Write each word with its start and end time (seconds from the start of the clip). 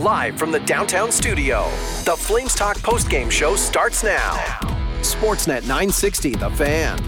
Live 0.00 0.38
from 0.38 0.50
the 0.50 0.60
downtown 0.60 1.12
studio, 1.12 1.64
the 2.06 2.16
Flames 2.16 2.54
Talk 2.54 2.78
postgame 2.78 3.30
show 3.30 3.54
starts 3.54 4.02
now. 4.02 4.32
Sportsnet 5.02 5.60
960, 5.64 6.36
The 6.36 6.48
Fan. 6.52 6.98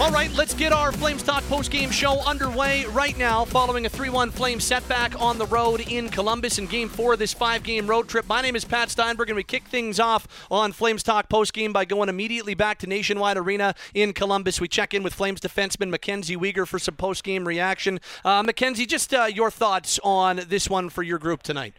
All 0.00 0.10
right, 0.10 0.32
let's 0.32 0.54
get 0.54 0.72
our 0.72 0.92
Flames 0.92 1.22
Talk 1.22 1.42
postgame 1.44 1.92
show 1.92 2.22
underway 2.22 2.86
right 2.86 3.18
now 3.18 3.44
following 3.44 3.84
a 3.84 3.90
3 3.90 4.08
1 4.08 4.30
Flame 4.30 4.58
setback 4.58 5.20
on 5.20 5.36
the 5.36 5.44
road 5.44 5.82
in 5.92 6.08
Columbus 6.08 6.58
in 6.58 6.64
game 6.64 6.88
four 6.88 7.12
of 7.12 7.18
this 7.18 7.34
five 7.34 7.62
game 7.62 7.86
road 7.86 8.08
trip. 8.08 8.26
My 8.26 8.40
name 8.40 8.56
is 8.56 8.64
Pat 8.64 8.88
Steinberg, 8.88 9.28
and 9.28 9.36
we 9.36 9.42
kick 9.42 9.64
things 9.68 10.00
off 10.00 10.26
on 10.50 10.72
Flames 10.72 11.02
Talk 11.02 11.28
postgame 11.28 11.74
by 11.74 11.84
going 11.84 12.08
immediately 12.08 12.54
back 12.54 12.78
to 12.78 12.86
Nationwide 12.86 13.36
Arena 13.36 13.74
in 13.92 14.14
Columbus. 14.14 14.58
We 14.58 14.68
check 14.68 14.94
in 14.94 15.02
with 15.02 15.12
Flames 15.12 15.38
defenseman 15.38 15.90
Mackenzie 15.90 16.34
Weegar 16.34 16.66
for 16.66 16.78
some 16.78 16.96
postgame 16.96 17.46
reaction. 17.46 18.00
Uh, 18.24 18.42
Mackenzie, 18.42 18.86
just 18.86 19.12
uh, 19.12 19.24
your 19.24 19.50
thoughts 19.50 20.00
on 20.02 20.40
this 20.48 20.70
one 20.70 20.88
for 20.88 21.02
your 21.02 21.18
group 21.18 21.42
tonight. 21.42 21.74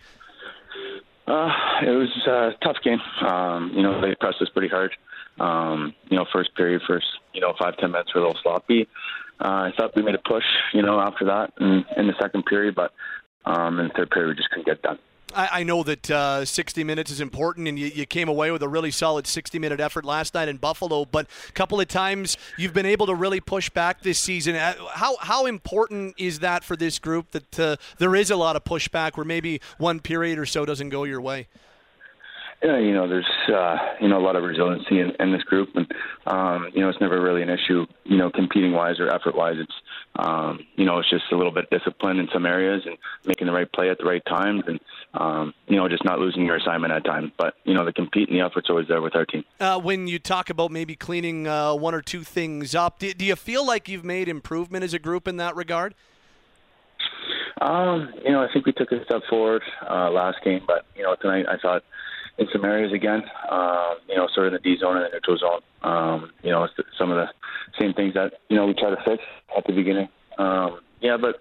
Uh, 1.26 1.50
it 1.82 1.90
was 1.90 2.10
a 2.28 2.52
tough 2.64 2.78
game. 2.84 3.02
Um, 3.28 3.72
you 3.74 3.82
know, 3.82 4.00
they 4.00 4.14
pressed 4.14 4.44
us 4.44 4.50
pretty 4.50 4.68
hard. 4.68 4.92
Um, 5.40 5.96
you 6.08 6.18
know, 6.18 6.26
first 6.32 6.56
period, 6.56 6.84
first 6.88 7.08
you 7.34 7.42
know 7.42 7.54
five 7.60 7.78
ten 7.78 7.92
minutes 7.92 8.14
were 8.14 8.22
a 8.22 8.28
little 8.28 8.42
sloppy. 8.42 8.88
Uh, 9.40 9.70
I 9.70 9.72
thought 9.78 9.96
we 9.96 10.04
made 10.04 10.16
a 10.16 10.20
push, 10.20 10.44
you 10.72 10.84
know, 10.84 11.00
after 11.00 11.26
that 11.26 11.54
in, 11.60 11.84
in 11.98 12.06
the 12.06 12.14
second 12.22 12.46
period, 12.46 12.76
but 12.76 12.94
um, 13.46 13.80
in 13.80 13.88
the 13.88 13.94
third 13.96 14.12
period 14.12 14.30
we 14.30 14.36
just 14.36 14.50
couldn't 14.52 14.68
get 14.68 14.84
done. 14.84 15.00
I, 15.34 15.64
know 15.64 15.84
that 15.84 16.10
uh, 16.12 16.46
60 16.46 16.84
minutes 16.84 17.12
is 17.12 17.22
important, 17.22 17.68
and 17.68 17.78
you, 17.78 17.88
you, 17.88 18.06
came 18.06 18.28
away 18.28 18.52
with 18.52 18.62
a 18.64 18.68
really 18.68 18.92
solid 18.92 19.28
60 19.28 19.60
minute 19.60 19.80
effort 19.80 20.06
last 20.06 20.34
night 20.34 20.50
in 20.50 20.58
Buffalo. 20.58 21.06
But 21.06 21.28
a 21.48 21.52
couple 21.54 21.80
of 21.80 21.88
times 21.88 22.38
you've 22.58 22.74
been 22.74 22.86
able 22.86 23.08
to 23.08 23.16
really 23.16 23.40
push 23.40 23.70
back 23.70 24.02
this 24.02 24.20
season. 24.20 24.56
Uh, 24.56 24.74
how 24.94 25.16
how 25.18 25.46
important 25.46 26.16
is 26.18 26.40
that 26.40 26.64
for 26.64 26.76
this 26.76 27.00
group 27.00 27.32
that 27.32 27.60
uh, 27.60 27.76
there 27.98 28.16
is 28.16 28.30
a 28.30 28.36
lot 28.36 28.56
of 28.56 28.64
pushback 28.64 29.18
where 29.18 29.26
maybe 29.26 29.62
one 29.78 30.00
period 30.00 30.38
or 30.38 30.46
so 30.46 30.66
doesn't 30.66 30.90
go 30.90 31.04
your 31.04 31.22
way? 31.22 31.48
Yeah, 32.64 32.78
you 32.78 32.94
know, 32.94 33.08
there's 33.08 33.28
uh, 33.52 33.76
you 34.00 34.08
know 34.08 34.20
a 34.20 34.24
lot 34.24 34.36
of 34.36 34.44
resiliency 34.44 35.00
in, 35.00 35.14
in 35.20 35.32
this 35.32 35.42
group, 35.44 35.70
and 35.74 35.92
um, 36.28 36.70
you 36.76 36.82
know 36.82 36.90
it's 36.90 37.02
never 37.02 37.20
really 37.20 37.42
an 37.42 37.50
issue. 37.50 37.88
You 38.04 38.18
know, 38.18 38.30
competing 38.30 38.72
wise 38.72 39.00
or 39.00 39.10
effort 39.10 39.36
wise, 39.36 39.56
it's 39.58 39.74
um, 40.20 40.60
you 40.76 40.86
know 40.86 41.00
it's 41.00 41.10
just 41.10 41.24
a 41.32 41.36
little 41.36 41.52
bit 41.52 41.72
discipline 41.72 42.20
in 42.20 42.28
some 42.32 42.46
areas 42.46 42.84
and 42.86 42.98
making 43.26 43.48
the 43.48 43.54
right 43.54 43.72
play 43.72 43.90
at 43.90 43.98
the 43.98 44.06
right 44.06 44.24
times, 44.28 44.64
and 44.68 44.80
um, 45.16 45.56
you 45.68 45.76
know 45.76 45.90
just 45.90 46.06
not 46.06 46.20
losing 46.20 46.46
your 46.46 46.56
assignment 46.56 46.94
at 46.94 47.04
times. 47.04 47.32
But 47.36 47.56
you 47.64 47.74
know 47.74 47.84
the 47.84 47.94
compete 47.94 48.30
and 48.30 48.40
the 48.40 48.46
effort's 48.46 48.70
always 48.70 48.88
there 48.88 49.02
with 49.02 49.16
our 49.16 49.26
team. 49.26 49.44
Uh, 49.60 49.80
when 49.80 50.06
you 50.06 50.20
talk 50.20 50.52
about 50.52 50.70
maybe 50.70 50.96
cleaning 50.96 51.48
uh, 51.48 51.74
one 51.74 51.96
or 51.96 52.02
two 52.04 52.24
things 52.24 52.76
up, 52.76 53.00
do, 53.00 53.12
do 53.12 53.26
you 53.26 53.36
feel 53.36 53.66
like 53.66 53.90
you've 53.90 54.06
made 54.06 54.28
improvement 54.28 54.84
as 54.84 54.94
a 54.94 55.00
group 55.00 55.28
in 55.28 55.38
that 55.38 55.56
regard? 55.56 55.96
Um, 57.60 58.12
you 58.24 58.32
know, 58.32 58.42
I 58.42 58.52
think 58.52 58.66
we 58.66 58.72
took 58.72 58.92
a 58.92 59.04
step 59.06 59.22
forward 59.30 59.62
uh, 59.90 60.10
last 60.12 60.44
game, 60.44 60.62
but 60.68 60.86
you 60.96 61.02
know 61.02 61.16
tonight 61.16 61.46
I 61.48 61.58
thought 61.58 61.84
in 62.42 62.48
some 62.52 62.66
areas 62.66 62.92
again. 62.92 63.22
Um, 63.50 63.98
you 64.10 64.16
know, 64.16 64.28
sort 64.34 64.48
of 64.48 64.54
the 64.54 64.60
D 64.60 64.78
zone 64.80 64.98
and 64.98 65.06
the 65.06 65.10
neutral 65.14 65.38
zone. 65.38 65.62
Um, 65.84 66.32
you 66.44 66.52
know, 66.52 66.68
some 66.98 67.12
of 67.12 67.18
the 67.18 67.28
same 67.80 67.94
things 67.94 68.14
that 68.16 68.34
you 68.50 68.58
know 68.58 68.66
we 68.66 68.74
try 68.74 68.90
to 68.90 68.98
fix 69.06 69.24
at 69.56 69.66
the 69.66 69.74
beginning. 69.74 70.10
Um, 70.38 70.80
yeah, 71.02 71.18
but 71.22 71.36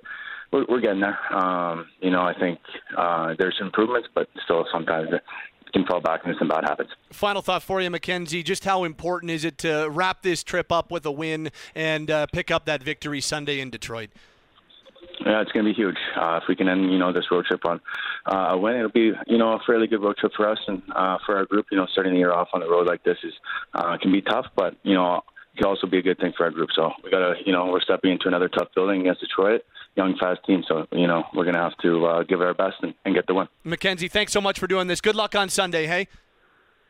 we're, 0.53 0.67
we're 0.69 0.81
getting 0.81 1.01
there. 1.01 1.19
Um, 1.35 1.87
you 2.01 2.11
know, 2.11 2.23
I 2.23 2.39
think 2.39 2.59
uh, 2.97 3.35
there's 3.39 3.57
improvements, 3.61 4.09
but 4.15 4.29
still 4.45 4.67
sometimes 4.73 5.09
can 5.73 5.87
fall 5.87 6.01
back 6.01 6.23
into 6.25 6.37
some 6.39 6.49
bad 6.49 6.65
habits. 6.65 6.91
Final 7.13 7.43
thought 7.43 7.63
for 7.63 7.81
you, 7.81 7.89
MacKenzie. 7.91 8.45
Just 8.45 8.65
how 8.65 8.85
important 8.85 9.31
is 9.31 9.45
it 9.45 9.57
to 9.59 9.89
wrap 9.91 10.23
this 10.23 10.43
trip 10.43 10.73
up 10.73 10.91
with 10.91 11.07
a 11.07 11.13
win 11.13 11.51
and 11.75 12.11
uh, 12.11 12.27
pick 12.33 12.51
up 12.51 12.67
that 12.67 12.83
victory 12.83 13.21
Sunday 13.21 13.61
in 13.61 13.71
Detroit? 13.71 14.11
Yeah, 15.25 15.43
it's 15.43 15.53
going 15.53 15.67
to 15.67 15.71
be 15.71 15.75
huge. 15.75 15.97
Uh, 16.17 16.41
if 16.43 16.49
we 16.49 16.57
can 16.57 16.69
end, 16.69 16.91
you 16.91 16.99
know, 16.99 17.13
this 17.13 17.25
road 17.31 17.45
trip 17.45 17.65
on 17.67 17.81
uh, 18.27 18.53
a 18.53 18.59
win, 18.59 18.77
it'll 18.77 18.91
be, 18.91 19.13
you 19.27 19.39
know, 19.39 19.53
a 19.53 19.59
fairly 19.67 19.87
good 19.87 20.03
road 20.03 20.17
trip 20.17 20.33
for 20.37 20.49
us 20.49 20.59
and 20.67 20.83
uh, 20.95 21.19
for 21.27 21.37
our 21.37 21.45
group. 21.45 21.67
You 21.71 21.77
know, 21.77 21.87
starting 21.93 22.15
the 22.15 22.19
year 22.19 22.33
off 22.33 22.49
on 22.55 22.61
the 22.61 22.69
road 22.69 22.87
like 22.87 23.05
this 23.05 23.19
is 23.23 23.33
uh, 23.75 23.99
can 24.01 24.13
be 24.13 24.23
tough, 24.23 24.47
but 24.57 24.77
you 24.83 24.95
know, 24.95 25.17
it 25.17 25.59
can 25.59 25.67
also 25.67 25.87
be 25.87 25.99
a 25.99 26.03
good 26.03 26.19
thing 26.19 26.33
for 26.37 26.45
our 26.45 26.51
group. 26.51 26.71
So 26.75 26.91
we 27.05 27.11
got 27.11 27.19
to, 27.19 27.35
you 27.45 27.53
know, 27.53 27.67
we're 27.67 27.83
stepping 27.83 28.13
into 28.13 28.29
another 28.29 28.49
tough 28.49 28.69
building 28.75 29.03
against 29.03 29.21
Detroit, 29.21 29.63
young, 29.97 30.17
fast 30.19 30.41
team. 30.47 30.65
So 30.67 30.87
you 30.93 31.07
know, 31.07 31.25
we're 31.35 31.45
going 31.45 31.57
to 31.57 31.63
have 31.63 31.77
to 31.83 32.07
uh, 32.07 32.23
give 32.23 32.41
it 32.41 32.45
our 32.45 32.55
best 32.55 32.77
and, 32.83 32.95
and 33.05 33.15
get 33.15 33.27
the 33.27 33.35
win. 33.35 33.49
Mackenzie, 33.63 34.09
thanks 34.09 34.33
so 34.33 34.41
much 34.41 34.59
for 34.59 34.67
doing 34.67 34.87
this. 34.87 35.01
Good 35.01 35.17
luck 35.17 35.35
on 35.35 35.49
Sunday. 35.49 35.87
Hey. 35.87 36.09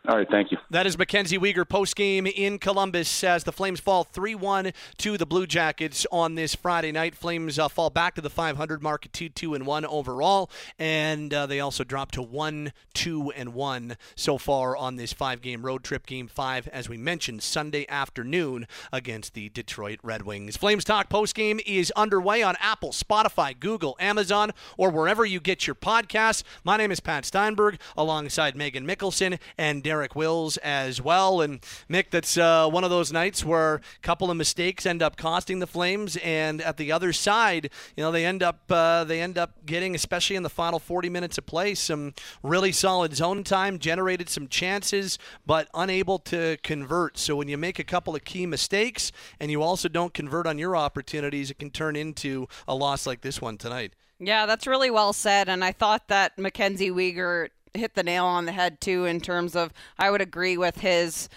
All 0.09 0.17
right, 0.17 0.29
thank 0.31 0.51
you. 0.51 0.57
That 0.71 0.87
is 0.87 0.97
Mackenzie 0.97 1.37
Weegar 1.37 1.69
post 1.69 1.95
game 1.95 2.27
in 2.27 2.59
Columbus 2.59 3.23
as 3.23 3.45
the 3.45 3.53
Flames 3.53 3.81
fall 3.81 4.03
3 4.03 4.35
1 4.35 4.73
to 4.97 5.19
the 5.19 5.27
Blue 5.27 5.47
Jackets 5.47 6.07
on 6.11 6.37
this 6.37 6.55
Friday 6.55 6.91
night. 6.91 7.15
Flames 7.15 7.59
uh, 7.59 7.69
fall 7.69 7.91
back 7.91 8.15
to 8.15 8.23
the 8.23 8.31
500 8.31 8.83
mark 8.83 9.05
at 9.05 9.13
2 9.13 9.29
2 9.29 9.53
and 9.53 9.67
1 9.67 9.85
overall, 9.85 10.51
and 10.79 11.35
uh, 11.35 11.45
they 11.45 11.61
also 11.61 11.85
drop 11.85 12.13
to 12.13 12.23
1 12.23 12.73
2 12.95 13.31
and 13.37 13.53
1 13.53 13.97
so 14.17 14.39
far 14.39 14.75
on 14.75 14.97
this 14.97 15.13
five 15.13 15.43
game 15.43 15.67
road 15.67 15.85
trip. 15.85 16.07
Game 16.07 16.29
5, 16.29 16.69
as 16.69 16.89
we 16.89 16.97
mentioned, 16.97 17.43
Sunday 17.43 17.85
afternoon 17.91 18.67
against 18.91 19.35
the 19.35 19.51
Detroit 19.51 19.99
Red 20.03 20.23
Wings. 20.23 20.57
Flames 20.57 20.83
Talk 20.83 21.11
post 21.11 21.35
game 21.35 21.61
is 21.67 21.93
underway 21.95 22.43
on 22.43 22.57
Apple, 22.59 22.93
Spotify, 22.93 23.59
Google, 23.59 23.97
Amazon, 24.01 24.53
or 24.79 24.89
wherever 24.89 25.27
you 25.27 25.41
get 25.41 25.67
your 25.67 25.77
podcasts. 25.77 26.43
My 26.65 26.79
name 26.79 26.91
is 26.91 27.01
Pat 27.01 27.27
Steinberg 27.27 27.79
alongside 27.99 28.57
Megan 28.57 28.87
Mickelson 28.87 29.39
and 29.59 29.83
Derek 29.91 30.15
Wills 30.15 30.57
as 30.59 31.03
well. 31.03 31.41
And 31.41 31.61
Mick, 31.91 32.11
that's 32.11 32.39
uh, 32.39 32.69
one 32.69 32.85
of 32.85 32.91
those 32.91 33.13
nights 33.13 33.45
where 33.45 33.75
a 33.75 33.81
couple 34.03 34.31
of 34.31 34.37
mistakes 34.37 34.87
end 34.87 35.03
up 35.03 35.17
costing 35.17 35.59
the 35.59 35.67
Flames, 35.67 36.17
and 36.19 36.63
at 36.63 36.77
the 36.77 36.93
other 36.93 37.13
side, 37.13 37.71
you 37.97 38.05
know, 38.05 38.13
they 38.13 38.25
end 38.25 38.41
up 38.41 38.61
uh, 38.71 39.03
they 39.03 39.21
end 39.21 39.37
up 39.37 39.67
getting, 39.67 39.97
especially 39.97 40.37
in 40.37 40.45
the 40.45 40.49
final 40.49 40.79
40 40.79 41.09
minutes 41.09 41.39
of 41.39 41.47
play, 41.47 41.75
some 41.75 42.15
really 42.45 42.71
solid 42.71 43.17
zone 43.17 43.43
time, 43.43 43.81
generated 43.81 44.29
some 44.29 44.47
chances, 44.47 45.19
but 45.45 45.67
unable 45.75 46.21
to 46.21 46.57
convert. 46.63 47.19
So 47.19 47.35
when 47.35 47.49
you 47.49 47.59
make 47.59 47.81
a 47.81 47.85
couple 47.85 48.15
of 48.15 48.23
key 48.23 48.47
mistakes 48.47 49.11
and 49.41 49.51
you 49.51 49.61
also 49.61 49.89
don't 49.89 50.15
convert 50.15 50.47
on 50.47 50.57
your 50.57 50.77
opportunities, 50.77 51.51
it 51.51 51.59
can 51.59 51.71
turn 51.71 51.97
into 51.97 52.47
a 52.69 52.77
loss 52.77 53.09
like 53.09 53.23
this 53.23 53.41
one 53.41 53.59
tonight. 53.59 53.95
Yeah, 54.21 54.47
that's 54.47 54.69
really 54.69 54.91
well 54.91 55.13
said. 55.15 55.49
And 55.49 55.65
I 55.65 55.73
thought 55.73 56.07
that 56.09 56.39
Mackenzie 56.39 56.91
Weegar 56.91 57.49
hit 57.75 57.95
the 57.95 58.03
nail 58.03 58.25
on 58.25 58.47
the 58.47 58.53
head 58.53 58.81
too 58.81 59.05
in 59.05 59.21
terms 59.21 59.57
of 59.57 59.73
I 59.99 60.11
would 60.11 60.21
agree 60.21 60.57
with 60.57 60.81
his 60.81 61.29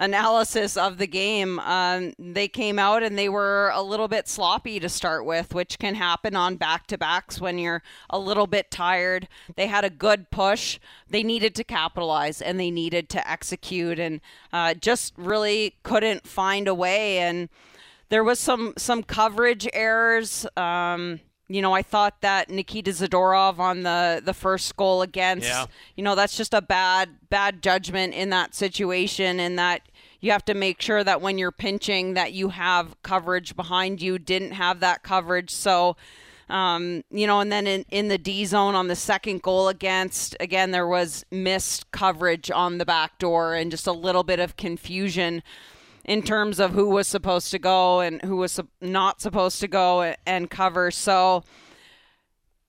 analysis 0.00 0.78
of 0.78 0.96
the 0.96 1.06
game. 1.06 1.60
Um, 1.60 2.14
they 2.18 2.48
came 2.48 2.78
out 2.78 3.02
and 3.02 3.16
they 3.18 3.28
were 3.28 3.70
a 3.74 3.82
little 3.82 4.08
bit 4.08 4.28
sloppy 4.28 4.80
to 4.80 4.88
start 4.88 5.26
with, 5.26 5.54
which 5.54 5.78
can 5.78 5.94
happen 5.94 6.34
on 6.34 6.56
back 6.56 6.86
to 6.88 6.98
backs 6.98 7.40
when 7.40 7.58
you're 7.58 7.82
a 8.08 8.18
little 8.18 8.46
bit 8.46 8.70
tired. 8.70 9.28
They 9.56 9.66
had 9.66 9.84
a 9.84 9.90
good 9.90 10.30
push. 10.30 10.78
They 11.08 11.22
needed 11.22 11.54
to 11.56 11.64
capitalize 11.64 12.40
and 12.40 12.58
they 12.58 12.70
needed 12.70 13.10
to 13.10 13.30
execute 13.30 13.98
and 13.98 14.20
uh, 14.52 14.74
just 14.74 15.12
really 15.16 15.76
couldn't 15.82 16.26
find 16.26 16.66
a 16.66 16.74
way. 16.74 17.18
And 17.18 17.50
there 18.08 18.24
was 18.24 18.40
some 18.40 18.72
some 18.76 19.02
coverage 19.02 19.68
errors. 19.72 20.46
Um, 20.56 21.20
you 21.50 21.62
know, 21.62 21.72
I 21.72 21.82
thought 21.82 22.20
that 22.20 22.48
Nikita 22.48 22.92
Zadorov 22.92 23.58
on 23.58 23.82
the 23.82 24.22
the 24.24 24.32
first 24.32 24.76
goal 24.76 25.02
against, 25.02 25.48
yeah. 25.48 25.66
you 25.96 26.04
know, 26.04 26.14
that's 26.14 26.36
just 26.36 26.54
a 26.54 26.62
bad 26.62 27.28
bad 27.28 27.60
judgment 27.60 28.14
in 28.14 28.30
that 28.30 28.54
situation 28.54 29.40
and 29.40 29.58
that 29.58 29.82
you 30.20 30.30
have 30.30 30.44
to 30.44 30.54
make 30.54 30.80
sure 30.80 31.02
that 31.02 31.20
when 31.20 31.38
you're 31.38 31.50
pinching 31.50 32.14
that 32.14 32.32
you 32.32 32.50
have 32.50 32.94
coverage 33.02 33.56
behind 33.56 34.00
you 34.00 34.18
didn't 34.18 34.52
have 34.52 34.80
that 34.80 35.02
coverage 35.02 35.50
so 35.50 35.96
um, 36.48 37.02
you 37.10 37.26
know 37.26 37.40
and 37.40 37.50
then 37.50 37.66
in, 37.66 37.84
in 37.90 38.08
the 38.08 38.18
d 38.18 38.44
zone 38.44 38.74
on 38.74 38.88
the 38.88 38.96
second 38.96 39.42
goal 39.42 39.68
against 39.68 40.36
again 40.40 40.72
there 40.72 40.86
was 40.86 41.24
missed 41.30 41.90
coverage 41.90 42.50
on 42.50 42.78
the 42.78 42.84
back 42.84 43.18
door 43.18 43.54
and 43.54 43.70
just 43.70 43.86
a 43.86 43.92
little 43.92 44.24
bit 44.24 44.40
of 44.40 44.56
confusion 44.56 45.42
in 46.04 46.22
terms 46.22 46.58
of 46.58 46.72
who 46.72 46.88
was 46.88 47.06
supposed 47.06 47.50
to 47.50 47.58
go 47.58 48.00
and 48.00 48.22
who 48.22 48.36
was 48.36 48.60
not 48.80 49.20
supposed 49.20 49.60
to 49.60 49.68
go 49.68 50.14
and 50.26 50.50
cover. 50.50 50.90
So, 50.90 51.44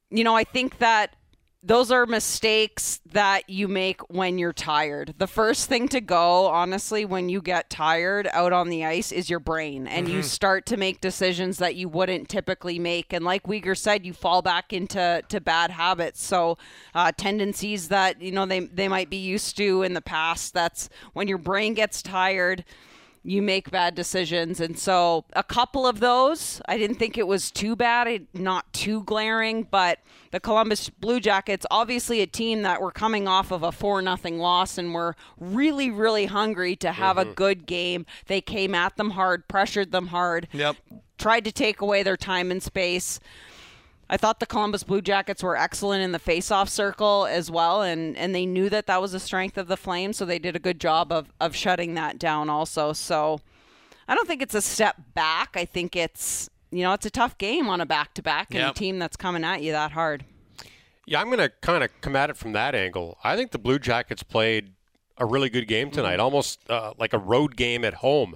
you 0.10 0.24
know, 0.24 0.36
I 0.36 0.44
think 0.44 0.80
that 0.80 1.16
those 1.64 1.92
are 1.92 2.08
mistakes 2.08 3.02
that 3.12 3.48
you 3.48 3.68
make 3.68 4.02
when 4.10 4.40
you're 4.40 4.52
tired. 4.52 5.14
The 5.20 5.28
first 5.28 5.70
thing 5.70 5.88
to 5.90 6.02
go, 6.02 6.48
honestly, 6.48 7.06
when 7.06 7.30
you 7.30 7.40
get 7.40 7.70
tired 7.70 8.28
out 8.34 8.52
on 8.52 8.70
the 8.70 8.84
ice 8.84 9.12
is 9.12 9.30
your 9.30 9.40
brain 9.40 9.86
and 9.86 10.08
mm-hmm. 10.08 10.18
you 10.18 10.24
start 10.24 10.66
to 10.68 10.78
make 10.78 11.02
decisions 11.02 11.60
that 11.60 11.76
you 11.76 11.88
wouldn't 11.88 12.30
typically 12.30 12.80
make. 12.80 13.14
And 13.14 13.24
like 13.24 13.44
Weegar 13.44 13.78
said, 13.78 14.08
you 14.08 14.14
fall 14.14 14.42
back 14.42 14.74
into 14.74 15.22
to 15.30 15.40
bad 15.40 15.70
habits. 15.70 16.24
So 16.24 16.58
uh, 16.96 17.12
tendencies 17.16 17.90
that, 17.90 18.20
you 18.20 18.32
know, 18.32 18.48
they, 18.48 18.62
they 18.62 18.88
might 18.88 19.12
be 19.12 19.18
used 19.18 19.56
to 19.58 19.84
in 19.84 19.94
the 19.94 20.02
past. 20.02 20.56
That's 20.56 20.90
when 21.14 21.28
your 21.28 21.38
brain 21.38 21.76
gets 21.76 22.02
tired 22.02 22.66
you 23.24 23.42
make 23.42 23.70
bad 23.70 23.94
decisions. 23.94 24.60
And 24.60 24.78
so 24.78 25.26
a 25.34 25.44
couple 25.44 25.86
of 25.86 26.00
those, 26.00 26.62
I 26.68 26.78
didn't 26.78 26.98
think 26.98 27.18
it 27.18 27.28
was 27.28 27.52
too 27.52 27.76
bad, 27.76 28.28
not 28.34 28.72
too 28.74 29.04
glaring, 29.04 29.64
but 29.70 30.00
the 30.32 30.40
Columbus 30.40 30.90
Blue 30.90 31.20
Jackets, 31.20 31.66
obviously 31.70 32.22
a 32.22 32.28
team 32.28 32.64
that 32.64 32.82
were 32.82 32.92
coming 32.92 33.28
off 33.28 33.52
of 33.52 33.64
a 33.64 33.72
4 33.72 34.02
nothing 34.02 34.40
loss 34.40 34.78
and 34.78 34.94
were 34.94 35.16
really, 35.40 35.92
really 35.92 36.26
hungry 36.26 36.76
to 36.78 36.92
have 36.92 37.18
mm-hmm. 37.18 37.30
a 37.30 37.34
good 37.34 37.66
game. 37.68 38.06
They 38.26 38.42
came 38.42 38.74
at 38.74 38.98
them 38.98 39.12
hard, 39.12 39.48
pressured 39.48 39.92
them 39.92 40.08
hard, 40.08 40.48
yep. 40.52 40.76
tried 41.20 41.46
to 41.46 41.52
take 41.52 41.82
away 41.82 42.02
their 42.02 42.18
time 42.18 42.50
and 42.50 42.64
space. 42.64 43.20
I 44.12 44.18
thought 44.18 44.42
the 44.42 44.46
Columbus 44.46 44.84
Blue 44.84 45.02
Jackets 45.02 45.42
were 45.42 45.56
excellent 45.56 46.04
in 46.04 46.12
the 46.12 46.20
face-off 46.20 46.68
circle 46.68 47.26
as 47.26 47.50
well, 47.50 47.82
and, 47.82 48.18
and 48.18 48.36
they 48.36 48.46
knew 48.46 48.70
that 48.70 48.86
that 48.88 49.02
was 49.02 49.14
a 49.14 49.20
strength 49.22 49.58
of 49.58 49.68
the 49.70 49.78
Flames, 49.78 50.18
so 50.18 50.26
they 50.26 50.38
did 50.38 50.54
a 50.54 50.60
good 50.60 50.82
job 50.82 51.14
of, 51.14 51.32
of 51.40 51.56
shutting 51.56 51.94
that 51.94 52.20
down 52.20 52.50
also. 52.50 52.92
So 52.92 53.40
I 54.10 54.14
don't 54.14 54.28
think 54.28 54.42
it's 54.42 54.54
a 54.54 54.62
step 54.62 54.98
back. 55.16 55.52
I 55.56 55.64
think 55.64 55.96
it's 55.96 56.50
you 56.72 56.84
know 56.84 56.92
it's 56.94 57.06
a 57.06 57.10
tough 57.10 57.38
game 57.38 57.68
on 57.70 57.80
a 57.80 57.86
back-to-back 57.86 58.48
and 58.52 58.60
Yep. 58.60 58.72
a 58.72 58.74
team 58.78 59.00
that's 59.00 59.16
coming 59.16 59.44
at 59.46 59.62
you 59.64 59.72
that 59.72 59.94
hard. 59.94 60.26
Yeah, 61.06 61.20
I'm 61.22 61.28
going 61.28 61.40
to 61.40 61.50
kind 61.62 61.84
of 61.84 61.90
come 62.02 62.16
at 62.16 62.30
it 62.30 62.38
from 62.38 62.52
that 62.52 62.76
angle. 62.76 63.18
I 63.24 63.36
think 63.36 63.52
the 63.52 63.58
Blue 63.60 63.80
Jackets 63.80 64.24
played 64.24 64.74
a 65.18 65.26
really 65.26 65.50
good 65.50 65.68
game 65.68 65.90
tonight, 65.90 66.20
almost 66.20 66.70
uh, 66.70 66.94
like 66.98 67.14
a 67.14 67.18
road 67.18 67.56
game 67.56 67.84
at 67.86 67.96
home, 67.96 68.36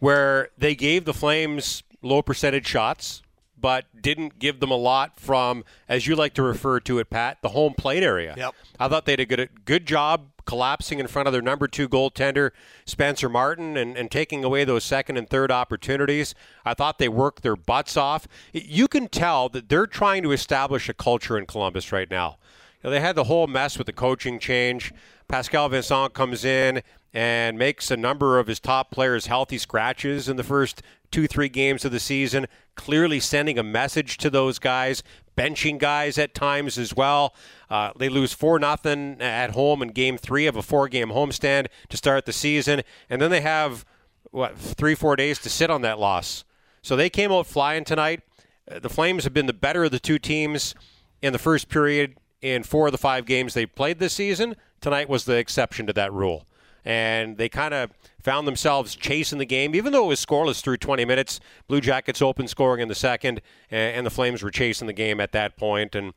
where 0.00 0.50
they 0.58 0.74
gave 0.74 1.04
the 1.04 1.14
Flames 1.14 1.82
low 2.02 2.20
percentage 2.22 2.66
shots, 2.66 3.22
but 3.64 3.86
didn't 3.98 4.38
give 4.38 4.60
them 4.60 4.70
a 4.70 4.76
lot 4.76 5.18
from, 5.18 5.64
as 5.88 6.06
you 6.06 6.14
like 6.14 6.34
to 6.34 6.42
refer 6.42 6.78
to 6.80 6.98
it, 6.98 7.08
Pat, 7.08 7.38
the 7.40 7.48
home 7.48 7.72
plate 7.72 8.02
area. 8.02 8.34
Yep. 8.36 8.54
I 8.78 8.88
thought 8.88 9.06
they 9.06 9.16
did 9.16 9.32
a 9.32 9.36
good, 9.36 9.64
good 9.64 9.86
job 9.86 10.26
collapsing 10.44 10.98
in 10.98 11.06
front 11.06 11.28
of 11.28 11.32
their 11.32 11.40
number 11.40 11.66
two 11.66 11.88
goaltender, 11.88 12.50
Spencer 12.84 13.30
Martin, 13.30 13.78
and, 13.78 13.96
and 13.96 14.10
taking 14.10 14.44
away 14.44 14.66
those 14.66 14.84
second 14.84 15.16
and 15.16 15.30
third 15.30 15.50
opportunities. 15.50 16.34
I 16.66 16.74
thought 16.74 16.98
they 16.98 17.08
worked 17.08 17.42
their 17.42 17.56
butts 17.56 17.96
off. 17.96 18.28
You 18.52 18.86
can 18.86 19.08
tell 19.08 19.48
that 19.48 19.70
they're 19.70 19.86
trying 19.86 20.22
to 20.24 20.32
establish 20.32 20.90
a 20.90 20.92
culture 20.92 21.38
in 21.38 21.46
Columbus 21.46 21.90
right 21.90 22.10
now. 22.10 22.36
You 22.82 22.88
know, 22.88 22.90
they 22.90 23.00
had 23.00 23.16
the 23.16 23.24
whole 23.24 23.46
mess 23.46 23.78
with 23.78 23.86
the 23.86 23.94
coaching 23.94 24.38
change. 24.38 24.92
Pascal 25.26 25.70
Vincent 25.70 26.12
comes 26.12 26.44
in 26.44 26.82
and 27.14 27.56
makes 27.56 27.92
a 27.92 27.96
number 27.96 28.40
of 28.40 28.48
his 28.48 28.58
top 28.58 28.90
players 28.90 29.26
healthy 29.26 29.56
scratches 29.56 30.28
in 30.28 30.36
the 30.36 30.42
first 30.42 30.82
two, 31.12 31.28
three 31.28 31.48
games 31.48 31.84
of 31.84 31.92
the 31.92 32.00
season, 32.00 32.46
clearly 32.74 33.20
sending 33.20 33.56
a 33.56 33.62
message 33.62 34.18
to 34.18 34.28
those 34.28 34.58
guys, 34.58 35.04
benching 35.38 35.78
guys 35.78 36.18
at 36.18 36.34
times 36.34 36.76
as 36.76 36.92
well. 36.92 37.32
Uh, 37.70 37.92
they 37.96 38.08
lose 38.08 38.32
4 38.32 38.58
nothing 38.58 39.20
at 39.20 39.52
home 39.52 39.80
in 39.80 39.90
game 39.90 40.18
three 40.18 40.48
of 40.48 40.56
a 40.56 40.62
four 40.62 40.88
game 40.88 41.10
homestand 41.10 41.68
to 41.88 41.96
start 41.96 42.26
the 42.26 42.32
season. 42.32 42.82
And 43.08 43.22
then 43.22 43.30
they 43.30 43.42
have, 43.42 43.84
what, 44.32 44.58
three, 44.58 44.96
four 44.96 45.14
days 45.14 45.38
to 45.40 45.48
sit 45.50 45.70
on 45.70 45.82
that 45.82 46.00
loss. 46.00 46.44
So 46.82 46.96
they 46.96 47.08
came 47.08 47.30
out 47.30 47.46
flying 47.46 47.84
tonight. 47.84 48.22
Uh, 48.68 48.80
The 48.80 48.90
Flames 48.90 49.22
have 49.22 49.32
been 49.32 49.46
the 49.46 49.52
better 49.52 49.84
of 49.84 49.92
the 49.92 50.00
two 50.00 50.18
teams 50.18 50.74
in 51.22 51.32
the 51.32 51.38
first 51.38 51.68
period 51.68 52.16
in 52.42 52.64
four 52.64 52.86
of 52.86 52.92
the 52.92 52.98
five 52.98 53.24
games 53.24 53.54
they 53.54 53.66
played 53.66 54.00
this 54.00 54.14
season. 54.14 54.56
Tonight 54.80 55.08
was 55.08 55.26
the 55.26 55.36
exception 55.36 55.86
to 55.86 55.92
that 55.92 56.12
rule. 56.12 56.44
And 56.84 57.38
they 57.38 57.48
kind 57.48 57.72
of 57.72 57.90
found 58.22 58.46
themselves 58.46 58.94
chasing 58.94 59.38
the 59.38 59.46
game, 59.46 59.74
even 59.74 59.92
though 59.92 60.04
it 60.04 60.08
was 60.08 60.24
scoreless 60.24 60.62
through 60.62 60.76
20 60.78 61.04
minutes. 61.04 61.40
Blue 61.66 61.80
Jackets 61.80 62.20
open 62.20 62.46
scoring 62.48 62.80
in 62.82 62.88
the 62.88 62.94
second, 62.94 63.40
and 63.70 64.04
the 64.04 64.10
Flames 64.10 64.42
were 64.42 64.50
chasing 64.50 64.86
the 64.86 64.92
game 64.92 65.20
at 65.20 65.32
that 65.32 65.56
point. 65.56 65.94
And 65.94 66.12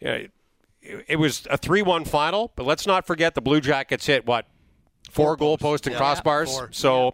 you 0.00 0.06
know, 0.06 0.14
it, 0.82 1.04
it 1.08 1.16
was 1.16 1.46
a 1.50 1.56
3 1.56 1.82
1 1.82 2.04
final, 2.04 2.52
but 2.56 2.66
let's 2.66 2.86
not 2.86 3.06
forget 3.06 3.34
the 3.34 3.40
Blue 3.40 3.60
Jackets 3.60 4.06
hit, 4.06 4.26
what, 4.26 4.46
four, 5.10 5.36
goal 5.36 5.56
posts 5.58 5.86
and 5.86 5.94
Yeah. 5.94 6.00
crossbars? 6.02 6.52
Four. 6.52 6.68
So 6.72 7.06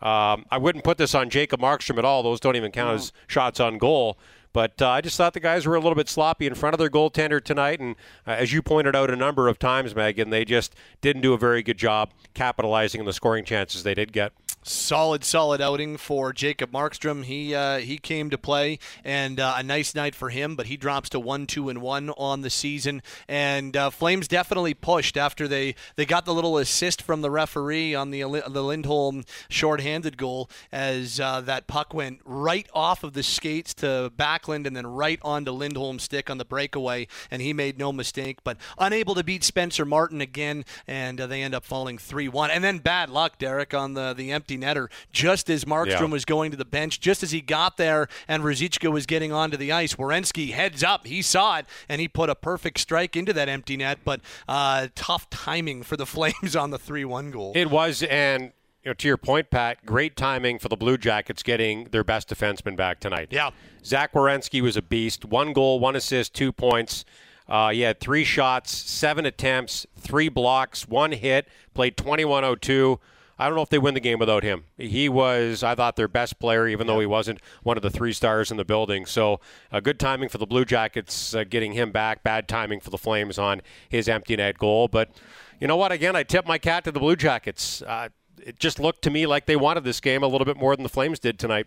um, 0.00 0.46
I 0.50 0.56
wouldn't 0.58 0.82
put 0.84 0.96
this 0.96 1.14
on 1.14 1.28
Jacob 1.28 1.60
Markstrom 1.60 1.98
at 1.98 2.04
all. 2.06 2.22
Those 2.22 2.40
don't 2.40 2.56
even 2.56 2.72
count 2.72 2.94
as 2.94 3.12
shots 3.26 3.60
on 3.60 3.76
goal. 3.76 4.18
But 4.52 4.82
uh, 4.82 4.88
I 4.88 5.00
just 5.00 5.16
thought 5.16 5.34
the 5.34 5.40
guys 5.40 5.66
were 5.66 5.76
a 5.76 5.80
little 5.80 5.94
bit 5.94 6.08
sloppy 6.08 6.46
in 6.46 6.54
front 6.54 6.74
of 6.74 6.78
their 6.78 6.90
goaltender 6.90 7.42
tonight. 7.42 7.80
And 7.80 7.96
uh, 8.26 8.32
as 8.32 8.52
you 8.52 8.62
pointed 8.62 8.96
out 8.96 9.10
a 9.10 9.16
number 9.16 9.48
of 9.48 9.58
times, 9.58 9.94
Megan, 9.94 10.30
they 10.30 10.44
just 10.44 10.74
didn't 11.00 11.22
do 11.22 11.32
a 11.32 11.38
very 11.38 11.62
good 11.62 11.78
job 11.78 12.10
capitalizing 12.34 13.00
on 13.00 13.06
the 13.06 13.12
scoring 13.12 13.44
chances 13.44 13.82
they 13.82 13.94
did 13.94 14.12
get. 14.12 14.32
Solid, 14.62 15.24
solid 15.24 15.60
outing 15.60 15.96
for 15.96 16.32
Jacob 16.32 16.70
Markstrom. 16.72 17.24
He 17.24 17.54
uh, 17.54 17.78
he 17.78 17.98
came 17.98 18.30
to 18.30 18.38
play, 18.38 18.78
and 19.04 19.40
uh, 19.40 19.54
a 19.56 19.62
nice 19.62 19.94
night 19.94 20.14
for 20.14 20.30
him. 20.30 20.56
But 20.56 20.66
he 20.66 20.76
drops 20.76 21.08
to 21.10 21.20
one, 21.20 21.46
two, 21.46 21.68
and 21.68 21.80
one 21.80 22.10
on 22.10 22.42
the 22.42 22.50
season. 22.50 23.02
And 23.28 23.76
uh, 23.76 23.90
Flames 23.90 24.28
definitely 24.28 24.74
pushed 24.74 25.16
after 25.16 25.48
they, 25.48 25.74
they 25.96 26.04
got 26.04 26.24
the 26.24 26.34
little 26.34 26.58
assist 26.58 27.02
from 27.02 27.22
the 27.22 27.30
referee 27.30 27.94
on 27.94 28.10
the 28.10 28.22
the 28.22 28.62
Lindholm 28.62 29.24
shorthanded 29.48 30.16
goal 30.16 30.50
as 30.72 31.20
uh, 31.20 31.40
that 31.42 31.66
puck 31.66 31.94
went 31.94 32.20
right 32.24 32.68
off 32.74 33.02
of 33.04 33.12
the 33.12 33.22
skates 33.22 33.74
to 33.74 34.12
Backlund 34.16 34.66
and 34.66 34.76
then 34.76 34.86
right 34.86 35.18
onto 35.22 35.50
Lindholm's 35.52 36.04
stick 36.04 36.30
on 36.30 36.38
the 36.38 36.44
breakaway, 36.44 37.06
and 37.30 37.42
he 37.42 37.52
made 37.52 37.78
no 37.78 37.92
mistake. 37.92 38.38
But 38.44 38.56
unable 38.78 39.14
to 39.14 39.24
beat 39.24 39.44
Spencer 39.44 39.84
Martin 39.84 40.20
again, 40.20 40.64
and 40.86 41.20
uh, 41.20 41.26
they 41.26 41.42
end 41.42 41.54
up 41.54 41.64
falling 41.64 41.98
three 41.98 42.28
one. 42.28 42.50
And 42.50 42.62
then 42.62 42.78
bad 42.78 43.10
luck, 43.10 43.38
Derek, 43.38 43.74
on 43.74 43.94
the 43.94 44.12
the 44.12 44.32
empty 44.32 44.49
netter. 44.58 44.88
Just 45.12 45.48
as 45.50 45.64
Markstrom 45.64 46.00
Yeah. 46.00 46.04
was 46.06 46.24
going 46.24 46.50
to 46.50 46.56
the 46.56 46.64
bench, 46.64 47.00
just 47.00 47.22
as 47.22 47.30
he 47.30 47.40
got 47.40 47.76
there, 47.76 48.08
and 48.28 48.42
Ruzicka 48.42 48.90
was 48.90 49.06
getting 49.06 49.32
onto 49.32 49.56
the 49.56 49.72
ice, 49.72 49.94
Werenski 49.94 50.50
heads 50.52 50.82
up. 50.84 51.06
He 51.06 51.22
saw 51.22 51.58
it, 51.58 51.66
and 51.88 52.00
he 52.00 52.08
put 52.08 52.30
a 52.30 52.34
perfect 52.34 52.78
strike 52.80 53.16
into 53.16 53.32
that 53.32 53.48
empty 53.48 53.76
net. 53.76 53.98
But 54.04 54.20
uh, 54.48 54.88
tough 54.94 55.28
timing 55.30 55.82
for 55.82 55.96
the 55.96 56.06
Flames 56.10 56.54
on 56.56 56.70
the 56.70 56.78
three 56.78 57.04
one 57.04 57.30
goal. 57.30 57.52
It 57.54 57.70
was, 57.70 58.02
and 58.02 58.52
you 58.84 58.90
know, 58.90 58.94
to 58.94 59.08
your 59.08 59.16
point, 59.18 59.50
Pat, 59.50 59.84
great 59.84 60.16
timing 60.16 60.58
for 60.58 60.68
the 60.68 60.76
Blue 60.76 60.96
Jackets 60.96 61.42
getting 61.42 61.84
their 61.90 62.02
best 62.04 62.28
defenseman 62.30 62.76
back 62.76 62.98
tonight. 63.00 63.28
Yeah. 63.30 63.50
Zach 63.84 64.12
Werenski 64.14 64.60
was 64.62 64.76
a 64.76 64.82
beast. 64.82 65.24
One 65.24 65.52
goal, 65.52 65.78
one 65.80 65.96
assist, 65.96 66.32
two 66.34 66.50
points. 66.50 67.04
Uh, 67.46 67.70
he 67.70 67.80
had 67.80 67.98
three 68.00 68.24
shots, 68.24 68.72
seven 68.72 69.26
attempts, 69.26 69.84
three 69.98 70.28
blocks, 70.28 70.86
one 70.88 71.10
hit, 71.12 71.48
played 71.74 71.96
21-02. 71.96 72.98
I 73.40 73.46
don't 73.46 73.56
know 73.56 73.62
if 73.62 73.70
they 73.70 73.78
win 73.78 73.94
the 73.94 74.00
game 74.00 74.18
without 74.18 74.42
him. 74.42 74.64
He 74.76 75.08
was, 75.08 75.62
I 75.62 75.74
thought, 75.74 75.96
their 75.96 76.08
best 76.08 76.38
player, 76.38 76.68
even 76.68 76.86
though 76.86 77.00
he 77.00 77.06
wasn't 77.06 77.40
one 77.62 77.78
of 77.78 77.82
the 77.82 77.88
three 77.88 78.12
stars 78.12 78.50
in 78.50 78.58
the 78.58 78.66
building. 78.66 79.06
So, 79.06 79.40
uh, 79.72 79.80
good 79.80 79.98
timing 79.98 80.28
for 80.28 80.36
the 80.36 80.46
Blue 80.46 80.66
Jackets 80.66 81.34
uh, 81.34 81.44
getting 81.44 81.72
him 81.72 81.90
back. 81.90 82.22
Bad 82.22 82.48
timing 82.48 82.80
for 82.80 82.90
the 82.90 82.98
Flames 82.98 83.38
on 83.38 83.62
his 83.88 84.10
empty 84.10 84.36
net 84.36 84.58
goal. 84.58 84.88
But 84.88 85.10
you 85.58 85.66
know 85.66 85.76
what? 85.78 85.90
Again, 85.90 86.14
I 86.14 86.22
tip 86.22 86.46
my 86.46 86.58
cat 86.58 86.84
to 86.84 86.92
the 86.92 87.00
Blue 87.00 87.16
Jackets. 87.16 87.80
Uh, 87.80 88.10
it 88.44 88.58
just 88.58 88.78
looked 88.78 89.00
to 89.02 89.10
me 89.10 89.26
like 89.26 89.46
they 89.46 89.56
wanted 89.56 89.84
this 89.84 90.00
game 90.00 90.22
a 90.22 90.26
little 90.26 90.44
bit 90.44 90.58
more 90.58 90.76
than 90.76 90.82
the 90.82 90.90
Flames 90.90 91.18
did 91.18 91.38
tonight. 91.38 91.66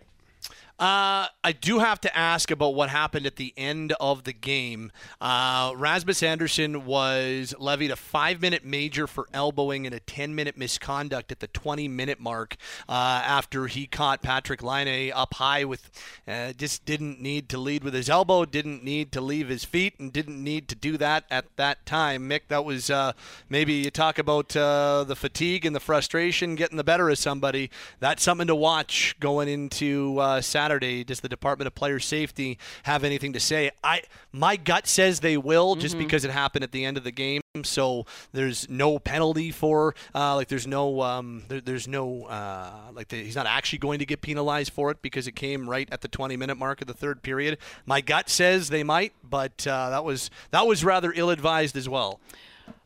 Uh, 0.76 1.28
I 1.44 1.52
do 1.52 1.78
have 1.78 2.00
to 2.00 2.16
ask 2.16 2.50
about 2.50 2.74
what 2.74 2.88
happened 2.88 3.26
at 3.26 3.36
the 3.36 3.54
end 3.56 3.92
of 4.00 4.24
the 4.24 4.32
game. 4.32 4.90
Uh, 5.20 5.72
Rasmus 5.76 6.20
Andersson 6.20 6.84
was 6.84 7.54
levied 7.60 7.92
a 7.92 7.96
five 7.96 8.42
minute 8.42 8.64
major 8.64 9.06
for 9.06 9.28
elbowing 9.32 9.86
and 9.86 9.94
a 9.94 10.00
10 10.00 10.34
minute 10.34 10.56
misconduct 10.56 11.30
at 11.30 11.38
the 11.38 11.46
20 11.46 11.86
minute 11.86 12.18
mark 12.18 12.56
uh, 12.88 12.92
after 12.92 13.68
he 13.68 13.86
caught 13.86 14.20
Patrick 14.20 14.64
Laine 14.64 15.12
up 15.14 15.34
high 15.34 15.64
with 15.64 15.90
uh, 16.26 16.52
just 16.52 16.84
didn't 16.84 17.20
need 17.20 17.48
to 17.50 17.58
lead 17.58 17.84
with 17.84 17.94
his 17.94 18.10
elbow, 18.10 18.44
didn't 18.44 18.82
need 18.82 19.12
to 19.12 19.20
leave 19.20 19.48
his 19.48 19.64
feet, 19.64 19.94
and 20.00 20.12
didn't 20.12 20.42
need 20.42 20.66
to 20.66 20.74
do 20.74 20.96
that 20.96 21.24
at 21.30 21.44
that 21.56 21.86
time. 21.86 22.28
Mick, 22.28 22.48
that 22.48 22.64
was 22.64 22.90
uh, 22.90 23.12
maybe 23.48 23.74
you 23.74 23.90
talk 23.92 24.18
about 24.18 24.56
uh, 24.56 25.04
the 25.04 25.14
fatigue 25.14 25.64
and 25.64 25.76
the 25.76 25.80
frustration 25.80 26.56
getting 26.56 26.78
the 26.78 26.84
better 26.84 27.08
of 27.10 27.18
somebody. 27.18 27.70
That's 28.00 28.24
something 28.24 28.48
to 28.48 28.56
watch 28.56 29.14
going 29.20 29.48
into 29.48 30.18
uh, 30.18 30.40
Saturday. 30.64 31.04
Does 31.04 31.20
the 31.20 31.28
Department 31.28 31.66
of 31.66 31.74
Player 31.74 32.00
Safety 32.00 32.58
have 32.84 33.04
anything 33.04 33.34
to 33.34 33.40
say? 33.40 33.70
I 33.82 34.02
my 34.32 34.56
gut 34.56 34.86
says 34.86 35.20
they 35.20 35.36
will, 35.36 35.76
just 35.76 35.98
because 35.98 36.24
it 36.24 36.30
happened 36.30 36.64
at 36.64 36.72
the 36.72 36.86
end 36.86 36.96
of 36.96 37.04
the 37.04 37.10
game. 37.10 37.42
So 37.64 38.06
there's 38.32 38.66
no 38.70 38.98
penalty 38.98 39.50
for 39.50 39.94
uh, 40.14 40.36
like 40.36 40.48
there's 40.48 40.66
no 40.66 41.02
um, 41.02 41.42
there, 41.48 41.60
there's 41.60 41.86
no 41.86 42.24
uh, 42.24 42.72
like 42.94 43.08
the, 43.08 43.22
he's 43.22 43.36
not 43.36 43.46
actually 43.46 43.80
going 43.80 43.98
to 43.98 44.06
get 44.06 44.22
penalized 44.22 44.72
for 44.72 44.90
it 44.90 45.02
because 45.02 45.26
it 45.26 45.36
came 45.36 45.68
right 45.68 45.86
at 45.92 46.00
the 46.00 46.08
20 46.08 46.34
minute 46.38 46.56
mark 46.56 46.80
of 46.80 46.86
the 46.86 46.94
third 46.94 47.22
period. 47.22 47.58
My 47.84 48.00
gut 48.00 48.30
says 48.30 48.70
they 48.70 48.82
might, 48.82 49.12
but 49.22 49.66
uh, 49.66 49.90
that 49.90 50.02
was 50.02 50.30
that 50.50 50.66
was 50.66 50.82
rather 50.82 51.12
ill 51.14 51.28
advised 51.28 51.76
as 51.76 51.90
well. 51.90 52.20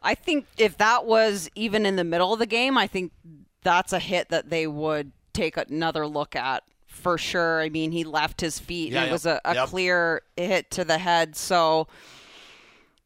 I 0.02 0.16
think 0.16 0.46
if 0.56 0.76
that 0.78 1.04
was 1.04 1.48
even 1.54 1.86
in 1.86 1.94
the 1.94 2.02
middle 2.02 2.32
of 2.32 2.40
the 2.40 2.46
game, 2.46 2.76
I 2.76 2.88
think 2.88 3.12
that's 3.62 3.92
a 3.92 4.00
hit 4.00 4.30
that 4.30 4.50
they 4.50 4.66
would 4.66 5.12
take 5.32 5.56
another 5.56 6.04
look 6.08 6.34
at 6.34 6.64
for 6.98 7.16
sure. 7.18 7.60
I 7.60 7.68
mean, 7.68 7.92
he 7.92 8.04
left 8.04 8.40
his 8.40 8.58
feet. 8.58 8.92
Yeah, 8.92 8.98
and 8.98 9.04
it 9.04 9.08
yeah. 9.08 9.12
was 9.12 9.26
a, 9.26 9.40
a 9.44 9.54
Yep. 9.54 9.68
clear 9.68 10.22
hit 10.36 10.70
to 10.72 10.84
the 10.84 10.98
head. 10.98 11.36
So 11.36 11.86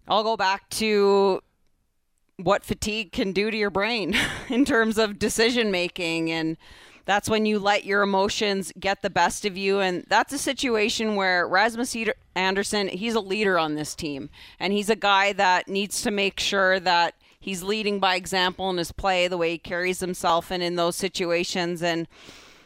I'll 0.09 0.25
go 0.25 0.37
back 0.37 0.69
to 0.71 1.43
what 2.37 2.65
fatigue 2.65 3.13
can 3.13 3.33
do 3.33 3.51
to 3.51 3.57
your 3.57 3.71
brain 3.71 4.17
in 4.49 4.65
terms 4.65 4.99
of 4.99 5.19
decision 5.19 5.71
making 5.71 6.31
and 6.31 6.57
that's 7.05 7.29
when 7.29 7.45
you 7.47 7.59
let 7.59 7.85
your 7.85 8.03
emotions 8.03 8.73
get 8.79 9.03
the 9.03 9.11
best 9.11 9.45
of 9.45 9.57
you 9.57 9.81
and 9.81 10.05
that's 10.09 10.33
a 10.33 10.39
situation 10.39 11.15
where 11.15 11.47
Rasmus 11.47 11.95
Andersson 12.35 12.89
he's 12.89 13.15
a 13.15 13.21
leader 13.21 13.59
on 13.59 13.75
this 13.75 13.95
team 13.95 14.31
and 14.59 14.73
he's 14.73 14.89
a 14.91 14.97
guy 14.97 15.33
that 15.35 15.69
needs 15.69 16.03
to 16.03 16.11
make 16.11 16.41
sure 16.41 16.81
that 16.81 17.15
he's 17.39 17.63
leading 17.63 18.01
by 18.01 18.17
example 18.17 18.71
in 18.71 18.79
his 18.79 18.93
play 18.93 19.29
the 19.29 19.37
way 19.37 19.51
he 19.53 19.59
carries 19.59 20.01
himself 20.01 20.51
and 20.51 20.63
in 20.63 20.77
those 20.77 20.97
situations 20.97 21.83
and 21.83 22.09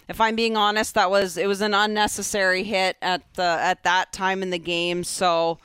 if 0.08 0.20
I'm 0.20 0.36
being 0.36 0.56
honest 0.56 0.94
that 0.94 1.10
was 1.10 1.36
it 1.36 1.46
was 1.46 1.60
an 1.60 1.74
unnecessary 1.74 2.62
hit 2.62 2.96
at 3.02 3.22
the 3.34 3.42
at 3.42 3.82
that 3.84 4.12
time 4.12 4.42
in 4.42 4.50
the 4.50 4.58
game 4.58 5.04
so 5.04 5.58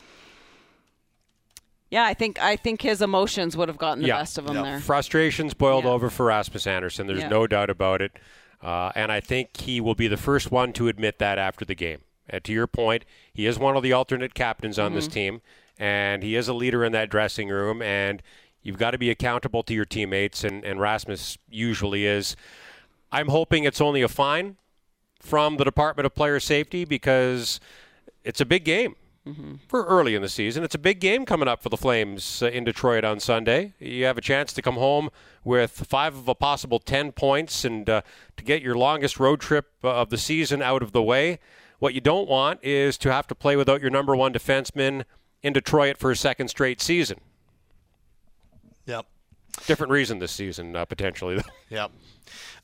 yeah, 1.89 2.05
I 2.05 2.13
think 2.13 2.41
I 2.41 2.55
think 2.55 2.81
his 2.81 3.01
emotions 3.01 3.57
would 3.57 3.67
have 3.67 3.77
gotten 3.77 4.01
the 4.01 4.09
best 4.09 4.37
of 4.37 4.47
him 4.47 4.55
there. 4.63 4.79
Frustrations 4.79 5.53
boiled 5.53 5.83
Yeah. 5.83 5.89
over 5.91 6.09
for 6.09 6.27
Rasmus 6.27 6.65
Andersson. 6.65 7.05
There's 7.05 7.19
Yeah. 7.19 7.27
no 7.27 7.47
doubt 7.47 7.69
about 7.69 8.01
it. 8.01 8.13
Uh, 8.63 8.91
and 8.95 9.11
I 9.11 9.19
think 9.19 9.57
he 9.59 9.81
will 9.81 9.95
be 9.95 10.07
the 10.07 10.15
first 10.17 10.51
one 10.51 10.71
to 10.73 10.87
admit 10.87 11.19
that 11.19 11.37
after 11.37 11.65
the 11.65 11.75
game. 11.75 11.99
And 12.29 12.41
to 12.45 12.53
your 12.53 12.67
point, 12.67 13.03
he 13.33 13.45
is 13.45 13.59
one 13.59 13.75
of 13.75 13.83
the 13.83 13.91
alternate 13.91 14.33
captains 14.33 14.79
on 14.79 14.93
this 14.93 15.07
team, 15.09 15.41
and 15.77 16.23
he 16.23 16.35
is 16.37 16.47
a 16.47 16.53
leader 16.53 16.85
in 16.85 16.93
that 16.93 17.09
dressing 17.09 17.49
room. 17.49 17.81
And 17.81 18.21
you've 18.61 18.77
got 18.77 18.91
to 18.91 18.97
be 18.97 19.09
accountable 19.09 19.63
to 19.63 19.73
your 19.73 19.83
teammates, 19.83 20.45
and, 20.45 20.63
and 20.63 20.79
Rasmus 20.79 21.37
usually 21.49 22.05
is. 22.05 22.37
I'm 23.11 23.27
hoping 23.27 23.63
it's 23.63 23.81
only 23.81 24.01
a 24.01 24.07
fine 24.07 24.57
from 25.19 25.57
the 25.57 25.63
Department 25.63 26.05
of 26.05 26.15
Player 26.15 26.39
Safety 26.39 26.85
because 26.85 27.59
it's 28.23 28.41
a 28.41 28.45
big 28.45 28.63
game 28.63 28.95
for 29.67 29.83
early 29.85 30.15
in 30.15 30.21
the 30.21 30.29
season. 30.29 30.63
It's 30.63 30.73
a 30.73 30.79
big 30.79 30.99
game 30.99 31.25
coming 31.25 31.47
up 31.47 31.61
for 31.61 31.69
the 31.69 31.77
Flames 31.77 32.41
uh, 32.41 32.47
in 32.47 32.63
Detroit 32.63 33.03
on 33.03 33.19
Sunday. 33.19 33.73
You 33.79 34.05
have 34.05 34.17
a 34.17 34.21
chance 34.21 34.51
to 34.53 34.61
come 34.61 34.75
home 34.75 35.09
with 35.43 35.71
five 35.87 36.15
of 36.15 36.27
a 36.27 36.33
possible 36.33 36.79
10 36.79 37.11
points 37.11 37.63
and 37.63 37.87
uh, 37.87 38.01
to 38.37 38.43
get 38.43 38.63
your 38.63 38.75
longest 38.75 39.19
road 39.19 39.39
trip 39.39 39.67
uh, 39.83 39.93
of 39.93 40.09
the 40.09 40.17
season 40.17 40.61
out 40.61 40.81
of 40.81 40.91
the 40.91 41.03
way. 41.03 41.39
What 41.77 41.93
you 41.93 42.01
don't 42.01 42.27
want 42.27 42.63
is 42.63 42.97
to 42.99 43.11
have 43.11 43.27
to 43.27 43.35
play 43.35 43.55
without 43.55 43.81
your 43.81 43.91
number 43.91 44.15
one 44.15 44.33
defenseman 44.33 45.03
in 45.43 45.53
Detroit 45.53 45.97
for 45.97 46.11
a 46.11 46.15
second 46.15 46.47
straight 46.47 46.81
season. 46.81 47.19
Yep. 48.85 49.05
Different 49.67 49.91
reason 49.91 50.19
this 50.19 50.31
season, 50.31 50.75
uh, 50.75 50.85
potentially. 50.85 51.35
though. 51.37 51.43
Yep. 51.69 51.91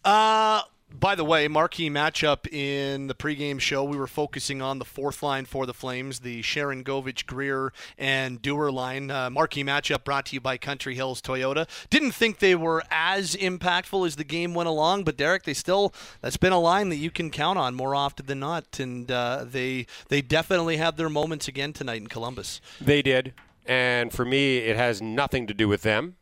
Uh, 0.03 0.61
by 0.89 1.15
the 1.15 1.25
way, 1.25 1.47
marquee 1.47 1.89
matchup 1.89 2.51
in 2.51 3.07
the 3.07 3.13
pregame 3.13 3.59
show, 3.59 3.83
we 3.83 3.97
were 3.97 4.07
focusing 4.07 4.61
on 4.61 4.79
the 4.79 4.85
fourth 4.85 5.21
line 5.21 5.45
for 5.45 5.65
the 5.65 5.73
Flames, 5.73 6.19
the 6.19 6.41
Sharangovich, 6.41 7.25
Greer, 7.25 7.73
and 7.97 8.41
Duehr 8.41 8.71
line. 8.71 9.11
Uh, 9.11 9.29
marquee 9.29 9.63
matchup 9.63 10.05
brought 10.05 10.27
to 10.27 10.35
you 10.35 10.39
by 10.39 10.57
Country 10.57 10.95
Hills 10.95 11.21
Toyota. 11.21 11.67
Didn't 11.89 12.13
think 12.13 12.39
they 12.39 12.55
were 12.55 12.83
as 12.89 13.35
impactful 13.35 14.07
as 14.07 14.15
the 14.15 14.23
game 14.23 14.53
went 14.53 14.69
along, 14.69 15.03
but 15.03 15.17
Derek, 15.17 15.43
they 15.43 15.53
still 15.53 15.93
that's 16.21 16.37
been 16.37 16.53
a 16.53 16.59
line 16.59 16.89
that 16.89 16.95
you 16.95 17.11
can 17.11 17.31
count 17.31 17.59
on 17.59 17.75
more 17.75 17.93
often 17.93 18.25
than 18.25 18.39
not, 18.39 18.79
and 18.79 19.11
uh, 19.11 19.45
they 19.45 19.87
they 20.07 20.21
definitely 20.21 20.77
had 20.77 20.95
their 20.95 21.09
moments 21.09 21.47
again 21.49 21.73
tonight 21.73 22.01
in 22.01 22.07
Columbus. 22.07 22.61
They 22.79 23.01
did. 23.01 23.33
And 23.65 24.13
for 24.13 24.23
me, 24.23 24.59
it 24.59 24.77
has 24.77 25.01
nothing 25.01 25.47
to 25.47 25.53
do 25.53 25.67
with 25.67 25.81
them. 25.81 26.15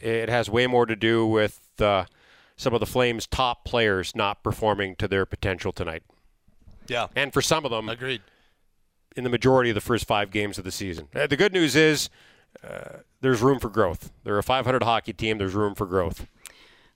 It 0.00 0.28
has 0.28 0.48
way 0.50 0.66
more 0.66 0.86
to 0.86 0.96
do 0.96 1.26
with 1.26 1.60
uh, 1.80 2.04
some 2.56 2.74
of 2.74 2.80
the 2.80 2.86
Flames' 2.86 3.26
top 3.26 3.64
players 3.64 4.14
not 4.14 4.42
performing 4.42 4.96
to 4.96 5.08
their 5.08 5.24
potential 5.26 5.72
tonight. 5.72 6.02
Yeah, 6.88 7.08
And 7.16 7.32
for 7.32 7.42
some 7.42 7.64
of 7.64 7.70
them, 7.70 7.88
agreed. 7.88 8.22
in 9.16 9.24
the 9.24 9.30
majority 9.30 9.70
of 9.70 9.74
the 9.74 9.80
first 9.80 10.06
five 10.06 10.30
games 10.30 10.56
of 10.58 10.64
the 10.64 10.70
season. 10.70 11.08
Uh, 11.14 11.26
the 11.26 11.36
good 11.36 11.52
news 11.52 11.74
is 11.74 12.08
uh, 12.62 12.98
there's 13.22 13.42
room 13.42 13.58
for 13.58 13.68
growth. 13.68 14.12
They're 14.22 14.38
a 14.38 14.42
500 14.42 14.82
hockey 14.84 15.12
team. 15.12 15.38
There's 15.38 15.54
room 15.54 15.74
for 15.74 15.86
growth. 15.86 16.26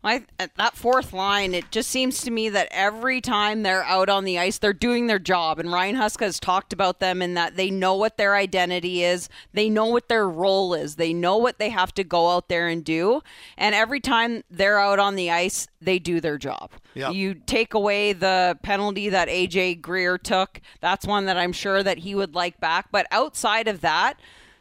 I, 0.02 0.24
at 0.38 0.54
that 0.56 0.76
fourth 0.76 1.12
line, 1.12 1.52
it 1.52 1.70
just 1.70 1.90
seems 1.90 2.22
to 2.22 2.30
me 2.30 2.48
that 2.48 2.68
every 2.70 3.20
time 3.20 3.62
they're 3.62 3.84
out 3.84 4.08
on 4.08 4.24
the 4.24 4.38
ice, 4.38 4.56
they're 4.56 4.72
doing 4.72 5.06
their 5.06 5.18
job. 5.18 5.58
And 5.58 5.70
Ryan 5.70 5.96
Huska 5.96 6.22
has 6.22 6.40
talked 6.40 6.72
about 6.72 7.00
them 7.00 7.20
in 7.20 7.34
that 7.34 7.56
they 7.56 7.70
know 7.70 7.94
what 7.94 8.16
their 8.16 8.34
identity 8.34 9.04
is, 9.04 9.28
they 9.52 9.68
know 9.68 9.86
what 9.86 10.08
their 10.08 10.26
role 10.26 10.72
is, 10.72 10.96
they 10.96 11.12
know 11.12 11.36
what 11.36 11.58
they 11.58 11.68
have 11.68 11.92
to 11.94 12.04
go 12.04 12.30
out 12.30 12.48
there 12.48 12.66
and 12.66 12.82
do. 12.82 13.20
And 13.58 13.74
every 13.74 14.00
time 14.00 14.42
they're 14.50 14.78
out 14.78 14.98
on 14.98 15.16
the 15.16 15.30
ice, 15.30 15.68
they 15.82 15.98
do 15.98 16.20
their 16.20 16.38
job. 16.38 16.70
Yep. 16.94 17.12
You 17.12 17.34
take 17.34 17.74
away 17.74 18.14
the 18.14 18.58
penalty 18.62 19.10
that 19.10 19.28
AJ 19.28 19.82
Greer 19.82 20.16
took. 20.16 20.62
That's 20.80 21.06
one 21.06 21.26
that 21.26 21.36
I'm 21.36 21.52
sure 21.52 21.82
that 21.82 21.98
he 21.98 22.14
would 22.14 22.34
like 22.34 22.58
back. 22.58 22.86
But 22.90 23.06
outside 23.10 23.68
of 23.68 23.82
that, 23.82 24.18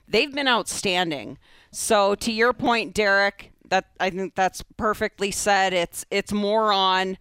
they've 0.07 0.33
been 0.33 0.47
outstanding. 0.49 1.37
So 1.71 2.15
to 2.15 2.31
your 2.31 2.51
point, 2.51 2.93
Derek, 2.93 3.48
that 3.69 3.85
I 3.99 4.09
think 4.09 4.35
that's 4.35 4.63
perfectly 4.77 5.31
said. 5.31 5.73
It's 5.73 6.05
it's 6.11 6.31
more 6.31 6.71
on 6.73 7.17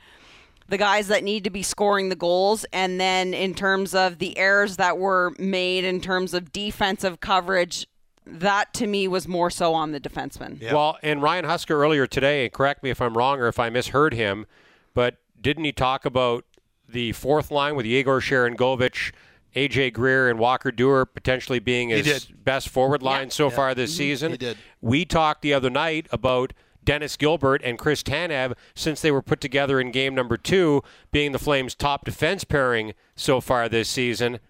the 0.69 0.77
guys 0.77 1.09
that 1.09 1.25
need 1.25 1.45
to 1.45 1.51
be 1.51 1.63
scoring 1.63 2.09
the 2.09 2.17
goals, 2.17 2.67
and 2.73 3.01
then 3.01 3.33
in 3.33 3.55
terms 3.55 3.95
of 3.95 4.19
the 4.19 4.37
errors 4.37 4.77
that 4.77 4.99
were 4.99 5.33
made 5.39 5.85
in 5.85 6.01
terms 6.01 6.35
of 6.35 6.53
defensive 6.53 7.21
coverage, 7.21 7.87
that 8.27 8.75
to 8.75 8.87
me 8.87 9.09
was 9.09 9.27
more 9.27 9.51
so 9.51 9.73
on 9.73 9.93
the 9.93 10.01
defenseman. 10.01 10.61
Yeah. 10.61 10.75
Well, 10.75 10.99
and 11.03 11.23
Ryan 11.23 11.47
Huska 11.47 11.71
earlier 11.71 12.07
today, 12.07 12.45
and 12.45 12.53
correct 12.53 12.83
me 12.83 12.91
if 12.91 13.01
I'm 13.01 13.17
wrong 13.17 13.41
or 13.41 13.49
if 13.49 13.59
I 13.59 13.71
misheard 13.71 14.13
him, 14.13 14.47
but 14.93 15.17
didn't 15.41 15.65
he 15.65 15.73
talk 15.73 16.05
about 16.05 16.45
the 16.89 17.13
fourth 17.13 17.51
line 17.51 17.75
with 17.75 17.87
Yegor 17.87 18.21
Sharangovich, 18.21 19.13
AJ 19.59 19.93
Greer, 19.93 20.31
and 20.31 20.39
Walker 20.39 20.71
Duehr 20.71 21.07
potentially 21.13 21.59
being 21.59 21.89
his 21.89 22.27
best 22.27 22.69
forward 22.69 23.03
line 23.03 23.31
so 23.31 23.51
far 23.51 23.75
this 23.75 23.97
season? 23.97 24.33
He 24.33 24.39
did. 24.39 24.57
We 24.81 25.05
talked 25.05 25.43
the 25.43 25.53
other 25.53 25.71
night 25.71 26.07
about 26.11 26.53
Dennis 26.85 27.17
Gilbert 27.17 27.61
and 27.65 27.79
Chris 27.79 28.03
Tanev 28.03 28.55
since 28.75 29.03
they 29.03 29.11
were 29.11 29.21
put 29.21 29.41
together 29.41 29.81
in 29.81 29.91
game 29.91 30.15
number 30.15 30.37
two, 30.37 30.83
being 31.13 31.33
the 31.33 31.39
Flames' 31.39 31.75
top 31.75 32.05
defense 32.05 32.45
pairing 32.45 32.95
so 33.17 33.41
far 33.41 33.69
this 33.69 33.89
season. 33.89 34.41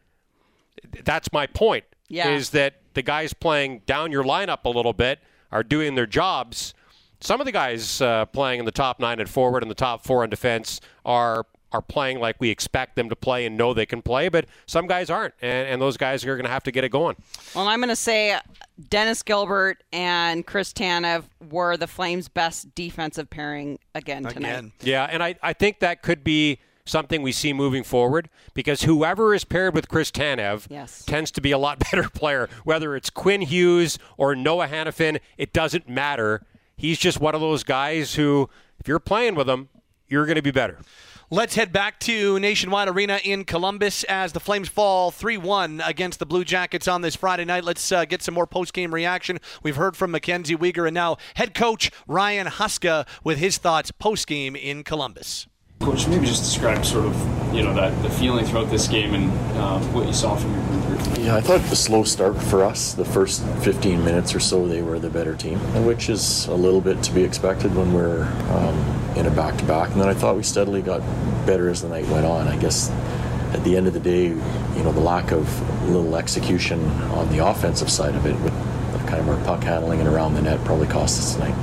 That's 1.04 1.32
my 1.32 1.46
point. 1.46 1.84
Yeah. 2.08 2.30
Is 2.30 2.50
that 2.50 2.74
the 2.94 3.02
guys 3.02 3.32
playing 3.32 3.82
down 3.86 4.12
your 4.12 4.24
lineup 4.24 4.64
a 4.64 4.68
little 4.68 4.92
bit 4.92 5.20
are 5.50 5.62
doing 5.62 5.94
their 5.94 6.06
jobs. 6.06 6.74
Some 7.20 7.40
of 7.40 7.44
the 7.46 7.52
guys 7.52 8.00
uh, 8.00 8.26
playing 8.26 8.60
in 8.60 8.66
the 8.66 8.70
top 8.70 9.00
nine 9.00 9.18
at 9.20 9.28
forward 9.28 9.62
and 9.62 9.70
the 9.70 9.74
top 9.74 10.04
four 10.04 10.22
in 10.22 10.30
defense 10.30 10.80
are 11.04 11.46
are 11.72 11.82
playing 11.82 12.18
like 12.20 12.36
we 12.40 12.48
expect 12.50 12.96
them 12.96 13.08
to 13.10 13.16
play 13.16 13.44
and 13.44 13.56
know 13.56 13.74
they 13.74 13.84
can 13.86 14.00
play, 14.02 14.28
but 14.28 14.46
some 14.66 14.86
guys 14.86 15.10
aren't, 15.10 15.34
and, 15.42 15.68
and 15.68 15.82
those 15.82 15.96
guys 15.96 16.24
are 16.24 16.34
going 16.36 16.44
to 16.46 16.50
have 16.50 16.62
to 16.64 16.70
get 16.70 16.82
it 16.84 16.88
going. 16.90 17.16
Well, 17.54 17.68
I'm 17.68 17.78
going 17.80 17.88
to 17.90 17.96
say 17.96 18.38
Dennis 18.88 19.22
Gilbert 19.22 19.82
and 19.92 20.46
Chris 20.46 20.72
Tanev 20.72 21.24
were 21.50 21.76
the 21.76 21.86
Flames' 21.86 22.28
best 22.28 22.74
defensive 22.74 23.28
pairing 23.28 23.78
again 23.94 24.24
tonight. 24.24 24.48
Again. 24.50 24.72
Yeah, 24.80 25.04
and 25.10 25.22
I, 25.22 25.34
I 25.42 25.52
think 25.52 25.80
that 25.80 26.02
could 26.02 26.24
be 26.24 26.58
something 26.86 27.20
we 27.20 27.32
see 27.32 27.52
moving 27.52 27.82
forward 27.84 28.30
because 28.54 28.84
whoever 28.84 29.34
is 29.34 29.44
paired 29.44 29.74
with 29.74 29.88
Chris 29.88 30.10
Tanev 30.10 30.66
Yes. 30.70 31.04
tends 31.04 31.30
to 31.32 31.42
be 31.42 31.50
a 31.50 31.58
lot 31.58 31.78
better 31.90 32.08
player. 32.08 32.48
Whether 32.64 32.96
it's 32.96 33.10
Quinn 33.10 33.42
Hughes 33.42 33.98
or 34.16 34.34
Noah 34.34 34.68
Hanifin, 34.68 35.20
it 35.36 35.52
doesn't 35.52 35.86
matter. 35.86 36.46
He's 36.78 36.98
just 36.98 37.20
one 37.20 37.34
of 37.34 37.42
those 37.42 37.62
guys 37.62 38.14
who, 38.14 38.48
if 38.80 38.88
you're 38.88 39.00
playing 39.00 39.34
with 39.34 39.50
him, 39.50 39.68
you're 40.06 40.24
going 40.24 40.36
to 40.36 40.42
be 40.42 40.50
better. 40.50 40.78
Let's 41.30 41.56
head 41.56 41.74
back 41.74 42.00
to 42.00 42.38
Nationwide 42.38 42.88
Arena 42.88 43.20
in 43.22 43.44
Columbus 43.44 44.02
as 44.04 44.32
the 44.32 44.40
Flames 44.40 44.70
fall 44.70 45.10
3 45.10 45.36
1 45.36 45.82
against 45.84 46.20
the 46.20 46.24
Blue 46.24 46.42
Jackets 46.42 46.88
on 46.88 47.02
this 47.02 47.16
Friday 47.16 47.44
night. 47.44 47.64
Let's 47.64 47.92
uh, 47.92 48.06
get 48.06 48.22
some 48.22 48.32
more 48.32 48.46
post 48.46 48.72
game 48.72 48.94
reaction. 48.94 49.38
We've 49.62 49.76
heard 49.76 49.94
from 49.94 50.10
Mackenzie 50.10 50.56
Weegar 50.56 50.86
and 50.86 50.94
now 50.94 51.18
head 51.34 51.52
coach 51.52 51.90
Ryan 52.06 52.46
Huska 52.46 53.06
with 53.24 53.36
his 53.36 53.58
thoughts 53.58 53.90
post 53.90 54.26
game 54.26 54.56
in 54.56 54.82
Columbus. 54.82 55.46
Coach, 55.80 56.08
maybe 56.08 56.26
just 56.26 56.42
describe 56.42 56.84
sort 56.84 57.06
of 57.06 57.54
you 57.54 57.62
know 57.62 57.72
that 57.72 58.02
the 58.02 58.10
feeling 58.10 58.44
throughout 58.44 58.68
this 58.68 58.88
game 58.88 59.14
and 59.14 59.58
um, 59.58 59.92
what 59.94 60.06
you 60.06 60.12
saw 60.12 60.36
from 60.36 60.52
your 60.52 60.80
group. 60.82 61.18
Yeah, 61.18 61.36
I 61.36 61.40
thought 61.40 61.60
the 61.70 61.76
slow 61.76 62.04
start 62.04 62.36
for 62.36 62.64
us, 62.64 62.94
the 62.94 63.04
first 63.04 63.44
15 63.62 64.04
minutes 64.04 64.34
or 64.34 64.40
so, 64.40 64.66
they 64.66 64.82
were 64.82 64.98
the 64.98 65.08
better 65.08 65.36
team, 65.36 65.58
which 65.86 66.08
is 66.08 66.46
a 66.48 66.54
little 66.54 66.80
bit 66.80 67.02
to 67.04 67.12
be 67.12 67.22
expected 67.22 67.74
when 67.74 67.92
we're 67.92 68.24
um, 68.50 69.16
in 69.16 69.26
a 69.26 69.30
back 69.30 69.56
to 69.58 69.64
back. 69.64 69.90
And 69.92 70.00
then 70.00 70.08
I 70.08 70.14
thought 70.14 70.36
we 70.36 70.42
steadily 70.42 70.82
got 70.82 71.00
better 71.46 71.68
as 71.68 71.82
the 71.82 71.88
night 71.88 72.06
went 72.08 72.26
on. 72.26 72.48
I 72.48 72.56
guess 72.58 72.90
at 73.52 73.62
the 73.64 73.76
end 73.76 73.86
of 73.86 73.94
the 73.94 74.00
day, 74.00 74.26
you 74.26 74.82
know, 74.82 74.92
the 74.92 75.00
lack 75.00 75.30
of 75.30 75.88
little 75.88 76.16
execution 76.16 76.84
on 77.12 77.30
the 77.30 77.46
offensive 77.46 77.90
side 77.90 78.14
of 78.14 78.26
it 78.26 78.38
with 78.40 78.52
kind 79.06 79.20
of 79.20 79.28
our 79.28 79.42
puck 79.44 79.62
handling 79.62 80.00
and 80.00 80.08
around 80.08 80.34
the 80.34 80.42
net 80.42 80.62
probably 80.64 80.86
cost 80.86 81.18
us 81.18 81.34
tonight. 81.34 81.54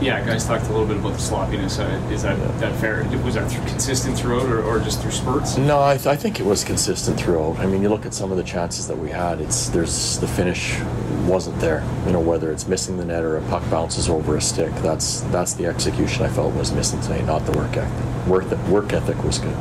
Yeah, 0.00 0.24
guys 0.26 0.46
talked 0.46 0.64
a 0.66 0.72
little 0.72 0.86
bit 0.86 0.96
about 0.96 1.12
the 1.12 1.20
sloppiness. 1.20 1.78
Is 2.10 2.22
that 2.22 2.36
that 2.60 2.74
fair? 2.80 3.04
Was 3.24 3.34
that 3.34 3.48
consistent 3.68 4.18
throughout, 4.18 4.46
or, 4.48 4.62
or 4.64 4.80
just 4.80 5.00
through 5.00 5.12
spurts? 5.12 5.56
No, 5.58 5.80
I, 5.80 5.94
th- 5.96 6.06
I 6.08 6.16
think 6.16 6.40
it 6.40 6.46
was 6.46 6.64
consistent 6.64 7.18
throughout. 7.20 7.58
I 7.60 7.66
mean, 7.66 7.80
you 7.80 7.88
look 7.88 8.04
at 8.04 8.12
some 8.12 8.32
of 8.32 8.36
the 8.36 8.42
chances 8.42 8.88
that 8.88 8.98
we 8.98 9.10
had. 9.10 9.40
It's 9.40 9.68
there's 9.68 10.18
the 10.18 10.26
finish 10.26 10.80
wasn't 11.24 11.58
there. 11.60 11.84
You 12.06 12.12
know, 12.12 12.20
whether 12.20 12.50
it's 12.50 12.66
missing 12.66 12.96
the 12.96 13.04
net 13.04 13.22
or 13.22 13.36
a 13.36 13.42
puck 13.42 13.62
bounces 13.70 14.08
over 14.08 14.36
a 14.36 14.40
stick. 14.40 14.74
That's 14.76 15.20
that's 15.32 15.54
the 15.54 15.66
execution 15.66 16.24
I 16.24 16.28
felt 16.28 16.52
was 16.54 16.72
missing 16.72 17.00
tonight, 17.00 17.24
not 17.26 17.46
the 17.46 17.52
work 17.52 17.76
ethic. 17.76 18.26
Work 18.26 18.50
work 18.68 18.92
ethic 18.92 19.22
was 19.22 19.38
good. 19.38 19.56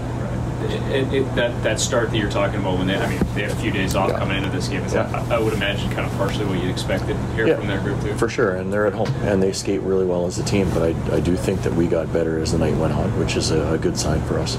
It, 0.69 1.13
it, 1.13 1.35
that 1.35 1.63
that 1.63 1.79
start 1.79 2.11
that 2.11 2.17
you're 2.17 2.29
talking 2.29 2.59
about 2.59 2.77
when 2.77 2.88
they, 2.88 2.95
I 2.97 3.07
mean, 3.09 3.19
they 3.33 3.41
had 3.43 3.51
a 3.51 3.55
few 3.55 3.71
days 3.71 3.95
off 3.95 4.09
Yeah. 4.09 4.19
coming 4.19 4.38
into 4.38 4.49
this 4.49 4.67
game. 4.67 4.83
Is 4.83 4.93
Yeah. 4.93 5.03
that, 5.03 5.31
I 5.31 5.39
would 5.39 5.53
imagine 5.53 5.89
kind 5.91 6.05
of 6.09 6.11
partially 6.17 6.45
what 6.45 6.59
you'd 6.61 6.69
expected 6.69 7.15
here 7.35 7.55
from 7.57 7.67
their 7.67 7.79
group 7.79 8.01
too. 8.01 8.13
for 8.15 8.29
sure. 8.29 8.55
And 8.55 8.71
they're 8.71 8.85
at 8.85 8.93
home 8.93 9.09
and 9.23 9.41
they 9.41 9.51
skate 9.51 9.81
really 9.81 10.05
well 10.05 10.25
as 10.25 10.38
a 10.39 10.43
team. 10.43 10.69
But 10.73 10.83
I, 10.83 11.15
I 11.15 11.19
do 11.19 11.35
think 11.35 11.61
that 11.63 11.73
we 11.73 11.88
got 11.88 12.11
better 12.13 12.39
as 12.39 12.51
the 12.51 12.57
night 12.57 12.75
went 12.75 12.93
on, 12.93 13.17
which 13.19 13.35
is 13.35 13.51
a, 13.51 13.73
a 13.73 13.77
good 13.77 13.97
sign 13.97 14.21
for 14.23 14.39
us. 14.39 14.55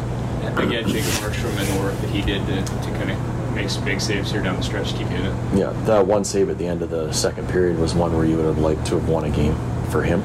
Again, 0.56 0.88
Jacob 0.88 1.10
Markstrom 1.22 1.56
and 1.58 1.68
the 1.68 1.80
work 1.80 1.96
that 2.00 2.10
he 2.10 2.22
did 2.22 2.44
to, 2.46 2.62
to 2.64 2.90
kind 2.98 3.10
of 3.12 3.54
make 3.54 3.70
some 3.70 3.84
big 3.84 4.00
saves 4.00 4.30
here 4.32 4.42
down 4.42 4.56
the 4.56 4.62
stretch 4.62 4.92
to 4.92 4.98
keep 4.98 5.10
you 5.10 5.16
in 5.16 5.26
it. 5.26 5.34
Yeah, 5.58 5.72
that 5.84 6.06
one 6.06 6.24
save 6.24 6.48
at 6.50 6.58
the 6.58 6.66
end 6.66 6.82
of 6.82 6.90
the 6.90 7.12
second 7.12 7.48
period 7.50 7.78
was 7.78 7.94
one 7.94 8.16
where 8.16 8.24
you 8.24 8.36
would 8.36 8.46
have 8.46 8.58
liked 8.58 8.86
to 8.86 8.94
have 8.96 9.08
won 9.08 9.24
a 9.24 9.30
game 9.30 9.54
for 9.90 10.02
him. 10.02 10.22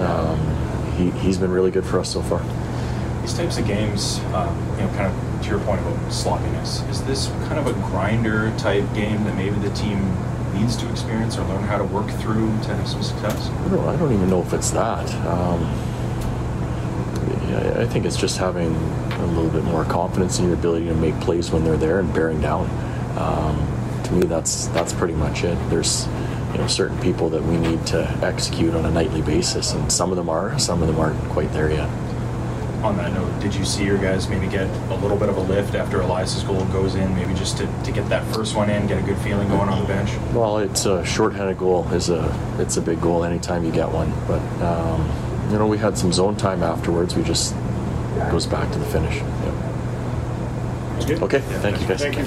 Um, 0.00 0.38
he, 0.96 1.10
he's 1.20 1.38
been 1.38 1.50
really 1.50 1.70
good 1.70 1.84
for 1.84 1.98
us 1.98 2.08
so 2.12 2.22
far. 2.22 2.40
These 3.22 3.34
types 3.34 3.58
of 3.58 3.66
games, 3.66 4.18
um, 4.34 4.56
you 4.76 4.82
know, 4.82 4.88
kind 4.96 5.06
of 5.06 5.23
to 5.44 5.50
your 5.50 5.60
point 5.60 5.80
about 5.80 6.12
sloppiness, 6.12 6.82
is 6.84 7.02
this 7.04 7.28
kind 7.48 7.58
of 7.58 7.66
a 7.66 7.72
grinder 7.88 8.52
type 8.58 8.84
game 8.94 9.22
that 9.24 9.36
maybe 9.36 9.56
the 9.56 9.74
team 9.74 9.98
needs 10.54 10.76
to 10.76 10.90
experience 10.90 11.36
or 11.36 11.44
learn 11.44 11.62
how 11.64 11.76
to 11.76 11.84
work 11.84 12.08
through 12.20 12.46
to 12.62 12.74
have 12.74 12.88
some 12.88 13.02
success? 13.02 13.48
I 13.48 13.68
don't, 13.68 13.88
I 13.88 13.96
don't 13.96 14.12
even 14.12 14.30
know 14.30 14.40
if 14.40 14.52
it's 14.52 14.70
that. 14.70 15.12
Um, 15.26 15.62
I 17.76 17.86
think 17.86 18.04
it's 18.04 18.16
just 18.16 18.38
having 18.38 18.74
a 18.74 19.26
little 19.26 19.50
bit 19.50 19.64
more 19.64 19.84
confidence 19.84 20.38
in 20.38 20.46
your 20.46 20.54
ability 20.54 20.86
to 20.86 20.94
make 20.94 21.18
plays 21.20 21.50
when 21.50 21.62
they're 21.62 21.76
there 21.76 22.00
and 22.00 22.12
bearing 22.12 22.40
down. 22.40 22.68
Um, 23.16 24.02
to 24.04 24.12
me, 24.12 24.26
that's 24.26 24.66
that's 24.68 24.92
pretty 24.92 25.14
much 25.14 25.44
it. 25.44 25.56
There's 25.70 26.06
you 26.52 26.58
know 26.58 26.66
certain 26.66 26.98
people 27.00 27.28
that 27.30 27.42
we 27.42 27.56
need 27.56 27.86
to 27.88 28.08
execute 28.22 28.74
on 28.74 28.84
a 28.84 28.90
nightly 28.90 29.22
basis, 29.22 29.72
and 29.72 29.90
some 29.90 30.10
of 30.10 30.16
them 30.16 30.28
are, 30.28 30.58
some 30.58 30.82
of 30.82 30.88
them 30.88 30.98
aren't 30.98 31.18
quite 31.30 31.52
there 31.52 31.70
yet. 31.70 31.88
On 32.84 32.94
that 32.98 33.14
note, 33.14 33.40
did 33.40 33.54
you 33.54 33.64
see 33.64 33.82
your 33.82 33.96
guys 33.96 34.28
maybe 34.28 34.46
get 34.46 34.68
a 34.90 34.94
little 34.96 35.16
bit 35.16 35.30
of 35.30 35.38
a 35.38 35.40
lift 35.40 35.74
after 35.74 36.02
Elias's 36.02 36.42
goal 36.42 36.62
goes 36.66 36.96
in, 36.96 37.14
maybe 37.14 37.32
just 37.32 37.56
to, 37.56 37.66
to 37.82 37.90
get 37.90 38.06
that 38.10 38.22
first 38.34 38.54
one 38.54 38.68
in, 38.68 38.86
get 38.86 38.98
a 38.98 39.02
good 39.02 39.16
feeling 39.18 39.48
going 39.48 39.70
on 39.70 39.80
the 39.80 39.86
bench? 39.86 40.10
Well, 40.34 40.58
it's 40.58 40.84
a 40.84 41.02
short-handed 41.02 41.56
goal 41.56 41.88
is 41.92 42.10
a 42.10 42.30
it's 42.58 42.76
a 42.76 42.82
big 42.82 43.00
goal 43.00 43.24
anytime 43.24 43.64
you 43.64 43.72
get 43.72 43.90
one, 43.90 44.12
but 44.28 44.42
um, 44.62 45.00
you 45.50 45.58
know 45.58 45.66
we 45.66 45.78
had 45.78 45.96
some 45.96 46.12
zone 46.12 46.36
time 46.36 46.62
afterwards. 46.62 47.16
We 47.16 47.22
just 47.22 47.54
goes 48.30 48.46
back 48.46 48.70
to 48.72 48.78
the 48.78 48.84
finish. 48.84 49.16
Yeah. 49.16 51.22
Okay, 51.22 51.40
thank 51.40 51.80
you 51.80 51.86
guys. 51.86 52.02
Thank 52.02 52.18
you. 52.18 52.24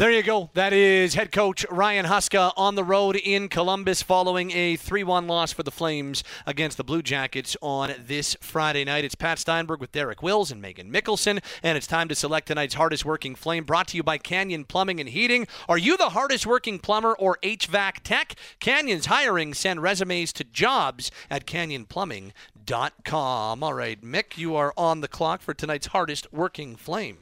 There 0.00 0.10
you 0.10 0.22
go. 0.22 0.48
That 0.54 0.72
is 0.72 1.12
head 1.12 1.30
coach 1.30 1.66
Ryan 1.70 2.06
Huska 2.06 2.54
on 2.56 2.74
the 2.74 2.82
road 2.82 3.16
in 3.16 3.50
Columbus 3.50 4.00
following 4.00 4.50
a 4.50 4.76
3 4.76 5.04
1 5.04 5.26
loss 5.26 5.52
for 5.52 5.62
the 5.62 5.70
Flames 5.70 6.24
against 6.46 6.78
the 6.78 6.84
Blue 6.84 7.02
Jackets 7.02 7.54
on 7.60 7.92
this 8.06 8.34
Friday 8.40 8.86
night. 8.86 9.04
It's 9.04 9.14
Pat 9.14 9.38
Steinberg 9.38 9.78
with 9.78 9.92
Derek 9.92 10.22
Wills 10.22 10.50
and 10.50 10.62
Megan 10.62 10.90
Mickelson, 10.90 11.42
and 11.62 11.76
it's 11.76 11.86
time 11.86 12.08
to 12.08 12.14
select 12.14 12.46
tonight's 12.46 12.72
hardest 12.72 13.04
working 13.04 13.34
flame 13.34 13.64
brought 13.64 13.88
to 13.88 13.98
you 13.98 14.02
by 14.02 14.16
Canyon 14.16 14.64
Plumbing 14.64 15.00
and 15.00 15.10
Heating. 15.10 15.46
Are 15.68 15.76
you 15.76 15.98
the 15.98 16.08
hardest 16.08 16.46
working 16.46 16.78
plumber 16.78 17.14
or 17.18 17.36
HVAC 17.42 17.96
tech? 18.02 18.36
Canyon's 18.58 19.04
hiring. 19.04 19.52
Send 19.52 19.82
resumes 19.82 20.32
to 20.32 20.44
jobs 20.44 21.10
at 21.28 21.44
canyonplumbing.com. 21.44 23.62
All 23.62 23.74
right, 23.74 24.02
Mick, 24.02 24.38
you 24.38 24.56
are 24.56 24.72
on 24.78 25.02
the 25.02 25.08
clock 25.08 25.42
for 25.42 25.52
tonight's 25.52 25.88
hardest 25.88 26.32
working 26.32 26.74
flame. 26.74 27.18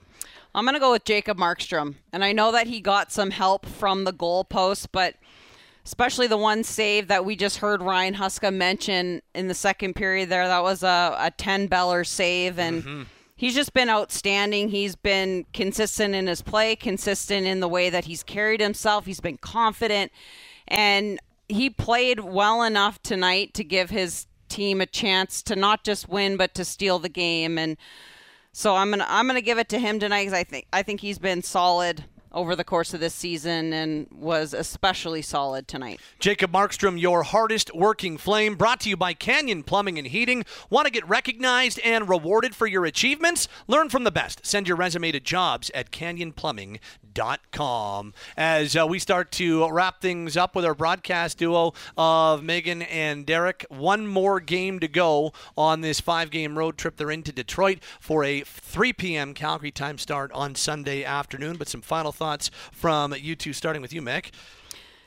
I'm 0.58 0.64
going 0.64 0.74
to 0.74 0.80
go 0.80 0.90
with 0.90 1.04
Jacob 1.04 1.38
Markstrom. 1.38 1.94
And 2.12 2.24
I 2.24 2.32
know 2.32 2.50
that 2.50 2.66
he 2.66 2.80
got 2.80 3.12
some 3.12 3.30
help 3.30 3.64
from 3.64 4.02
the 4.02 4.12
goalpost, 4.12 4.88
but 4.90 5.14
especially 5.84 6.26
the 6.26 6.36
one 6.36 6.64
save 6.64 7.06
that 7.06 7.24
we 7.24 7.36
just 7.36 7.58
heard 7.58 7.80
Ryan 7.80 8.14
Huska 8.14 8.52
mention 8.52 9.22
in 9.36 9.46
the 9.46 9.54
second 9.54 9.94
period 9.94 10.30
there, 10.30 10.48
that 10.48 10.64
was 10.64 10.82
a, 10.82 11.16
a 11.16 11.30
10 11.30 11.68
Beller 11.68 12.02
save. 12.02 12.58
And 12.58 12.82
mm-hmm. 12.82 13.02
he's 13.36 13.54
just 13.54 13.72
been 13.72 13.88
outstanding. 13.88 14.70
He's 14.70 14.96
been 14.96 15.46
consistent 15.52 16.16
in 16.16 16.26
his 16.26 16.42
play, 16.42 16.74
consistent 16.74 17.46
in 17.46 17.60
the 17.60 17.68
way 17.68 17.88
that 17.88 18.06
he's 18.06 18.24
carried 18.24 18.60
himself. 18.60 19.06
He's 19.06 19.20
been 19.20 19.38
confident. 19.38 20.10
And 20.66 21.20
he 21.46 21.70
played 21.70 22.18
well 22.18 22.64
enough 22.64 23.00
tonight 23.00 23.54
to 23.54 23.62
give 23.62 23.90
his 23.90 24.26
team 24.48 24.80
a 24.80 24.86
chance 24.86 25.40
to 25.44 25.54
not 25.54 25.84
just 25.84 26.08
win, 26.08 26.36
but 26.36 26.52
to 26.54 26.64
steal 26.64 26.98
the 26.98 27.08
game. 27.08 27.58
And 27.58 27.76
so 28.58 28.74
I'm 28.74 28.90
gonna 28.90 29.06
I'm 29.08 29.28
gonna 29.28 29.40
give 29.40 29.58
it 29.58 29.68
to 29.68 29.78
him 29.78 30.00
tonight 30.00 30.22
because 30.24 30.32
I 30.32 30.42
think 30.42 30.66
I 30.72 30.82
think 30.82 31.00
he's 31.00 31.20
been 31.20 31.44
solid 31.44 32.04
over 32.32 32.54
the 32.54 32.64
course 32.64 32.94
of 32.94 33.00
this 33.00 33.14
season 33.14 33.72
and 33.72 34.06
was 34.12 34.54
especially 34.54 35.22
solid 35.22 35.66
tonight. 35.66 36.00
Jacob 36.18 36.52
Markstrom, 36.52 37.00
your 37.00 37.22
hardest 37.22 37.74
working 37.74 38.18
flame, 38.18 38.56
brought 38.56 38.80
to 38.80 38.88
you 38.88 38.96
by 38.96 39.14
Canyon 39.14 39.62
Plumbing 39.62 39.98
and 39.98 40.08
Heating. 40.08 40.44
Want 40.70 40.86
to 40.86 40.92
get 40.92 41.08
recognized 41.08 41.78
and 41.80 42.08
rewarded 42.08 42.54
for 42.54 42.66
your 42.66 42.84
achievements? 42.84 43.48
Learn 43.66 43.88
from 43.88 44.04
the 44.04 44.10
best. 44.10 44.44
Send 44.44 44.68
your 44.68 44.76
resume 44.76 45.12
to 45.12 45.20
jobs 45.20 45.70
at 45.74 45.90
canyonplumbing.com. 45.90 48.14
As 48.36 48.76
uh, 48.76 48.86
we 48.86 48.98
start 48.98 49.32
to 49.32 49.70
wrap 49.70 50.00
things 50.00 50.36
up 50.36 50.54
with 50.54 50.64
our 50.64 50.74
broadcast 50.74 51.38
duo 51.38 51.72
of 51.96 52.42
Megan 52.42 52.82
and 52.82 53.26
Derek, 53.26 53.64
one 53.68 54.06
more 54.06 54.40
game 54.40 54.80
to 54.80 54.88
go 54.88 55.32
on 55.56 55.80
this 55.80 56.00
five 56.00 56.30
game 56.30 56.58
road 56.58 56.78
trip. 56.78 56.96
They're 56.96 57.10
into 57.10 57.32
Detroit 57.32 57.78
for 58.00 58.24
a 58.24 58.42
3 58.42 58.92
p.m. 58.92 59.34
Calgary 59.34 59.70
time 59.70 59.98
start 59.98 60.30
on 60.32 60.54
Sunday 60.54 61.04
afternoon, 61.04 61.56
but 61.56 61.68
some 61.68 61.80
final 61.80 62.12
thoughts 62.18 62.50
from 62.72 63.14
you 63.14 63.34
two, 63.34 63.52
starting 63.52 63.80
with 63.80 63.92
you, 63.92 64.02
Mick. 64.02 64.30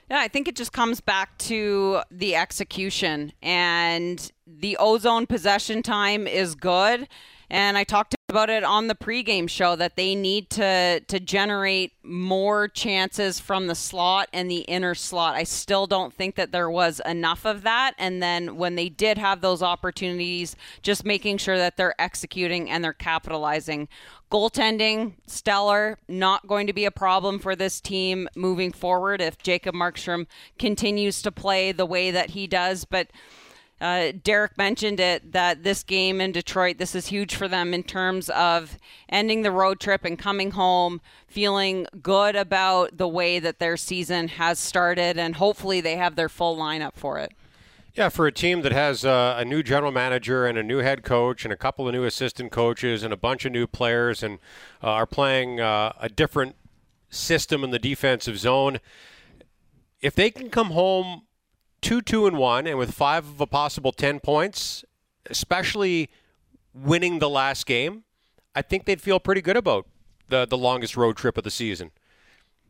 Yeah, 0.10 0.20
I 0.20 0.28
think 0.28 0.48
it 0.48 0.56
just 0.56 0.74
comes 0.74 1.00
back 1.00 1.38
to 1.40 2.02
the 2.10 2.36
execution 2.36 3.32
and 3.42 4.32
the 4.46 4.76
ozone 4.78 5.26
possession 5.26 5.84
time 5.84 6.28
is 6.28 6.56
good. 6.56 7.08
And 7.50 7.78
I 7.78 7.84
talked 7.84 8.16
about 8.32 8.50
it 8.50 8.64
on 8.64 8.88
the 8.88 8.96
pregame 8.96 9.48
show 9.48 9.76
that 9.76 9.96
they 9.96 10.16
need 10.16 10.50
to 10.50 11.02
to 11.08 11.20
generate 11.20 11.94
more 12.02 12.68
chances 12.68 13.40
from 13.40 13.68
the 13.68 13.76
slot 13.76 14.28
and 14.34 14.50
the 14.50 14.62
inner 14.62 14.96
slot. 14.96 15.36
I 15.36 15.44
still 15.44 15.86
don't 15.86 16.14
think 16.14 16.36
that 16.36 16.52
there 16.52 16.70
was 16.70 17.00
enough 17.06 17.46
of 17.46 17.62
that. 17.62 17.94
And 18.00 18.24
then 18.24 18.56
when 18.56 18.76
they 18.76 18.90
did 18.90 19.20
have 19.20 19.42
those 19.42 19.62
opportunities, 19.62 20.56
just 20.82 21.06
making 21.06 21.38
sure 21.38 21.58
that 21.58 21.78
they're 21.78 22.00
executing 22.02 22.70
and 22.70 22.84
they're 22.84 22.94
capitalizing. 22.94 23.88
Goaltending, 24.32 25.16
stellar, 25.28 26.00
not 26.08 26.48
going 26.48 26.66
to 26.68 26.74
be 26.74 26.86
a 26.86 26.92
problem 26.92 27.38
for 27.38 27.54
this 27.54 27.82
team 27.82 28.30
moving 28.34 28.72
forward 28.72 29.20
if 29.20 29.38
Jacob 29.38 29.76
Markstrom 29.76 30.26
continues 30.58 31.22
to 31.22 31.32
play 31.32 31.74
the 31.74 31.86
way 31.86 32.12
that 32.12 32.30
he 32.32 32.48
does. 32.48 32.86
But 32.86 33.08
uh, 33.82 34.12
Derek 34.24 34.58
mentioned 34.58 35.00
it 35.00 35.32
that 35.32 35.64
this 35.64 35.82
game 35.82 36.22
in 36.22 36.32
Detroit, 36.32 36.78
this 36.78 36.94
is 36.94 37.08
huge 37.08 37.34
for 37.34 37.48
them 37.48 37.74
in 37.74 37.82
terms 37.82 38.30
of 38.30 38.78
ending 39.10 39.42
the 39.42 39.52
road 39.52 39.80
trip 39.80 40.06
and 40.06 40.20
coming 40.20 40.52
home, 40.52 41.02
feeling 41.28 41.88
good 42.02 42.36
about 42.36 42.98
the 42.98 43.08
way 43.08 43.40
that 43.40 43.58
their 43.58 43.76
season 43.76 44.28
has 44.28 44.60
started, 44.60 45.18
and 45.18 45.38
hopefully 45.38 45.82
they 45.82 45.96
have 45.96 46.16
their 46.16 46.30
full 46.30 46.56
lineup 46.56 46.94
for 46.94 47.18
it. 47.18 47.34
Yeah, 47.96 48.10
for 48.10 48.28
a 48.28 48.32
team 48.32 48.62
that 48.62 48.72
has 48.72 49.04
uh, 49.04 49.36
a 49.38 49.44
new 49.44 49.64
general 49.64 49.92
manager 49.92 50.46
and 50.46 50.58
a 50.58 50.64
new 50.64 50.78
head 50.78 51.04
coach 51.04 51.44
and 51.44 51.52
a 51.52 51.58
couple 51.58 51.88
of 51.88 51.94
new 51.94 52.06
assistant 52.06 52.52
coaches 52.52 53.04
and 53.04 53.12
a 53.12 53.18
bunch 53.18 53.46
of 53.46 53.52
new 53.52 53.68
players 53.68 54.22
and 54.24 54.40
uh, 54.82 54.92
are 54.92 55.08
playing 55.08 55.60
uh, 55.60 55.92
a 56.00 56.08
different 56.08 56.56
system 57.10 57.64
in 57.64 57.72
the 57.72 57.80
defensive 57.80 58.38
zone, 58.38 58.80
if 60.02 60.16
they 60.16 60.30
can 60.30 60.50
come 60.50 60.70
home 60.70 61.24
two, 61.82 62.02
two, 62.02 62.28
and 62.28 62.38
one, 62.38 62.68
and 62.68 62.78
with 62.78 62.94
five 62.94 63.28
of 63.28 63.42
a 63.42 63.48
possible 63.48 63.92
10 63.92 64.20
points, 64.20 64.86
especially 65.30 66.10
winning 66.74 67.20
the 67.20 67.30
last 67.30 67.66
game, 67.66 68.04
I 68.56 68.62
think 68.62 68.86
they'd 68.86 69.02
feel 69.02 69.20
pretty 69.20 69.42
good 69.42 69.58
about 69.58 69.88
the, 70.30 70.46
the 70.46 70.58
longest 70.58 70.96
road 70.96 71.18
trip 71.18 71.38
of 71.38 71.44
the 71.44 71.52
season. 71.52 71.92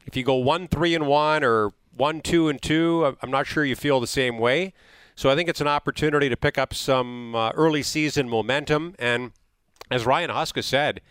If 0.06 0.16
you 0.16 0.24
go 0.24 0.36
one, 0.36 0.68
three, 0.68 0.96
and 0.96 1.08
one, 1.08 1.44
or 1.44 1.72
one, 1.96 2.22
two, 2.22 2.50
and 2.50 2.62
two, 2.62 3.16
I'm 3.22 3.32
not 3.32 3.48
sure 3.48 3.64
you 3.66 3.76
feel 3.76 4.00
the 4.00 4.08
same 4.08 4.38
way. 4.38 4.74
So 5.16 5.30
I 5.30 5.36
think 5.36 5.50
it's 5.50 5.62
an 5.62 5.68
opportunity 5.68 6.30
to 6.30 6.38
pick 6.38 6.58
up 6.58 6.74
some 6.74 7.36
uh, 7.36 7.52
early 7.52 7.84
season 7.84 8.30
momentum. 8.30 8.96
And 8.98 9.32
as 9.92 10.06
Ryan 10.06 10.32
Huska 10.32 10.64
said, 10.64 11.02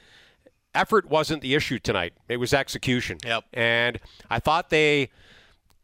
effort 0.74 1.08
wasn't 1.08 1.42
the 1.42 1.54
issue 1.54 1.78
tonight. 1.78 2.14
It 2.28 2.38
was 2.38 2.52
execution. 2.52 3.18
Yep. 3.24 3.44
And 3.52 4.00
I 4.28 4.40
thought 4.40 4.70
they 4.70 5.10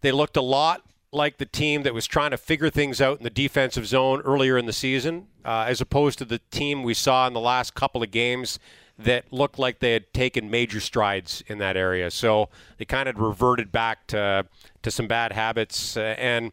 they 0.00 0.12
looked 0.12 0.36
a 0.36 0.42
lot 0.42 0.82
like 1.12 1.38
the 1.38 1.46
team 1.46 1.82
that 1.82 1.94
was 1.94 2.06
trying 2.06 2.30
to 2.32 2.36
figure 2.36 2.70
things 2.70 3.00
out 3.00 3.18
in 3.18 3.24
the 3.24 3.30
defensive 3.30 3.86
zone 3.86 4.20
earlier 4.22 4.58
in 4.58 4.66
the 4.66 4.72
season, 4.72 5.28
uh, 5.44 5.64
as 5.68 5.80
opposed 5.80 6.18
to 6.18 6.24
the 6.24 6.40
team 6.50 6.82
we 6.82 6.94
saw 6.94 7.26
in 7.26 7.32
the 7.32 7.40
last 7.40 7.74
couple 7.74 8.02
of 8.02 8.10
games 8.10 8.58
that 8.98 9.30
looked 9.32 9.58
like 9.58 9.78
they 9.78 9.92
had 9.92 10.12
taken 10.12 10.50
major 10.50 10.80
strides 10.80 11.42
in 11.46 11.58
that 11.58 11.76
area. 11.76 12.10
So 12.10 12.48
they 12.78 12.84
kind 12.84 13.08
of 13.08 13.18
reverted 13.18 13.70
back 13.70 14.06
to 14.08 14.46
to 14.82 14.90
some 14.90 15.06
bad 15.06 15.32
habits, 15.32 15.96
uh, 15.96 16.14
and 16.18 16.52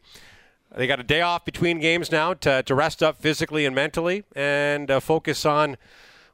they 0.76 0.88
got 0.88 1.00
a 1.00 1.04
day 1.04 1.22
off 1.22 1.46
between 1.46 1.80
games 1.80 2.12
now 2.12 2.34
to, 2.34 2.64
to 2.64 2.76
rest 2.76 3.04
up 3.04 3.22
physically 3.22 3.66
and 3.66 3.76
mentally 3.76 4.24
and 4.36 4.90
uh, 4.90 5.00
focus 5.00 5.46
on 5.46 5.78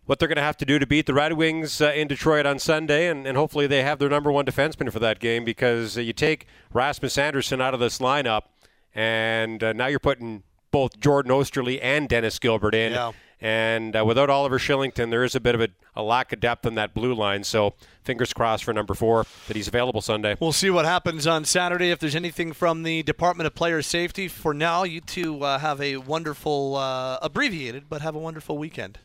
what 0.09 0.17
they're 0.17 0.27
going 0.27 0.37
to 0.37 0.41
have 0.41 0.57
to 0.57 0.65
do 0.65 0.79
to 0.79 0.87
beat 0.87 1.05
the 1.05 1.13
Red 1.13 1.33
Wings 1.33 1.79
uh, 1.81 1.91
in 1.95 2.07
Detroit 2.07 2.47
on 2.47 2.57
Sunday, 2.57 3.07
and, 3.07 3.27
and, 3.27 3.37
hopefully 3.37 3.67
they 3.67 3.83
have 3.83 3.99
their 3.99 4.09
number 4.09 4.31
one 4.31 4.43
defenseman 4.43 4.91
for 4.91 4.97
that 4.97 5.19
game 5.19 5.45
because 5.45 5.99
uh, 5.99 6.01
you 6.01 6.13
take 6.13 6.47
Rasmus 6.73 7.15
Andersson 7.15 7.61
out 7.61 7.75
of 7.75 7.79
this 7.79 7.99
lineup, 7.99 8.41
and 8.95 9.63
uh, 9.63 9.71
now 9.71 9.85
you're 9.85 9.99
putting 9.99 10.41
both 10.71 10.99
Jordan 10.99 11.31
Oesterle 11.31 11.77
and 11.79 12.09
Dennis 12.09 12.39
Gilbert 12.39 12.73
in. 12.73 12.93
Yeah. 12.93 13.11
And 13.39 13.95
uh, 13.95 14.03
without 14.03 14.31
Oliver 14.31 14.57
Kylington, 14.57 15.11
there 15.11 15.23
is 15.23 15.35
a 15.35 15.39
bit 15.39 15.53
of 15.53 15.61
a, 15.61 15.69
a, 15.95 16.01
lack 16.01 16.33
of 16.33 16.39
depth 16.39 16.65
in 16.65 16.73
that 16.73 16.95
blue 16.95 17.13
line. 17.13 17.43
So 17.43 17.75
fingers 18.03 18.33
crossed 18.33 18.63
for 18.63 18.73
number 18.73 18.95
four 18.95 19.27
that 19.47 19.55
he's 19.55 19.67
available 19.67 20.01
Sunday. 20.01 20.35
We'll 20.39 20.51
see 20.53 20.71
what 20.71 20.85
happens 20.85 21.27
on 21.27 21.45
Saturday. 21.45 21.91
If 21.91 21.99
there's 21.99 22.15
anything 22.15 22.51
from 22.51 22.81
the 22.81 23.03
Department 23.03 23.45
of 23.45 23.53
Player 23.53 23.83
Safety, 23.83 24.27
for 24.27 24.55
now, 24.55 24.83
you 24.83 25.01
two 25.01 25.43
uh, 25.43 25.59
have 25.59 25.79
a 25.79 25.97
wonderful, 25.97 26.77
uh, 26.77 27.19
abbreviated, 27.21 27.85
but 27.87 28.01
have 28.01 28.15
a 28.15 28.19
wonderful 28.19 28.57
weekend. 28.57 28.97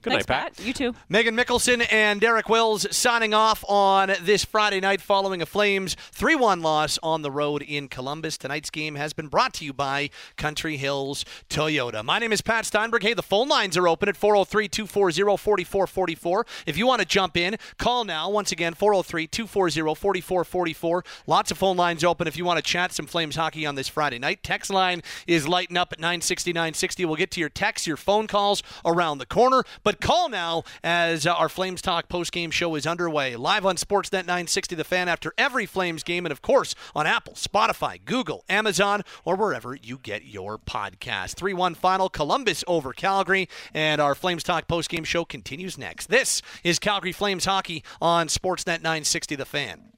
Good 0.00 0.12
Thanks, 0.12 0.28
night, 0.28 0.42
Pat. 0.44 0.56
Pat. 0.56 0.64
You 0.64 0.72
too. 0.72 0.94
Megan 1.08 1.36
Mickelson 1.36 1.84
and 1.90 2.20
Derek 2.20 2.48
Wills 2.48 2.86
signing 2.94 3.34
off 3.34 3.64
on 3.68 4.12
this 4.22 4.44
Friday 4.44 4.78
night 4.78 5.00
following 5.00 5.42
a 5.42 5.46
Flames 5.46 5.96
3 6.12 6.36
1 6.36 6.62
loss 6.62 7.00
on 7.02 7.22
the 7.22 7.32
road 7.32 7.62
in 7.62 7.88
Columbus. 7.88 8.38
Tonight's 8.38 8.70
game 8.70 8.94
has 8.94 9.12
been 9.12 9.26
brought 9.26 9.52
to 9.54 9.64
you 9.64 9.72
by 9.72 10.10
Country 10.36 10.76
Hills 10.76 11.24
Toyota. 11.50 12.04
My 12.04 12.20
name 12.20 12.30
is 12.30 12.42
Pat 12.42 12.64
Steinberg. 12.64 13.02
Hey, 13.02 13.12
the 13.12 13.24
phone 13.24 13.48
lines 13.48 13.76
are 13.76 13.88
open 13.88 14.08
at 14.08 14.16
403 14.16 14.68
240 14.68 15.22
4444. 15.64 16.46
If 16.66 16.76
you 16.76 16.86
want 16.86 17.00
to 17.00 17.06
jump 17.06 17.36
in, 17.36 17.56
call 17.76 18.04
now. 18.04 18.30
Once 18.30 18.52
again, 18.52 18.74
403 18.74 19.26
240 19.26 20.20
4444. 20.20 21.04
Lots 21.26 21.50
of 21.50 21.58
phone 21.58 21.76
lines 21.76 22.04
open 22.04 22.28
if 22.28 22.36
you 22.36 22.44
want 22.44 22.58
to 22.58 22.62
chat 22.62 22.92
some 22.92 23.06
Flames 23.06 23.34
hockey 23.34 23.66
on 23.66 23.74
this 23.74 23.88
Friday 23.88 24.20
night. 24.20 24.44
Text 24.44 24.70
line 24.70 25.02
is 25.26 25.48
lighting 25.48 25.76
up 25.76 25.92
at 25.92 25.98
960 25.98 26.52
960. 26.52 27.04
We'll 27.04 27.16
get 27.16 27.32
to 27.32 27.40
your 27.40 27.48
texts, 27.48 27.86
your 27.86 27.96
phone 27.96 28.28
calls 28.28 28.62
around 28.84 29.18
the 29.18 29.26
corner. 29.26 29.64
But 29.82 29.87
call 29.94 30.28
now 30.28 30.64
as 30.84 31.26
uh, 31.26 31.32
our 31.32 31.48
Flames 31.48 31.82
Talk 31.82 32.08
post-game 32.08 32.50
show 32.50 32.74
is 32.74 32.86
underway. 32.86 33.36
Live 33.36 33.64
on 33.64 33.76
Sportsnet 33.76 34.26
960 34.26 34.74
The 34.74 34.84
Fan 34.84 35.08
after 35.08 35.32
every 35.38 35.66
Flames 35.66 36.02
game, 36.02 36.26
and 36.26 36.32
of 36.32 36.42
course 36.42 36.74
on 36.94 37.06
Apple, 37.06 37.34
Spotify, 37.34 37.98
Google, 38.04 38.44
Amazon, 38.48 39.02
or 39.24 39.36
wherever 39.36 39.74
you 39.74 39.98
get 39.98 40.24
your 40.24 40.58
podcast. 40.58 41.34
3 41.34 41.54
1 41.54 41.74
final, 41.74 42.08
Columbus 42.08 42.64
over 42.66 42.92
Calgary, 42.92 43.48
and 43.72 44.00
our 44.00 44.14
Flames 44.14 44.42
Talk 44.42 44.68
post-game 44.68 45.04
show 45.04 45.24
continues 45.24 45.78
next. 45.78 46.06
This 46.06 46.42
is 46.62 46.78
Calgary 46.78 47.12
Flames 47.12 47.44
Hockey 47.44 47.82
on 48.00 48.28
Sportsnet 48.28 48.82
960 48.82 49.36
The 49.36 49.44
Fan. 49.44 49.92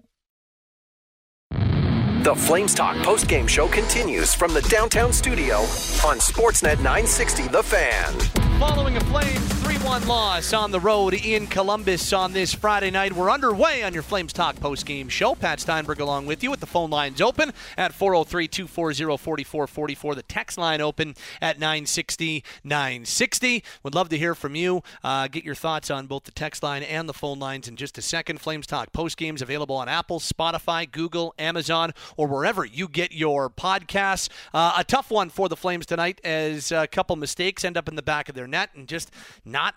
The 2.22 2.34
Flames 2.34 2.74
Talk 2.74 2.98
post-game 2.98 3.46
show 3.46 3.66
continues 3.66 4.34
from 4.34 4.52
the 4.52 4.60
downtown 4.62 5.10
studio 5.10 5.56
on 6.04 6.18
Sportsnet 6.18 6.76
960 6.76 7.48
The 7.48 7.62
Fan. 7.62 8.12
Following 8.60 8.98
a 8.98 9.00
Flames 9.00 9.59
3 9.80 9.88
1 9.88 10.06
loss 10.06 10.52
on 10.52 10.70
the 10.70 10.80
road 10.80 11.14
in 11.14 11.46
Columbus 11.46 12.12
on 12.12 12.32
this 12.32 12.52
Friday 12.52 12.90
night, 12.90 13.12
we're 13.12 13.30
underway 13.30 13.82
on 13.82 13.94
your 13.94 14.02
Flames 14.02 14.32
Talk 14.32 14.56
post-game 14.56 15.08
show. 15.08 15.34
Pat 15.34 15.60
Steinberg 15.60 16.00
along 16.00 16.26
with 16.26 16.42
you 16.42 16.50
with 16.50 16.60
the 16.60 16.66
phone 16.66 16.90
lines 16.90 17.20
open 17.20 17.52
at 17.76 17.92
403 17.92 18.46
240 18.48 19.04
4444. 19.44 20.14
The 20.14 20.22
text 20.22 20.58
line 20.58 20.80
open 20.80 21.14
at 21.40 21.58
960 21.58 22.44
960. 22.62 23.64
Would 23.82 23.94
love 23.94 24.08
to 24.10 24.18
hear 24.18 24.34
from 24.34 24.54
you. 24.54 24.82
Uh, 25.02 25.28
get 25.28 25.44
your 25.44 25.54
thoughts 25.54 25.90
on 25.90 26.06
both 26.06 26.24
the 26.24 26.32
text 26.32 26.62
line 26.62 26.82
and 26.82 27.08
the 27.08 27.14
phone 27.14 27.38
lines 27.38 27.66
in 27.66 27.76
just 27.76 27.98
a 27.98 28.02
second. 28.02 28.40
Flames 28.40 28.66
Talk 28.66 28.92
post-games 28.92 29.42
available 29.42 29.76
on 29.76 29.88
Apple, 29.88 30.20
Spotify, 30.20 30.90
Google, 30.90 31.34
Amazon, 31.38 31.92
or 32.16 32.26
wherever 32.26 32.64
you 32.64 32.86
get 32.86 33.12
your 33.12 33.48
podcasts. 33.48 34.28
Uh, 34.52 34.74
a 34.78 34.84
tough 34.84 35.10
one 35.10 35.30
for 35.30 35.48
the 35.48 35.56
Flames 35.56 35.86
tonight 35.86 36.20
as 36.24 36.70
a 36.70 36.86
couple 36.86 37.16
mistakes 37.16 37.64
end 37.64 37.76
up 37.76 37.88
in 37.88 37.96
the 37.96 38.02
back 38.02 38.28
of 38.28 38.34
their 38.34 38.46
net 38.46 38.70
and 38.74 38.86
just 38.86 39.10
not 39.44 39.69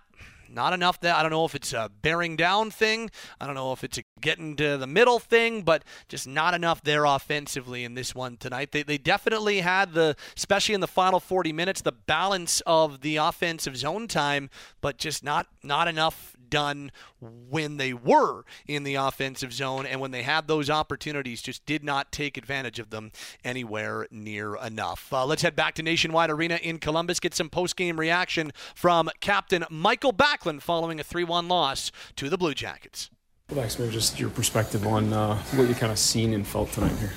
not 0.53 0.73
enough 0.73 0.99
that 1.01 1.15
I 1.15 1.21
don't 1.21 1.31
know 1.31 1.45
if 1.45 1.55
it's 1.55 1.73
a 1.73 1.89
bearing 2.01 2.35
down 2.35 2.69
thing. 2.71 3.09
I 3.41 3.45
don't 3.45 3.55
know 3.55 3.73
if 3.73 3.83
it's 3.83 3.97
a 3.97 4.03
getting 4.21 4.55
to 4.57 4.77
the 4.77 4.87
middle 4.87 5.19
thing, 5.19 5.63
but 5.63 5.83
just 6.07 6.27
not 6.27 6.53
enough 6.53 6.83
there 6.83 7.05
offensively 7.05 7.83
in 7.83 7.95
this 7.95 8.13
one 8.13 8.37
tonight. 8.37 8.71
They, 8.71 8.83
they 8.83 8.97
definitely 8.97 9.61
had 9.61 9.93
the, 9.93 10.15
especially 10.37 10.75
in 10.75 10.81
the 10.81 10.87
final 10.87 11.19
40 11.19 11.51
minutes, 11.53 11.81
the 11.81 11.91
balance 11.91 12.61
of 12.65 13.01
the 13.01 13.17
offensive 13.17 13.75
zone 13.75 14.07
time, 14.07 14.49
but 14.81 14.97
just 14.97 15.23
not 15.23 15.47
not 15.63 15.87
enough 15.87 16.32
done 16.53 16.91
when 17.19 17.77
they 17.77 17.93
were 17.93 18.43
in 18.67 18.83
the 18.83 18.93
offensive 18.93 19.51
zone 19.51 19.87
and 19.87 19.99
when 19.99 20.11
they 20.11 20.21
had 20.21 20.47
those 20.47 20.69
opportunities, 20.69 21.41
just 21.41 21.65
did 21.65 21.83
not 21.83 22.11
take 22.11 22.37
advantage 22.37 22.77
of 22.77 22.91
them 22.91 23.11
anywhere 23.43 24.07
near 24.11 24.55
enough. 24.57 25.11
Uh, 25.11 25.25
let's 25.25 25.41
head 25.41 25.55
back 25.55 25.73
to 25.73 25.81
Nationwide 25.81 26.29
Arena 26.29 26.59
in 26.61 26.77
Columbus, 26.77 27.19
get 27.19 27.33
some 27.33 27.49
post 27.49 27.75
game 27.75 27.99
reaction 27.99 28.51
from 28.75 29.09
Captain 29.19 29.65
Mikael 29.71 30.13
Backlund 30.13 30.61
following 30.61 30.99
a 30.99 31.03
3 31.03 31.23
1 31.23 31.47
loss 31.47 31.91
to 32.17 32.29
the 32.29 32.37
Blue 32.37 32.53
Jackets. 32.53 33.09
Max, 33.51 33.79
maybe 33.79 33.91
just 33.91 34.19
your 34.19 34.29
perspective 34.29 34.85
on 34.85 35.11
uh, 35.11 35.35
what 35.55 35.67
you 35.67 35.73
kind 35.73 35.91
of 35.91 35.97
seen 35.97 36.35
and 36.35 36.45
felt 36.45 36.71
tonight 36.71 36.95
here. 36.97 37.13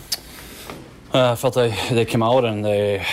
Uh, 1.12 1.33
I 1.33 1.35
felt 1.37 1.55
they, 1.55 1.77
they 1.90 2.07
came 2.07 2.22
out 2.22 2.46
and 2.46 2.64
they 2.64 3.05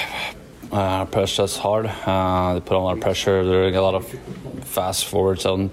uh, 0.71 1.03
pressed 1.05 1.37
us 1.41 1.57
hard. 1.57 1.85
Uh, 1.85 2.53
they 2.53 2.61
put 2.61 2.77
a 2.77 2.79
lot 2.79 2.93
of 2.93 3.01
pressure. 3.01 3.43
There 3.43 3.59
were 3.59 3.77
a 3.77 3.81
lot 3.81 3.95
of 3.95 4.07
fast 4.63 5.05
forwards 5.05 5.45
on 5.45 5.69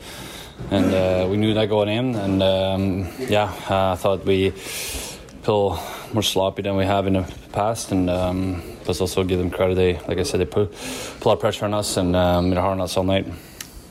and 0.71 0.95
uh, 0.95 1.27
we 1.31 1.37
knew 1.37 1.55
that 1.55 1.69
going 1.69 1.89
in. 1.89 2.15
And 2.15 2.43
um, 2.43 3.09
yeah, 3.19 3.53
uh, 3.69 3.93
I 3.93 3.97
thought 3.97 4.25
we 4.25 4.51
feel 4.51 5.83
more 6.13 6.23
sloppy 6.23 6.63
than 6.63 6.77
we 6.77 6.85
have 6.85 7.07
in 7.07 7.15
the 7.15 7.33
past, 7.53 7.93
and 7.93 8.11
um, 8.11 8.63
plus 8.85 9.01
also 9.01 9.25
give 9.25 9.39
them 9.39 9.51
credit. 9.51 9.75
They, 9.75 9.99
like 10.07 10.19
I 10.19 10.23
said, 10.23 10.41
they 10.41 10.47
put, 10.47 10.73
put 10.73 11.25
a 11.25 11.29
lot 11.29 11.35
of 11.35 11.41
pressure 11.41 11.65
on 11.65 11.75
us 11.75 11.97
and 11.97 12.15
um, 12.15 12.53
hard 12.53 12.73
on 12.73 12.81
us 12.81 12.97
all 12.97 13.05
night. 13.05 13.27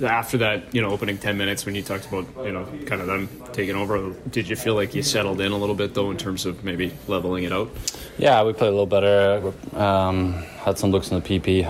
After 0.02 0.38
that, 0.38 0.74
you 0.74 0.82
know, 0.82 0.92
opening 0.92 1.18
ten 1.18 1.38
minutes 1.38 1.66
when 1.66 1.76
you 1.76 1.82
talked 1.82 2.08
about, 2.08 2.26
you 2.46 2.54
know, 2.54 2.66
kind 2.86 3.02
of 3.02 3.08
them 3.08 3.28
taking 3.52 3.76
over, 3.76 4.14
did 4.30 4.48
you 4.48 4.56
feel 4.56 4.76
like 4.76 4.96
you 4.96 5.04
settled 5.04 5.42
in 5.42 5.52
a 5.52 5.58
little 5.58 5.76
bit 5.76 5.94
though 5.94 6.10
in 6.10 6.18
terms 6.18 6.46
of 6.46 6.64
maybe 6.64 6.94
leveling 7.08 7.44
it 7.44 7.52
out? 7.52 7.70
Yeah, 8.18 8.44
we 8.44 8.54
played 8.54 8.70
a 8.70 8.72
little 8.72 8.86
better. 8.86 9.52
Um, 9.74 10.34
had 10.64 10.78
some 10.78 10.92
looks 10.92 11.12
in 11.12 11.20
the 11.20 11.28
PP. 11.28 11.70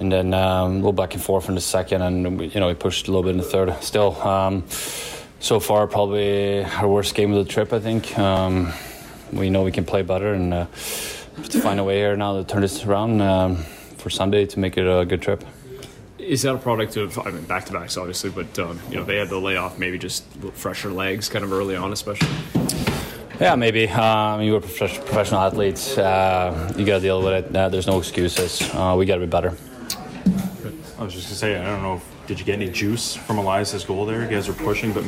And 0.00 0.12
then 0.12 0.32
um, 0.32 0.72
a 0.72 0.74
little 0.76 0.92
back 0.92 1.14
and 1.14 1.22
forth 1.22 1.48
in 1.48 1.56
the 1.56 1.60
second, 1.60 2.02
and 2.02 2.38
we, 2.38 2.46
you 2.46 2.60
know 2.60 2.68
we 2.68 2.74
pushed 2.74 3.08
a 3.08 3.10
little 3.10 3.24
bit 3.24 3.30
in 3.30 3.38
the 3.38 3.42
third. 3.42 3.74
Still, 3.82 4.20
um, 4.22 4.64
so 5.40 5.58
far 5.58 5.86
probably 5.86 6.62
our 6.64 6.88
worst 6.88 7.14
game 7.14 7.32
of 7.32 7.44
the 7.44 7.50
trip. 7.50 7.72
I 7.72 7.80
think 7.80 8.16
um, 8.18 8.72
we 9.32 9.50
know 9.50 9.64
we 9.64 9.72
can 9.72 9.84
play 9.84 10.02
better, 10.02 10.34
and 10.34 10.54
uh, 10.54 10.66
to 10.66 11.60
find 11.60 11.80
a 11.80 11.84
way 11.84 11.96
here 11.98 12.16
now 12.16 12.36
to 12.36 12.44
turn 12.44 12.62
this 12.62 12.84
around 12.84 13.20
um, 13.20 13.56
for 13.96 14.08
Sunday 14.10 14.46
to 14.46 14.58
make 14.60 14.76
it 14.76 14.86
a 14.86 15.04
good 15.04 15.20
trip. 15.20 15.44
Is 16.18 16.42
that 16.42 16.54
a 16.54 16.58
product 16.58 16.96
of 16.96 17.18
I 17.18 17.30
mean 17.30 17.44
back 17.44 17.64
to 17.66 17.72
backs 17.72 17.96
obviously, 17.96 18.30
but 18.30 18.56
um, 18.58 18.78
you 18.90 18.96
know 18.96 19.04
they 19.04 19.16
had 19.16 19.28
the 19.28 19.38
layoff, 19.40 19.78
maybe 19.78 19.98
just 19.98 20.24
fresher 20.52 20.90
legs, 20.90 21.28
kind 21.28 21.44
of 21.44 21.52
early 21.52 21.74
on, 21.74 21.92
especially. 21.92 22.28
Yeah, 23.40 23.54
maybe. 23.54 23.88
Um, 23.88 24.42
you 24.42 24.52
were 24.52 24.60
professional 24.60 25.40
athletes. 25.40 25.96
Uh, 25.96 26.72
you 26.76 26.84
got 26.84 26.96
to 26.96 27.00
deal 27.00 27.22
with 27.22 27.46
it. 27.46 27.56
Uh, 27.56 27.68
there's 27.68 27.86
no 27.86 27.98
excuses. 27.98 28.62
Uh, 28.74 28.96
we 28.98 29.06
got 29.06 29.14
to 29.14 29.20
be 29.20 29.26
better. 29.26 29.56
I 30.98 31.04
was 31.04 31.14
just 31.14 31.28
gonna 31.28 31.36
say, 31.36 31.56
I 31.56 31.64
don't 31.64 31.82
know, 31.82 31.94
if, 31.94 32.26
did 32.26 32.40
you 32.40 32.44
get 32.44 32.54
any 32.54 32.68
juice 32.68 33.14
from 33.14 33.38
Elias's 33.38 33.84
goal 33.84 34.04
there? 34.04 34.20
You 34.20 34.28
guys 34.28 34.48
are 34.48 34.52
pushing, 34.52 34.92
but 34.92 35.04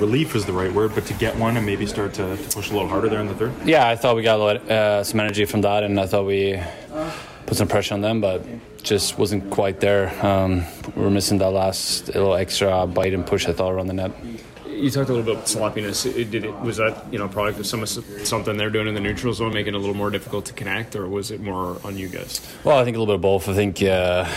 relief 0.00 0.34
is 0.34 0.46
the 0.46 0.54
right 0.54 0.72
word, 0.72 0.94
but 0.94 1.04
to 1.04 1.14
get 1.14 1.36
one 1.36 1.58
and 1.58 1.66
maybe 1.66 1.84
start 1.84 2.14
to, 2.14 2.34
to 2.34 2.42
push 2.54 2.70
a 2.70 2.72
little 2.72 2.88
harder 2.88 3.10
there 3.10 3.20
in 3.20 3.26
the 3.26 3.34
third. 3.34 3.52
Yeah, 3.62 3.86
I 3.86 3.94
thought 3.94 4.16
we 4.16 4.22
got 4.22 4.38
a 4.38 4.42
lot, 4.42 4.70
uh, 4.70 5.04
some 5.04 5.20
energy 5.20 5.44
from 5.44 5.60
that, 5.60 5.82
and 5.82 6.00
I 6.00 6.06
thought 6.06 6.24
we 6.24 6.58
put 7.44 7.58
some 7.58 7.68
pressure 7.68 7.92
on 7.92 8.00
them, 8.00 8.22
but 8.22 8.42
just 8.82 9.18
wasn't 9.18 9.50
quite 9.50 9.80
there. 9.80 10.08
Um, 10.24 10.64
we 10.96 11.02
were 11.02 11.10
missing 11.10 11.36
that 11.38 11.50
last 11.50 12.06
little 12.08 12.34
extra 12.34 12.86
bite 12.86 13.12
and 13.12 13.26
push 13.26 13.46
I 13.46 13.52
thought 13.52 13.72
around 13.72 13.88
the 13.88 13.92
net 13.92 14.12
you 14.78 14.90
talked 14.90 15.10
a 15.10 15.12
little 15.12 15.24
bit 15.24 15.34
about 15.34 15.48
sloppiness. 15.48 16.06
It, 16.06 16.30
did 16.30 16.44
it 16.44 16.60
was 16.60 16.76
that 16.78 17.12
you 17.12 17.18
know 17.18 17.28
product 17.28 17.58
of 17.58 17.66
some 17.66 17.84
something 17.86 18.56
they're 18.56 18.70
doing 18.70 18.88
in 18.88 18.94
the 18.94 19.00
neutral 19.00 19.32
zone, 19.32 19.52
making 19.52 19.74
it 19.74 19.76
a 19.76 19.80
little 19.80 19.96
more 19.96 20.10
difficult 20.10 20.46
to 20.46 20.52
connect, 20.52 20.96
or 20.96 21.08
was 21.08 21.30
it 21.30 21.40
more 21.40 21.80
on 21.84 21.96
you 21.96 22.08
guys? 22.08 22.40
Well, 22.64 22.78
I 22.78 22.84
think 22.84 22.96
a 22.96 23.00
little 23.00 23.12
bit 23.12 23.16
of 23.16 23.22
both. 23.22 23.48
I 23.48 23.54
think 23.54 23.82
uh, 23.82 24.28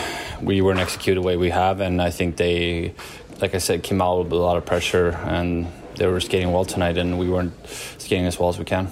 we 0.42 0.62
weren't 0.62 0.80
executed 0.80 1.22
the 1.22 1.26
way 1.26 1.38
we 1.38 1.50
have, 1.50 1.80
and 1.80 2.02
I 2.02 2.10
think 2.10 2.38
they, 2.38 2.94
like 3.40 3.56
I 3.56 3.60
said, 3.60 3.84
came 3.84 4.02
out 4.02 4.24
with 4.24 4.34
a 4.34 4.36
lot 4.36 4.58
of 4.58 4.66
pressure, 4.66 5.10
and 5.26 5.68
they 5.96 6.08
were 6.08 6.20
skating 6.20 6.52
well 6.52 6.66
tonight, 6.66 6.98
and 6.98 7.20
we 7.20 7.30
weren't 7.30 7.54
skating 7.98 8.26
as 8.26 8.40
well 8.40 8.50
as 8.50 8.58
we 8.58 8.66
can. 8.66 8.92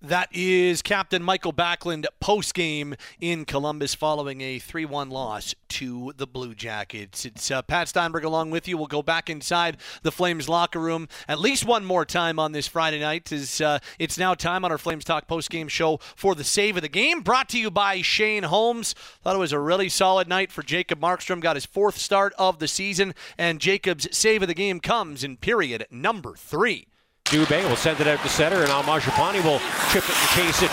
That 0.00 0.28
is 0.30 0.80
Captain 0.80 1.24
Mikael 1.24 1.52
Backlund 1.52 2.06
post 2.20 2.54
game 2.54 2.94
in 3.20 3.44
Columbus 3.44 3.96
following 3.96 4.40
a 4.40 4.60
3 4.60 4.84
1 4.84 5.10
loss 5.10 5.56
to 5.70 6.12
the 6.16 6.26
Blue 6.26 6.54
Jackets. 6.54 7.24
It's 7.24 7.50
uh, 7.50 7.62
Pat 7.62 7.88
Steinberg 7.88 8.22
along 8.22 8.52
with 8.52 8.68
you. 8.68 8.78
We'll 8.78 8.86
go 8.86 9.02
back 9.02 9.28
inside 9.28 9.78
the 10.04 10.12
Flames 10.12 10.48
locker 10.48 10.78
room 10.78 11.08
at 11.26 11.40
least 11.40 11.64
one 11.64 11.84
more 11.84 12.04
time 12.04 12.38
on 12.38 12.52
this 12.52 12.68
Friday 12.68 13.00
night. 13.00 13.32
As, 13.32 13.60
uh, 13.60 13.80
it's 13.98 14.16
now 14.16 14.34
time 14.34 14.64
on 14.64 14.70
our 14.70 14.78
Flames 14.78 15.02
Talk 15.02 15.26
post 15.26 15.50
game 15.50 15.66
show 15.66 15.98
for 16.14 16.36
the 16.36 16.44
save 16.44 16.76
of 16.76 16.82
the 16.82 16.88
game, 16.88 17.22
brought 17.22 17.48
to 17.48 17.58
you 17.58 17.68
by 17.68 18.00
Shane 18.00 18.44
Holmes. 18.44 18.94
Thought 19.24 19.34
it 19.34 19.40
was 19.40 19.52
a 19.52 19.58
really 19.58 19.88
solid 19.88 20.28
night 20.28 20.52
for 20.52 20.62
Jacob 20.62 21.00
Markstrom. 21.00 21.40
Got 21.40 21.56
his 21.56 21.66
fourth 21.66 21.98
start 21.98 22.32
of 22.38 22.60
the 22.60 22.68
season, 22.68 23.16
and 23.36 23.60
Jacob's 23.60 24.06
save 24.16 24.42
of 24.42 24.48
the 24.48 24.54
game 24.54 24.78
comes 24.78 25.24
in 25.24 25.38
period 25.38 25.88
number 25.90 26.36
three. 26.36 26.86
Dubé 27.28 27.62
will 27.68 27.76
send 27.76 28.00
it 28.00 28.06
out 28.06 28.20
to 28.22 28.28
center, 28.28 28.62
and 28.62 28.70
Al 28.70 28.82
Mangiapane 28.84 29.44
will 29.44 29.58
chip 29.92 30.02
it 30.02 30.16
and 30.16 30.28
chase 30.30 30.62
it. 30.62 30.70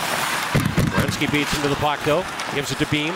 Werenski 0.96 1.30
beats 1.30 1.54
into 1.58 1.68
the 1.68 1.76
puck, 1.76 2.00
though. 2.06 2.24
Gives 2.54 2.72
it 2.72 2.78
to 2.80 2.86
Bean. 2.86 3.14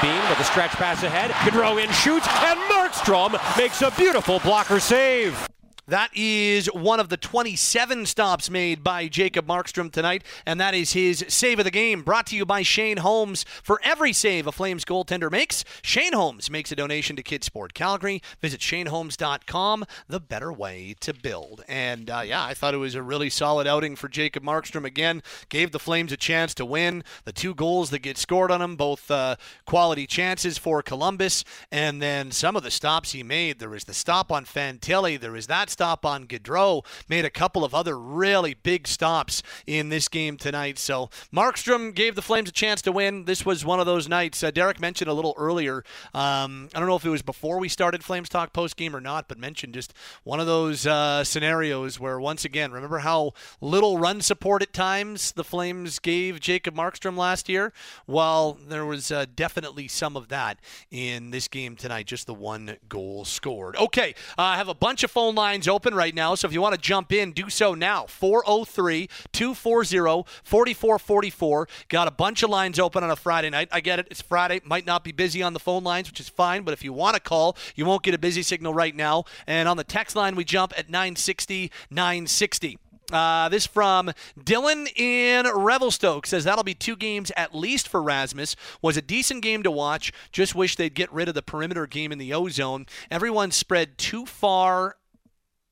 Bean 0.00 0.28
with 0.30 0.40
a 0.40 0.44
stretch 0.44 0.70
pass 0.72 1.02
ahead. 1.02 1.30
Gaudreau 1.30 1.82
in, 1.82 1.90
shoots, 1.92 2.26
and 2.28 2.58
Markstrom 2.70 3.36
makes 3.58 3.82
a 3.82 3.90
beautiful 3.98 4.38
blocker 4.38 4.80
save. 4.80 5.46
That 5.90 6.12
is 6.14 6.68
one 6.68 7.00
of 7.00 7.08
the 7.08 7.16
27 7.16 8.06
stops 8.06 8.48
made 8.48 8.84
by 8.84 9.08
Jacob 9.08 9.48
Markstrom 9.48 9.90
tonight, 9.90 10.22
and 10.46 10.60
that 10.60 10.72
is 10.72 10.92
his 10.92 11.24
save 11.26 11.58
of 11.58 11.64
the 11.64 11.72
game. 11.72 12.02
Brought 12.02 12.28
to 12.28 12.36
you 12.36 12.46
by 12.46 12.62
Shane 12.62 12.98
Holmes. 12.98 13.44
For 13.60 13.80
every 13.82 14.12
save 14.12 14.46
a 14.46 14.52
Flames 14.52 14.84
goaltender 14.84 15.32
makes, 15.32 15.64
Shane 15.82 16.12
Holmes 16.12 16.48
makes 16.48 16.70
a 16.70 16.76
donation 16.76 17.16
to 17.16 17.24
Kidsport 17.24 17.74
Calgary. 17.74 18.22
Visit 18.40 18.60
ShaneHolmes.com, 18.60 19.84
the 20.06 20.20
better 20.20 20.52
way 20.52 20.94
to 21.00 21.12
build. 21.12 21.64
And 21.66 22.08
uh, 22.08 22.22
yeah, 22.24 22.44
I 22.44 22.54
thought 22.54 22.74
it 22.74 22.76
was 22.76 22.94
a 22.94 23.02
really 23.02 23.28
solid 23.28 23.66
outing 23.66 23.96
for 23.96 24.08
Jacob 24.08 24.44
Markstrom 24.44 24.84
again. 24.84 25.24
Gave 25.48 25.72
the 25.72 25.80
Flames 25.80 26.12
a 26.12 26.16
chance 26.16 26.54
to 26.54 26.64
win. 26.64 27.02
The 27.24 27.32
two 27.32 27.52
goals 27.52 27.90
that 27.90 27.98
get 27.98 28.16
scored 28.16 28.52
on 28.52 28.62
him, 28.62 28.76
both 28.76 29.10
uh, 29.10 29.34
quality 29.66 30.06
chances 30.06 30.56
for 30.56 30.84
Columbus, 30.84 31.44
and 31.72 32.00
then 32.00 32.30
some 32.30 32.54
of 32.54 32.62
the 32.62 32.70
stops 32.70 33.10
he 33.10 33.24
made. 33.24 33.58
There 33.58 33.68
was 33.68 33.86
the 33.86 33.92
stop 33.92 34.30
on 34.30 34.44
Fantilli. 34.44 35.18
There 35.18 35.32
was 35.32 35.48
that 35.48 35.68
stop 35.80 36.04
on 36.04 36.26
Gaudreau, 36.26 36.84
made 37.08 37.24
a 37.24 37.30
couple 37.30 37.64
of 37.64 37.74
other 37.74 37.98
really 37.98 38.52
big 38.52 38.86
stops 38.86 39.42
in 39.66 39.88
this 39.88 40.08
game 40.08 40.36
tonight. 40.36 40.78
So 40.78 41.08
Markstrom 41.32 41.94
gave 41.94 42.16
the 42.16 42.20
Flames 42.20 42.50
a 42.50 42.52
chance 42.52 42.82
to 42.82 42.92
win. 42.92 43.24
This 43.24 43.46
was 43.46 43.64
one 43.64 43.80
of 43.80 43.86
those 43.86 44.06
nights. 44.06 44.42
Uh, 44.42 44.50
Derek 44.50 44.78
mentioned 44.78 45.08
a 45.08 45.14
little 45.14 45.32
earlier. 45.38 45.82
Um, 46.12 46.68
I 46.74 46.80
don't 46.80 46.86
know 46.86 46.96
if 46.96 47.06
it 47.06 47.08
was 47.08 47.22
before 47.22 47.58
we 47.58 47.70
started 47.70 48.04
Flames 48.04 48.28
Talk 48.28 48.52
post 48.52 48.76
game 48.76 48.94
or 48.94 49.00
not, 49.00 49.26
but 49.26 49.38
mentioned 49.38 49.72
just 49.72 49.94
one 50.22 50.38
of 50.38 50.44
those 50.44 50.86
uh, 50.86 51.24
scenarios 51.24 51.98
where, 51.98 52.20
once 52.20 52.44
again, 52.44 52.72
remember 52.72 52.98
how 52.98 53.32
little 53.62 53.96
run 53.96 54.20
support 54.20 54.60
at 54.60 54.74
times 54.74 55.32
the 55.32 55.44
Flames 55.44 55.98
gave 55.98 56.40
Jacob 56.40 56.74
Markstrom 56.74 57.16
last 57.16 57.48
year? 57.48 57.72
Well, 58.06 58.58
there 58.68 58.84
was 58.84 59.10
uh, 59.10 59.24
definitely 59.34 59.88
some 59.88 60.14
of 60.14 60.28
that 60.28 60.58
in 60.90 61.30
this 61.30 61.48
game 61.48 61.74
tonight, 61.74 62.04
just 62.04 62.26
the 62.26 62.34
one 62.34 62.76
goal 62.86 63.24
scored. 63.24 63.76
Okay, 63.76 64.14
uh, 64.36 64.42
I 64.42 64.56
have 64.58 64.68
a 64.68 64.74
bunch 64.74 65.02
of 65.04 65.10
phone 65.10 65.34
lines 65.34 65.69
open 65.70 65.94
right 65.94 66.14
now, 66.14 66.34
so 66.34 66.46
if 66.46 66.52
you 66.52 66.60
want 66.60 66.74
to 66.74 66.80
jump 66.80 67.12
in, 67.12 67.32
do 67.32 67.48
so 67.48 67.74
now. 67.74 68.06
403 68.06 69.08
240 69.32 70.24
4444. 70.44 71.68
Got 71.88 72.08
a 72.08 72.10
bunch 72.10 72.42
of 72.42 72.50
lines 72.50 72.78
open 72.78 73.02
on 73.02 73.10
a 73.10 73.16
Friday 73.16 73.48
night. 73.48 73.68
I 73.72 73.80
get 73.80 73.98
it. 73.98 74.08
It's 74.10 74.20
Friday. 74.20 74.60
Might 74.64 74.84
not 74.84 75.04
be 75.04 75.12
busy 75.12 75.42
on 75.42 75.54
the 75.54 75.60
phone 75.60 75.84
lines, 75.84 76.10
which 76.10 76.20
is 76.20 76.28
fine, 76.28 76.62
but 76.62 76.72
if 76.72 76.84
you 76.84 76.92
want 76.92 77.14
to 77.14 77.20
call, 77.20 77.56
you 77.74 77.86
won't 77.86 78.02
get 78.02 78.14
a 78.14 78.18
busy 78.18 78.42
signal 78.42 78.74
right 78.74 78.94
now. 78.94 79.24
And 79.46 79.68
on 79.68 79.76
the 79.76 79.84
text 79.84 80.16
line, 80.16 80.36
we 80.36 80.44
jump 80.44 80.72
at 80.76 80.90
960 80.90 81.70
960. 81.90 82.78
Uh, 83.12 83.48
this 83.48 83.66
from 83.66 84.12
Dylan 84.38 84.86
in 84.96 85.46
Revelstoke 85.46 86.26
says 86.26 86.44
that'll 86.44 86.64
be 86.64 86.74
two 86.74 86.96
games 86.96 87.32
at 87.36 87.54
least 87.54 87.88
for 87.88 88.02
Rasmus. 88.02 88.56
Was 88.82 88.96
a 88.96 89.02
decent 89.02 89.42
game 89.42 89.62
to 89.62 89.70
watch. 89.70 90.12
Just 90.32 90.54
wish 90.54 90.76
they'd 90.76 90.94
get 90.94 91.12
rid 91.12 91.28
of 91.28 91.34
the 91.34 91.42
perimeter 91.42 91.86
game 91.86 92.12
in 92.12 92.18
the 92.18 92.32
ozone. 92.32 92.86
Everyone 93.10 93.50
spread 93.50 93.98
too 93.98 94.26
far 94.26 94.96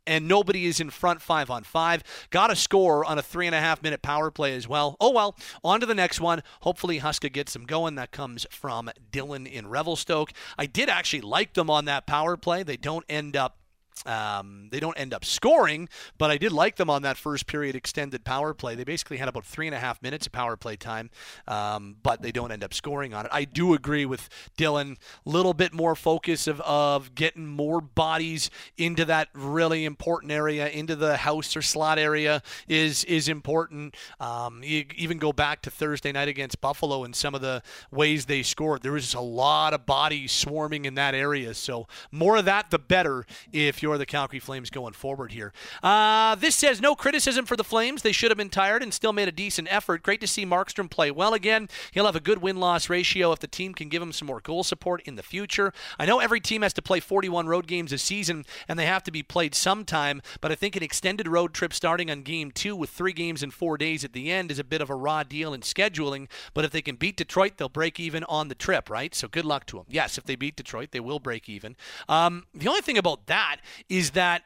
and 0.08 0.26
nobody 0.26 0.66
is 0.66 0.80
in 0.80 0.90
front 0.90 1.22
five 1.22 1.50
on 1.50 1.62
five. 1.62 2.02
Got 2.30 2.50
a 2.50 2.56
score 2.56 3.04
on 3.04 3.18
a 3.18 3.22
three 3.22 3.46
and 3.46 3.54
a 3.54 3.60
half 3.60 3.82
minute 3.82 4.02
power 4.02 4.30
play 4.30 4.56
as 4.56 4.66
well. 4.66 4.96
Oh 5.00 5.12
well, 5.12 5.36
on 5.62 5.80
to 5.80 5.86
the 5.86 5.94
next 5.94 6.20
one. 6.20 6.42
Hopefully 6.62 6.98
Huska 6.98 7.30
gets 7.30 7.52
them 7.52 7.64
going. 7.64 7.94
That 7.94 8.10
comes 8.10 8.46
from 8.50 8.90
Dylan 9.12 9.46
in 9.46 9.68
Revelstoke. 9.68 10.32
I 10.56 10.66
did 10.66 10.88
actually 10.88 11.20
like 11.20 11.52
them 11.52 11.70
on 11.70 11.84
that 11.84 12.06
power 12.06 12.36
play. 12.36 12.62
They 12.62 12.78
don't 12.78 13.04
end 13.08 13.36
up 13.36 13.58
um, 14.06 14.68
they 14.70 14.80
don't 14.80 14.98
end 14.98 15.14
up 15.14 15.24
scoring, 15.24 15.88
but 16.18 16.30
I 16.30 16.38
did 16.38 16.52
like 16.52 16.76
them 16.76 16.90
on 16.90 17.02
that 17.02 17.16
first 17.16 17.46
period 17.46 17.76
extended 17.76 18.24
power 18.24 18.54
play. 18.54 18.74
They 18.74 18.84
basically 18.84 19.16
had 19.16 19.28
about 19.28 19.44
three 19.44 19.66
and 19.66 19.74
a 19.74 19.78
half 19.78 20.02
minutes 20.02 20.26
of 20.26 20.32
power 20.32 20.56
play 20.56 20.76
time, 20.76 21.10
um, 21.46 21.96
but 22.02 22.22
they 22.22 22.32
don't 22.32 22.52
end 22.52 22.64
up 22.64 22.74
scoring 22.74 23.14
on 23.14 23.26
it. 23.26 23.30
I 23.32 23.44
do 23.44 23.74
agree 23.74 24.06
with 24.06 24.28
Dylan. 24.56 24.96
A 25.26 25.28
little 25.28 25.54
bit 25.54 25.72
more 25.72 25.94
focus 25.94 26.46
of, 26.46 26.60
of 26.62 27.14
getting 27.14 27.46
more 27.46 27.80
bodies 27.80 28.50
into 28.76 29.04
that 29.06 29.28
really 29.34 29.84
important 29.84 30.32
area, 30.32 30.68
into 30.68 30.96
the 30.96 31.16
house 31.16 31.56
or 31.56 31.62
slot 31.62 31.98
area 31.98 32.42
is 32.68 33.04
is 33.04 33.28
important. 33.28 33.96
Um, 34.20 34.62
you 34.62 34.84
even 34.96 35.18
go 35.18 35.32
back 35.32 35.62
to 35.62 35.70
Thursday 35.70 36.12
night 36.12 36.28
against 36.28 36.60
Buffalo 36.60 37.04
and 37.04 37.14
some 37.14 37.34
of 37.34 37.40
the 37.40 37.62
ways 37.90 38.26
they 38.26 38.42
scored. 38.42 38.82
There 38.82 38.92
was 38.92 39.14
a 39.14 39.20
lot 39.20 39.74
of 39.74 39.86
bodies 39.86 40.32
swarming 40.32 40.84
in 40.84 40.94
that 40.94 41.14
area, 41.14 41.54
so 41.54 41.86
more 42.10 42.36
of 42.36 42.44
that 42.44 42.70
the 42.70 42.78
better 42.78 43.26
if 43.52 43.82
you're 43.82 43.87
you're 43.88 43.96
the 43.96 44.04
Calgary 44.04 44.38
Flames 44.38 44.68
going 44.68 44.92
forward 44.92 45.32
here. 45.32 45.50
Uh, 45.82 46.34
this 46.34 46.54
says 46.54 46.78
no 46.78 46.94
criticism 46.94 47.46
for 47.46 47.56
the 47.56 47.64
Flames. 47.64 48.02
They 48.02 48.12
should 48.12 48.30
have 48.30 48.36
been 48.36 48.50
tired 48.50 48.82
and 48.82 48.92
still 48.92 49.14
made 49.14 49.28
a 49.28 49.32
decent 49.32 49.66
effort. 49.70 50.02
Great 50.02 50.20
to 50.20 50.26
see 50.26 50.44
Markstrom 50.44 50.90
play 50.90 51.10
well 51.10 51.32
again. 51.32 51.70
He'll 51.92 52.04
have 52.04 52.14
a 52.14 52.20
good 52.20 52.42
win 52.42 52.58
loss 52.58 52.90
ratio 52.90 53.32
if 53.32 53.38
the 53.38 53.46
team 53.46 53.72
can 53.72 53.88
give 53.88 54.02
him 54.02 54.12
some 54.12 54.26
more 54.26 54.40
goal 54.40 54.62
support 54.62 55.00
in 55.02 55.14
the 55.14 55.22
future. 55.22 55.72
I 55.98 56.04
know 56.04 56.18
every 56.18 56.38
team 56.38 56.60
has 56.60 56.74
to 56.74 56.82
play 56.82 57.00
41 57.00 57.46
road 57.46 57.66
games 57.66 57.90
a 57.90 57.98
season 57.98 58.44
and 58.68 58.78
they 58.78 58.84
have 58.84 59.04
to 59.04 59.10
be 59.10 59.22
played 59.22 59.54
sometime, 59.54 60.20
but 60.42 60.52
I 60.52 60.54
think 60.54 60.76
an 60.76 60.82
extended 60.82 61.26
road 61.26 61.54
trip 61.54 61.72
starting 61.72 62.10
on 62.10 62.22
game 62.22 62.50
two 62.50 62.76
with 62.76 62.90
three 62.90 63.14
games 63.14 63.42
in 63.42 63.50
four 63.50 63.78
days 63.78 64.04
at 64.04 64.12
the 64.12 64.30
end 64.30 64.50
is 64.50 64.58
a 64.58 64.64
bit 64.64 64.82
of 64.82 64.90
a 64.90 64.94
raw 64.94 65.22
deal 65.22 65.54
in 65.54 65.62
scheduling. 65.62 66.28
But 66.52 66.66
if 66.66 66.72
they 66.72 66.82
can 66.82 66.96
beat 66.96 67.16
Detroit, 67.16 67.56
they'll 67.56 67.70
break 67.70 67.98
even 67.98 68.22
on 68.24 68.48
the 68.48 68.54
trip, 68.54 68.90
right? 68.90 69.14
So 69.14 69.28
good 69.28 69.46
luck 69.46 69.64
to 69.66 69.76
them. 69.76 69.86
Yes, 69.88 70.18
if 70.18 70.24
they 70.24 70.36
beat 70.36 70.56
Detroit, 70.56 70.90
they 70.92 71.00
will 71.00 71.20
break 71.20 71.48
even. 71.48 71.74
Um, 72.06 72.44
the 72.52 72.68
only 72.68 72.82
thing 72.82 72.98
about 72.98 73.26
that 73.28 73.60
is 73.88 74.12
that 74.12 74.42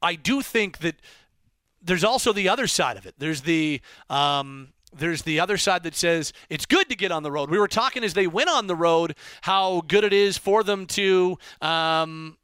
I 0.00 0.14
do 0.14 0.42
think 0.42 0.78
that 0.78 0.96
there's 1.82 2.04
also 2.04 2.32
the 2.32 2.48
other 2.48 2.66
side 2.66 2.96
of 2.96 3.06
it. 3.06 3.14
There's 3.18 3.42
the 3.42 3.80
um, 4.08 4.72
there's 4.92 5.22
the 5.22 5.40
other 5.40 5.56
side 5.56 5.82
that 5.84 5.94
says 5.94 6.32
it's 6.50 6.66
good 6.66 6.88
to 6.90 6.96
get 6.96 7.10
on 7.12 7.22
the 7.22 7.32
road. 7.32 7.50
We 7.50 7.58
were 7.58 7.68
talking 7.68 8.04
as 8.04 8.14
they 8.14 8.26
went 8.26 8.50
on 8.50 8.66
the 8.66 8.76
road 8.76 9.16
how 9.42 9.82
good 9.88 10.04
it 10.04 10.12
is 10.12 10.36
for 10.36 10.62
them 10.62 10.86
to 10.88 11.38
um, 11.60 12.36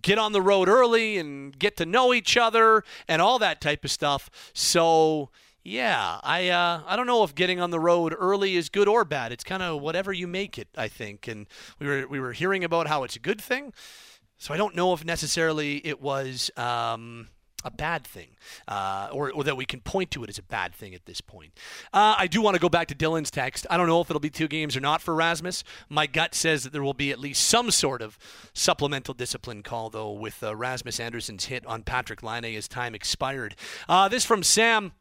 get 0.00 0.18
on 0.18 0.32
the 0.32 0.40
road 0.40 0.68
early 0.68 1.18
and 1.18 1.56
get 1.58 1.76
to 1.76 1.86
know 1.86 2.14
each 2.14 2.36
other 2.36 2.84
and 3.06 3.20
all 3.20 3.38
that 3.40 3.60
type 3.60 3.84
of 3.84 3.90
stuff. 3.90 4.30
So 4.54 5.30
yeah, 5.64 6.18
I 6.22 6.48
uh, 6.48 6.82
I 6.86 6.96
don't 6.96 7.06
know 7.06 7.22
if 7.22 7.34
getting 7.34 7.60
on 7.60 7.70
the 7.70 7.78
road 7.78 8.14
early 8.18 8.56
is 8.56 8.68
good 8.68 8.88
or 8.88 9.04
bad. 9.04 9.32
It's 9.32 9.44
kind 9.44 9.62
of 9.62 9.80
whatever 9.80 10.12
you 10.12 10.26
make 10.26 10.58
it, 10.58 10.68
I 10.76 10.88
think. 10.88 11.28
And 11.28 11.46
we 11.78 11.86
were 11.86 12.06
we 12.08 12.20
were 12.20 12.32
hearing 12.32 12.64
about 12.64 12.88
how 12.88 13.04
it's 13.04 13.16
a 13.16 13.20
good 13.20 13.40
thing, 13.40 13.72
so 14.38 14.52
I 14.52 14.56
don't 14.56 14.74
know 14.74 14.92
if 14.92 15.04
necessarily 15.04 15.86
it 15.86 16.00
was. 16.00 16.50
Um, 16.56 17.28
a 17.64 17.70
bad 17.70 18.04
thing, 18.04 18.30
uh, 18.66 19.08
or, 19.12 19.30
or, 19.30 19.44
that 19.44 19.56
we 19.56 19.64
can 19.64 19.80
point 19.80 20.10
to 20.10 20.24
it 20.24 20.28
as 20.28 20.36
a 20.36 20.42
bad 20.42 20.74
thing 20.74 20.94
at 20.94 21.06
this 21.06 21.20
point. 21.20 21.52
Uh, 21.92 22.16
I 22.18 22.26
do 22.26 22.42
want 22.42 22.54
to 22.56 22.60
go 22.60 22.68
back 22.68 22.88
to 22.88 22.94
Dylan's 22.94 23.30
text. 23.30 23.66
I 23.70 23.76
don't 23.76 23.86
know 23.86 24.00
if 24.00 24.10
it'll 24.10 24.18
be 24.18 24.30
two 24.30 24.48
games 24.48 24.76
or 24.76 24.80
not 24.80 25.00
for 25.00 25.14
Rasmus. 25.14 25.62
My 25.88 26.08
gut 26.08 26.34
says 26.34 26.64
that 26.64 26.72
there 26.72 26.82
will 26.82 26.92
be 26.92 27.12
at 27.12 27.20
least 27.20 27.46
some 27.46 27.70
sort 27.70 28.02
of 28.02 28.18
supplemental 28.52 29.14
discipline 29.14 29.62
call, 29.62 29.90
though, 29.90 30.10
with 30.10 30.42
uh, 30.42 30.56
Rasmus 30.56 30.98
Andersson's 30.98 31.44
hit 31.44 31.64
on 31.66 31.82
Patrick 31.82 32.22
Laine 32.22 32.56
as 32.56 32.66
time 32.66 32.96
expired. 32.96 33.54
Uh, 33.88 34.08
this 34.08 34.24
from 34.24 34.42
Sam. 34.42 34.92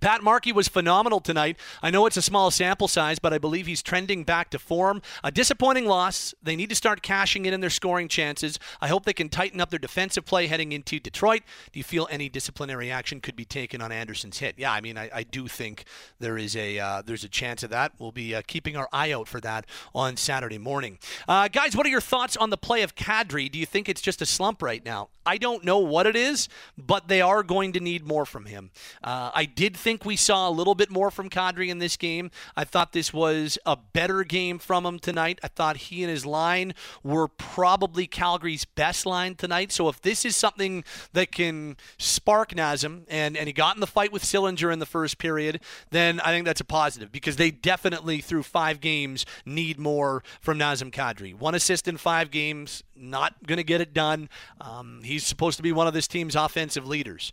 Pat 0.00 0.22
Markey 0.22 0.52
was 0.52 0.68
phenomenal 0.68 1.20
tonight. 1.20 1.56
I 1.82 1.90
know 1.90 2.06
it's 2.06 2.16
a 2.16 2.22
small 2.22 2.50
sample 2.50 2.88
size, 2.88 3.18
but 3.18 3.32
I 3.32 3.38
believe 3.38 3.66
he's 3.66 3.82
trending 3.82 4.24
back 4.24 4.50
to 4.50 4.58
form. 4.58 5.02
A 5.22 5.30
disappointing 5.30 5.86
loss. 5.86 6.34
They 6.42 6.56
need 6.56 6.70
to 6.70 6.74
start 6.74 7.02
cashing 7.02 7.46
in 7.46 7.54
in 7.54 7.60
their 7.60 7.70
scoring 7.70 8.08
chances. 8.08 8.58
I 8.80 8.88
hope 8.88 9.04
they 9.04 9.12
can 9.12 9.28
tighten 9.28 9.60
up 9.60 9.70
their 9.70 9.78
defensive 9.78 10.24
play 10.24 10.46
heading 10.46 10.72
into 10.72 11.00
Detroit. 11.00 11.42
Do 11.72 11.78
you 11.78 11.84
feel 11.84 12.08
any 12.10 12.28
disciplinary 12.28 12.90
action 12.90 13.20
could 13.20 13.36
be 13.36 13.44
taken 13.44 13.80
on 13.80 13.92
Andersson's 13.92 14.38
hit? 14.38 14.54
Yeah, 14.58 14.72
I 14.72 14.80
mean, 14.80 14.96
I, 14.96 15.10
I 15.12 15.22
do 15.22 15.48
think 15.48 15.84
there 16.18 16.38
is 16.38 16.56
a 16.56 16.78
uh, 16.78 17.02
there's 17.02 17.24
a 17.24 17.28
chance 17.28 17.62
of 17.62 17.70
that. 17.70 17.92
We'll 17.98 18.12
be 18.12 18.34
uh, 18.34 18.42
keeping 18.46 18.76
our 18.76 18.88
eye 18.92 19.12
out 19.12 19.28
for 19.28 19.40
that 19.40 19.66
on 19.94 20.16
Saturday 20.16 20.58
morning. 20.58 20.98
Uh, 21.26 21.48
guys, 21.48 21.76
what 21.76 21.86
are 21.86 21.90
your 21.90 22.00
thoughts 22.00 22.36
on 22.36 22.50
the 22.50 22.56
play 22.56 22.82
of 22.82 22.94
Kadri? 22.94 23.50
Do 23.50 23.58
you 23.58 23.66
think 23.66 23.88
it's 23.88 24.00
just 24.00 24.22
a 24.22 24.26
slump 24.26 24.62
right 24.62 24.84
now? 24.84 25.08
I 25.26 25.36
don't 25.36 25.62
know 25.62 25.78
what 25.78 26.06
it 26.06 26.16
is, 26.16 26.48
but 26.78 27.08
they 27.08 27.20
are 27.20 27.42
going 27.42 27.72
to 27.72 27.80
need 27.80 28.06
more 28.06 28.24
from 28.24 28.46
him. 28.46 28.70
Uh, 29.04 29.30
I 29.34 29.44
did 29.44 29.76
think 29.88 30.04
we 30.04 30.16
saw 30.16 30.46
a 30.46 30.50
little 30.50 30.74
bit 30.74 30.90
more 30.90 31.10
from 31.10 31.30
Kadri 31.30 31.68
in 31.68 31.78
this 31.78 31.96
game. 31.96 32.30
I 32.54 32.64
thought 32.64 32.92
this 32.92 33.10
was 33.10 33.56
a 33.64 33.74
better 33.74 34.22
game 34.22 34.58
from 34.58 34.84
him 34.84 34.98
tonight. 34.98 35.38
I 35.42 35.48
thought 35.48 35.78
he 35.78 36.02
and 36.02 36.10
his 36.10 36.26
line 36.26 36.74
were 37.02 37.26
probably 37.26 38.06
Calgary's 38.06 38.66
best 38.66 39.06
line 39.06 39.34
tonight. 39.34 39.72
So 39.72 39.88
if 39.88 40.02
this 40.02 40.26
is 40.26 40.36
something 40.36 40.84
that 41.14 41.32
can 41.32 41.78
spark 41.96 42.50
Nazem, 42.50 43.04
and, 43.08 43.34
and 43.34 43.46
he 43.46 43.54
got 43.54 43.76
in 43.76 43.80
the 43.80 43.86
fight 43.86 44.12
with 44.12 44.24
Sillinger 44.24 44.70
in 44.70 44.78
the 44.78 44.84
first 44.84 45.16
period, 45.16 45.62
then 45.88 46.20
I 46.20 46.32
think 46.32 46.44
that's 46.44 46.60
a 46.60 46.66
positive 46.66 47.10
because 47.10 47.36
they 47.36 47.50
definitely, 47.50 48.20
through 48.20 48.42
five 48.42 48.82
games, 48.82 49.24
need 49.46 49.78
more 49.78 50.22
from 50.42 50.58
Nazem 50.58 50.90
Kadri. 50.90 51.32
One 51.32 51.54
assist 51.54 51.88
in 51.88 51.96
five 51.96 52.30
games, 52.30 52.84
not 52.94 53.46
going 53.46 53.56
to 53.56 53.64
get 53.64 53.80
it 53.80 53.94
done. 53.94 54.28
Um, 54.60 55.00
he's 55.02 55.24
supposed 55.24 55.56
to 55.56 55.62
be 55.62 55.72
one 55.72 55.86
of 55.86 55.94
this 55.94 56.06
team's 56.06 56.36
offensive 56.36 56.86
leaders. 56.86 57.32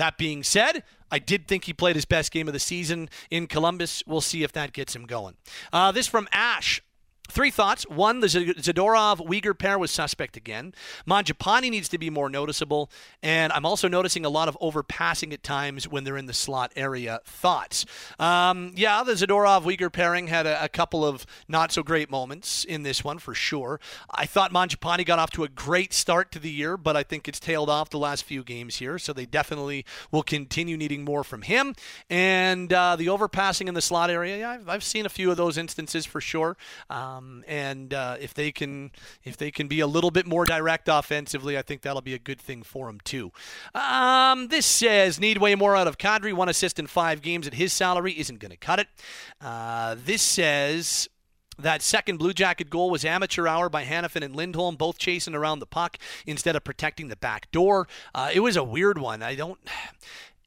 That 0.00 0.16
being 0.16 0.42
said, 0.42 0.82
I 1.10 1.18
did 1.18 1.46
think 1.46 1.64
he 1.64 1.74
played 1.74 1.94
his 1.94 2.06
best 2.06 2.32
game 2.32 2.48
of 2.48 2.54
the 2.54 2.58
season 2.58 3.10
in 3.30 3.46
Columbus. 3.46 4.02
We'll 4.06 4.22
see 4.22 4.42
if 4.42 4.50
that 4.52 4.72
gets 4.72 4.96
him 4.96 5.04
going. 5.04 5.36
Uh, 5.74 5.92
this 5.92 6.06
from 6.06 6.26
Ash. 6.32 6.82
Three 7.30 7.50
thoughts. 7.50 7.84
One, 7.88 8.20
the 8.20 8.26
Zadorov 8.26 9.26
Weegar 9.26 9.56
pair 9.56 9.78
was 9.78 9.90
suspect 9.90 10.36
again. 10.36 10.74
Mangiapane 11.06 11.70
needs 11.70 11.88
to 11.90 11.98
be 11.98 12.10
more 12.10 12.28
noticeable. 12.28 12.90
And 13.22 13.52
I'm 13.52 13.64
also 13.64 13.88
noticing 13.88 14.24
a 14.24 14.28
lot 14.28 14.48
of 14.48 14.58
overpassing 14.60 15.32
at 15.32 15.42
times 15.42 15.88
when 15.88 16.04
they're 16.04 16.16
in 16.16 16.26
the 16.26 16.32
slot 16.32 16.72
area. 16.76 17.20
Thoughts? 17.24 17.86
Um, 18.18 18.72
yeah, 18.76 19.02
the 19.02 19.12
Zadorov 19.12 19.62
Weegar 19.62 19.92
pairing 19.92 20.26
had 20.26 20.46
a, 20.46 20.64
a, 20.64 20.68
couple 20.68 21.04
of 21.04 21.26
not 21.48 21.72
so 21.72 21.82
great 21.82 22.10
moments 22.10 22.64
in 22.64 22.82
this 22.82 23.04
one 23.04 23.18
for 23.18 23.34
sure. 23.34 23.80
I 24.10 24.26
thought 24.26 24.52
Mangiapane 24.52 25.04
got 25.04 25.18
off 25.18 25.30
to 25.32 25.44
a 25.44 25.48
great 25.48 25.92
start 25.92 26.32
to 26.32 26.38
the 26.38 26.50
year, 26.50 26.76
but 26.76 26.96
I 26.96 27.02
think 27.02 27.28
it's 27.28 27.40
tailed 27.40 27.68
off 27.68 27.90
the 27.90 27.98
last 27.98 28.24
few 28.24 28.42
games 28.42 28.76
here. 28.76 28.98
So 28.98 29.12
they 29.12 29.26
definitely 29.26 29.84
will 30.10 30.22
continue 30.22 30.76
needing 30.76 31.04
more 31.04 31.24
from 31.24 31.42
him. 31.42 31.74
And 32.08 32.72
uh, 32.72 32.96
the 32.96 33.06
overpassing 33.06 33.68
in 33.68 33.74
the 33.74 33.82
slot 33.82 34.10
area, 34.10 34.38
yeah, 34.38 34.50
I've, 34.50 34.68
I've, 34.68 34.84
seen 34.90 35.06
a 35.06 35.10
few 35.10 35.30
of 35.30 35.36
those 35.36 35.58
instances 35.58 36.06
for 36.06 36.20
sure. 36.20 36.56
Um, 36.88 37.19
um, 37.20 37.44
and 37.46 37.94
uh, 37.94 38.16
if 38.20 38.34
they 38.34 38.50
can 38.52 38.90
if 39.22 39.36
they 39.36 39.50
can 39.50 39.68
be 39.68 39.80
a 39.80 39.86
little 39.86 40.10
bit 40.10 40.26
more 40.26 40.44
direct 40.44 40.88
offensively, 40.88 41.56
I 41.58 41.62
think 41.62 41.82
that'll 41.82 42.00
be 42.02 42.14
a 42.14 42.18
good 42.18 42.40
thing 42.40 42.62
for 42.62 42.86
them 42.86 42.98
too. 43.04 43.30
Um, 43.74 44.48
this 44.48 44.66
says 44.66 45.20
need 45.20 45.38
way 45.38 45.54
more 45.54 45.76
out 45.76 45.86
of 45.86 45.98
Kadri. 45.98 46.32
One 46.32 46.48
assist 46.48 46.78
in 46.78 46.86
five 46.86 47.22
games 47.22 47.46
at 47.46 47.54
his 47.54 47.72
salary 47.72 48.12
isn't 48.18 48.40
going 48.40 48.50
to 48.50 48.56
cut 48.56 48.78
it. 48.78 48.88
Uh, 49.40 49.96
this 50.04 50.22
says 50.22 51.08
That 51.58 51.82
second 51.82 52.16
Blue 52.16 52.32
Jacket 52.32 52.70
goal 52.70 52.90
was 52.90 53.04
amateur 53.04 53.46
hour 53.46 53.68
by 53.68 53.84
Hanifin 53.84 54.24
and 54.24 54.34
Lindholm, 54.34 54.76
both 54.76 54.98
chasing 54.98 55.34
around 55.34 55.58
the 55.58 55.66
puck 55.66 55.98
instead 56.26 56.56
of 56.56 56.64
protecting 56.64 57.08
the 57.08 57.16
back 57.16 57.50
door. 57.50 57.86
Uh, 58.14 58.30
it 58.32 58.40
was 58.40 58.56
a 58.56 58.64
weird 58.64 58.98
one. 58.98 59.22
I 59.22 59.34
don't. 59.34 59.58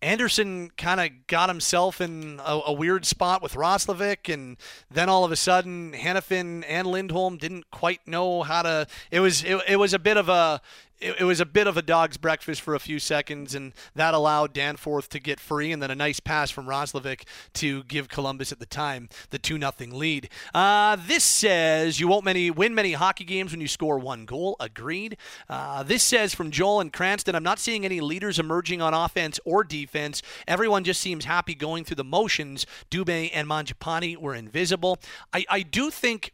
Andersson 0.04 0.70
kind 0.78 1.00
of 1.00 1.28
got 1.28 1.50
himself 1.50 2.02
in 2.02 2.40
a, 2.46 2.60
a, 2.68 2.74
weird 2.74 3.06
spot 3.06 3.42
with 3.42 3.54
Roslovic, 3.54 4.32
and 4.32 4.58
then 4.92 5.10
all 5.10 5.24
of 5.24 5.32
a 5.32 5.36
sudden, 5.36 5.94
Hanifin 5.94 6.64
and 6.68 6.86
Lindholm 6.88 7.38
didn't 7.38 7.72
quite 7.72 8.06
know 8.08 8.44
how 8.44 8.62
to. 8.64 8.88
It 9.12 9.22
was 9.22 9.44
it, 9.44 9.62
it 9.68 9.76
was 9.78 9.94
a 9.94 10.00
bit 10.00 10.18
of 10.18 10.30
a 10.30 10.62
it, 11.00 11.18
it, 11.20 11.24
was 11.24 11.40
a 11.40 11.46
bit 11.46 11.68
of 11.68 11.78
a 11.78 11.82
dog's 11.82 12.18
breakfast 12.18 12.62
for 12.62 12.76
a 12.76 12.80
few 12.80 13.00
seconds, 13.00 13.54
and 13.56 13.74
that 13.96 14.14
allowed 14.14 14.54
Danforth 14.54 15.10
to 15.10 15.20
get 15.20 15.40
free, 15.40 15.72
and 15.72 15.82
then 15.82 15.92
a 15.92 15.96
nice 15.96 16.20
pass 16.20 16.50
from 16.50 16.66
Roslovic 16.66 17.24
to 17.54 17.84
give 17.84 18.10
Columbus 18.10 18.52
at 18.52 18.60
the 18.60 18.66
time 18.66 19.10
the 19.30 19.40
two 19.40 19.58
nothing 19.58 19.92
lead. 19.92 20.30
Uh, 20.54 20.98
this 21.08 21.24
says 21.24 22.00
you 22.00 22.08
won't 22.08 22.26
many 22.26 22.50
win 22.50 22.74
many 22.74 22.94
hockey 22.94 23.24
games 23.24 23.52
when 23.52 23.62
you 23.62 23.68
score 23.68 24.00
one 24.00 24.26
goal. 24.26 24.56
Agreed. 24.60 25.18
Uh, 25.50 25.84
this 25.84 26.04
says 26.04 26.34
from 26.34 26.52
Joel 26.52 26.82
and 26.82 26.94
Cranston, 26.94 27.36
I'm 27.36 27.44
not 27.44 27.60
seeing 27.60 27.86
any 27.86 28.02
leaders 28.02 28.40
emerging 28.40 28.82
on 28.82 28.94
offense 28.94 29.40
or 29.46 29.64
defense. 29.64 30.22
Everyone 30.48 30.84
just 30.84 31.02
seems 31.02 31.26
happy 31.26 31.56
going 31.56 31.84
through 31.84 31.96
the 31.96 32.04
motions. 32.04 32.66
Dubé 32.90 33.30
and 33.34 33.48
Mangiapane 33.48 34.18
were 34.18 34.36
invisible. 34.36 35.00
I, 35.34 35.46
I 35.50 35.62
do 35.62 35.90
think. 35.90 36.34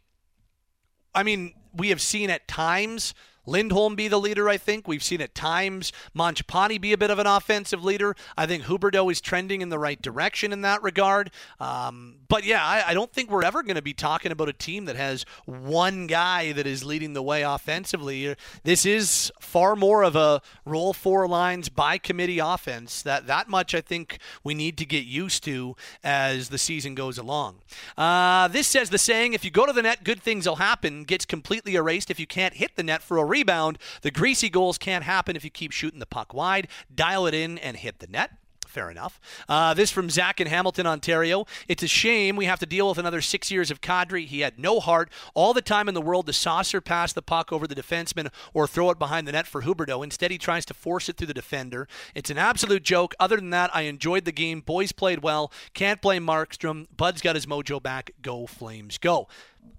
I 1.12 1.24
mean, 1.24 1.54
we 1.74 1.88
have 1.88 2.00
seen 2.00 2.30
at 2.30 2.46
times 2.46 3.14
Lindholm 3.46 3.94
be 3.94 4.08
the 4.08 4.20
leader, 4.20 4.48
I 4.48 4.56
think. 4.56 4.86
We've 4.86 5.02
seen 5.02 5.20
at 5.20 5.34
times 5.34 5.92
Mangiapane 6.16 6.80
be 6.80 6.92
a 6.92 6.98
bit 6.98 7.10
of 7.10 7.18
an 7.18 7.26
offensive 7.26 7.84
leader. 7.84 8.14
I 8.36 8.46
think 8.46 8.64
Huberdeau 8.64 9.10
is 9.10 9.20
trending 9.20 9.60
in 9.60 9.68
the 9.68 9.78
right 9.78 10.00
direction 10.00 10.52
in 10.52 10.62
that 10.62 10.82
regard. 10.82 11.30
Um, 11.58 12.16
but 12.28 12.44
yeah, 12.44 12.64
I, 12.64 12.90
I, 12.90 12.94
don't 12.94 13.12
think 13.12 13.30
we're 13.30 13.44
ever 13.44 13.62
going 13.62 13.74
to 13.74 13.82
be 13.82 13.92
talking 13.92 14.30
about 14.30 14.48
a 14.48 14.52
team 14.52 14.84
that 14.84 14.96
has 14.96 15.24
one 15.46 16.06
guy 16.06 16.52
that 16.52 16.66
is 16.66 16.84
leading 16.84 17.12
the 17.12 17.22
way 17.22 17.42
offensively. 17.42 18.36
This 18.62 18.86
is 18.86 19.32
far 19.40 19.74
more 19.74 20.04
of 20.04 20.14
a 20.14 20.40
roll 20.64 20.92
four 20.92 21.26
lines 21.26 21.68
by 21.68 21.98
committee 21.98 22.38
offense. 22.38 23.02
That 23.02 23.26
that 23.26 23.48
much 23.48 23.74
I 23.74 23.80
think 23.80 24.18
we 24.44 24.54
need 24.54 24.78
to 24.78 24.86
get 24.86 25.04
used 25.04 25.42
to 25.44 25.74
as 26.04 26.50
the 26.50 26.58
season 26.58 26.94
goes 26.94 27.18
along. 27.18 27.62
Uh, 27.98 28.46
this 28.48 28.68
says 28.68 28.90
the 28.90 28.98
saying, 28.98 29.32
"If 29.32 29.44
you 29.44 29.50
go 29.50 29.66
to 29.66 29.72
the 29.72 29.82
net, 29.82 30.04
good 30.04 30.22
things 30.22 30.46
will 30.46 30.56
happen." 30.56 31.02
Gets 31.02 31.24
completely 31.24 31.74
erased 31.74 32.10
if 32.10 32.20
you 32.20 32.26
can't 32.26 32.54
hit 32.54 32.76
the 32.76 32.84
net 32.84 33.02
for 33.02 33.16
a 33.16 33.24
rebound. 33.30 33.78
The 34.02 34.10
greasy 34.10 34.50
goals 34.50 34.76
can't 34.76 35.04
happen 35.04 35.36
if 35.36 35.44
you 35.44 35.50
keep 35.50 35.72
shooting 35.72 36.00
the 36.00 36.06
puck 36.06 36.34
wide. 36.34 36.68
Dial 36.94 37.26
it 37.26 37.34
in 37.34 37.56
and 37.58 37.76
hit 37.76 38.00
the 38.00 38.06
net. 38.06 38.32
Fair 38.70 38.88
enough. 38.88 39.18
Uh, 39.48 39.74
this 39.74 39.90
from 39.90 40.08
Zach 40.08 40.40
in 40.40 40.46
Hamilton, 40.46 40.86
Ontario. 40.86 41.44
It's 41.66 41.82
a 41.82 41.88
shame 41.88 42.36
we 42.36 42.44
have 42.44 42.60
to 42.60 42.66
deal 42.66 42.88
with 42.88 42.98
another 42.98 43.20
six 43.20 43.50
years 43.50 43.72
of 43.72 43.80
Kadri. 43.80 44.26
He 44.26 44.40
had 44.40 44.60
no 44.60 44.78
heart, 44.78 45.10
all 45.34 45.52
the 45.52 45.60
time 45.60 45.88
in 45.88 45.94
the 45.94 46.00
world 46.00 46.26
to 46.26 46.32
saucer 46.32 46.80
pass 46.80 47.12
the 47.12 47.20
puck 47.20 47.52
over 47.52 47.66
the 47.66 47.74
defenseman 47.74 48.30
or 48.54 48.68
throw 48.68 48.90
it 48.90 48.98
behind 48.98 49.26
the 49.26 49.32
net 49.32 49.48
for 49.48 49.62
Huberdeau. 49.62 50.04
Instead, 50.04 50.30
he 50.30 50.38
tries 50.38 50.64
to 50.66 50.74
force 50.74 51.08
it 51.08 51.16
through 51.16 51.26
the 51.26 51.34
defender. 51.34 51.88
It's 52.14 52.30
an 52.30 52.38
absolute 52.38 52.84
joke. 52.84 53.12
Other 53.18 53.36
than 53.36 53.50
that, 53.50 53.74
I 53.74 53.82
enjoyed 53.82 54.24
the 54.24 54.30
game. 54.30 54.60
Boys 54.60 54.92
played 54.92 55.20
well. 55.20 55.50
Can't 55.74 56.00
blame 56.00 56.24
Markstrom. 56.24 56.86
Bud's 56.96 57.22
got 57.22 57.34
his 57.34 57.46
mojo 57.46 57.82
back. 57.82 58.12
Go 58.22 58.46
Flames, 58.46 58.98
go. 58.98 59.26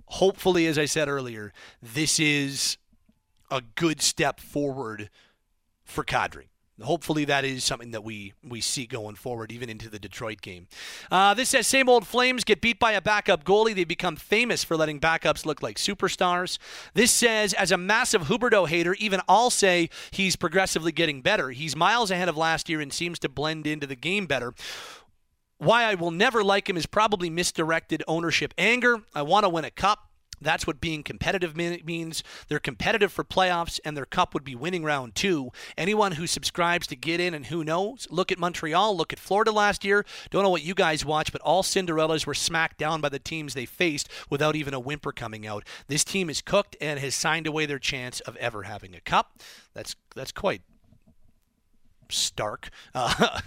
Hopefully, 0.08 0.68
as 0.68 0.78
I 0.78 0.84
said 0.84 1.08
earlier, 1.08 1.54
this 1.82 2.20
is 2.20 2.76
a 3.52 3.62
good 3.76 4.02
step 4.02 4.40
forward 4.40 5.10
for 5.84 6.04
Kadri. 6.04 6.46
Hopefully, 6.82 7.26
that 7.26 7.46
is 7.46 7.64
something 7.64 7.92
that 7.92 8.04
we, 8.04 8.34
we 8.44 8.60
see 8.60 8.88
going 8.88 9.16
forward, 9.16 9.52
even 9.52 9.70
into 9.70 9.90
the 9.90 10.00
Detroit 10.00 10.42
game. 10.42 10.68
Uh, 11.12 11.34
this 11.34 11.50
says 11.50 11.68
same 11.68 11.88
old 11.88 12.08
Flames 12.08 12.44
get 12.44 12.60
beat 12.60 12.80
by 12.80 12.94
a 12.94 13.02
backup 13.02 13.44
goalie. 13.44 13.76
They 13.76 13.84
become 13.84 14.16
famous 14.16 14.64
for 14.64 14.76
letting 14.76 15.00
backups 15.00 15.46
look 15.46 15.62
like 15.62 15.78
superstars. 15.78 16.58
This 16.94 17.12
says, 17.12 17.54
as 17.54 17.72
a 17.72 17.78
massive 17.78 18.24
Huberdeau 18.24 18.68
hater, 18.68 18.96
even 18.96 19.22
I'll 19.28 19.52
say 19.52 19.90
he's 20.10 20.36
progressively 20.36 20.92
getting 20.92 21.22
better. 21.22 21.52
He's 21.52 21.76
miles 21.76 22.10
ahead 22.10 22.30
of 22.30 22.38
last 22.38 22.68
year 22.68 22.82
and 22.82 22.92
seems 22.92 23.20
to 23.20 23.30
blend 23.30 23.68
into 23.68 23.86
the 23.86 23.96
game 23.96 24.26
better. 24.26 24.54
Why 25.60 25.84
I 25.84 25.94
will 25.94 26.12
never 26.12 26.44
like 26.44 26.68
him 26.68 26.78
is 26.78 26.88
probably 26.88 27.30
misdirected 27.30 28.02
ownership 28.08 28.54
anger. 28.58 29.04
I 29.14 29.22
want 29.22 29.44
to 29.44 29.50
win 29.50 29.66
a 29.66 29.72
cup. 29.72 30.11
That's 30.42 30.66
what 30.66 30.82
being 30.82 31.04
competitive 31.04 31.56
means. 31.56 32.24
They're 32.48 32.60
competitive 32.60 33.12
for 33.12 33.24
playoffs, 33.24 33.80
and 33.86 33.96
their 33.96 34.06
cup 34.06 34.34
would 34.34 34.44
be 34.44 34.56
winning 34.56 34.84
round 34.84 35.16
two. 35.16 35.52
Anyone 35.78 36.14
who 36.14 36.28
subscribes 36.28 36.88
to 36.88 36.96
get 36.96 37.20
in, 37.20 37.34
and 37.34 37.46
who 37.46 37.64
knows, 37.64 38.08
look 38.10 38.32
at 38.32 38.40
Montreal, 38.40 38.96
look 38.98 39.14
at 39.14 39.20
Florida 39.20 39.52
last 39.52 39.86
year. 39.86 40.06
Don't 40.30 40.44
know 40.44 40.50
what 40.50 40.64
you 40.64 40.74
guys 40.74 41.06
watch, 41.06 41.32
but 41.32 41.42
all 41.42 41.64
Cinderellas 41.64 42.26
were 42.26 42.34
smacked 42.34 42.78
down 42.78 43.02
by 43.02 43.10
the 43.10 43.20
teams 43.20 43.54
they 43.54 43.66
faced 43.66 44.10
without 44.30 44.56
even 44.56 44.74
a 44.74 44.80
whimper 44.80 45.12
coming 45.12 45.46
out. 45.46 45.66
This 45.88 46.04
team 46.04 46.30
is 46.30 46.42
cooked 46.42 46.76
and 46.82 47.00
has 47.00 47.16
signed 47.16 47.48
away 47.48 47.66
their 47.66 47.80
chance 47.80 48.20
of 48.22 48.36
ever 48.38 48.64
having 48.64 48.96
a 48.96 49.02
cup. 49.02 49.40
That's 49.74 49.96
that's 50.16 50.32
quite 50.32 50.62
stark 52.12 52.70
uh, 52.96 53.40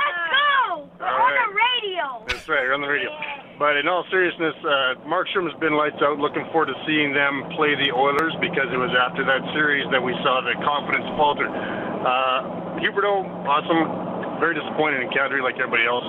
Let's 0.00 0.24
go! 0.32 0.88
We're 0.96 1.20
on 1.20 1.34
the 1.36 1.50
radio. 1.52 2.04
That's 2.26 2.48
right. 2.48 2.64
We're 2.64 2.72
on 2.74 2.80
the 2.80 2.88
radio. 2.88 3.12
But 3.58 3.74
in 3.74 3.90
all 3.90 4.06
seriousness, 4.06 4.54
uh, 4.62 5.02
Markstrom 5.02 5.50
has 5.50 5.58
been 5.58 5.74
lights 5.74 5.98
out. 5.98 6.22
Looking 6.22 6.46
forward 6.54 6.70
to 6.70 6.78
seeing 6.86 7.10
them 7.10 7.42
play 7.58 7.74
the 7.74 7.90
Oilers 7.90 8.30
because 8.38 8.70
it 8.70 8.78
was 8.78 8.94
after 8.94 9.26
that 9.26 9.42
series 9.50 9.82
that 9.90 9.98
we 9.98 10.14
saw 10.22 10.38
the 10.46 10.54
confidence 10.62 11.02
falter. 11.18 11.50
Uh, 11.50 12.78
Huberdeau, 12.78 13.26
awesome. 13.50 14.38
Very 14.38 14.54
disappointed 14.54 15.02
in 15.02 15.10
Kadri 15.10 15.42
like 15.42 15.58
everybody 15.58 15.90
else, 15.90 16.06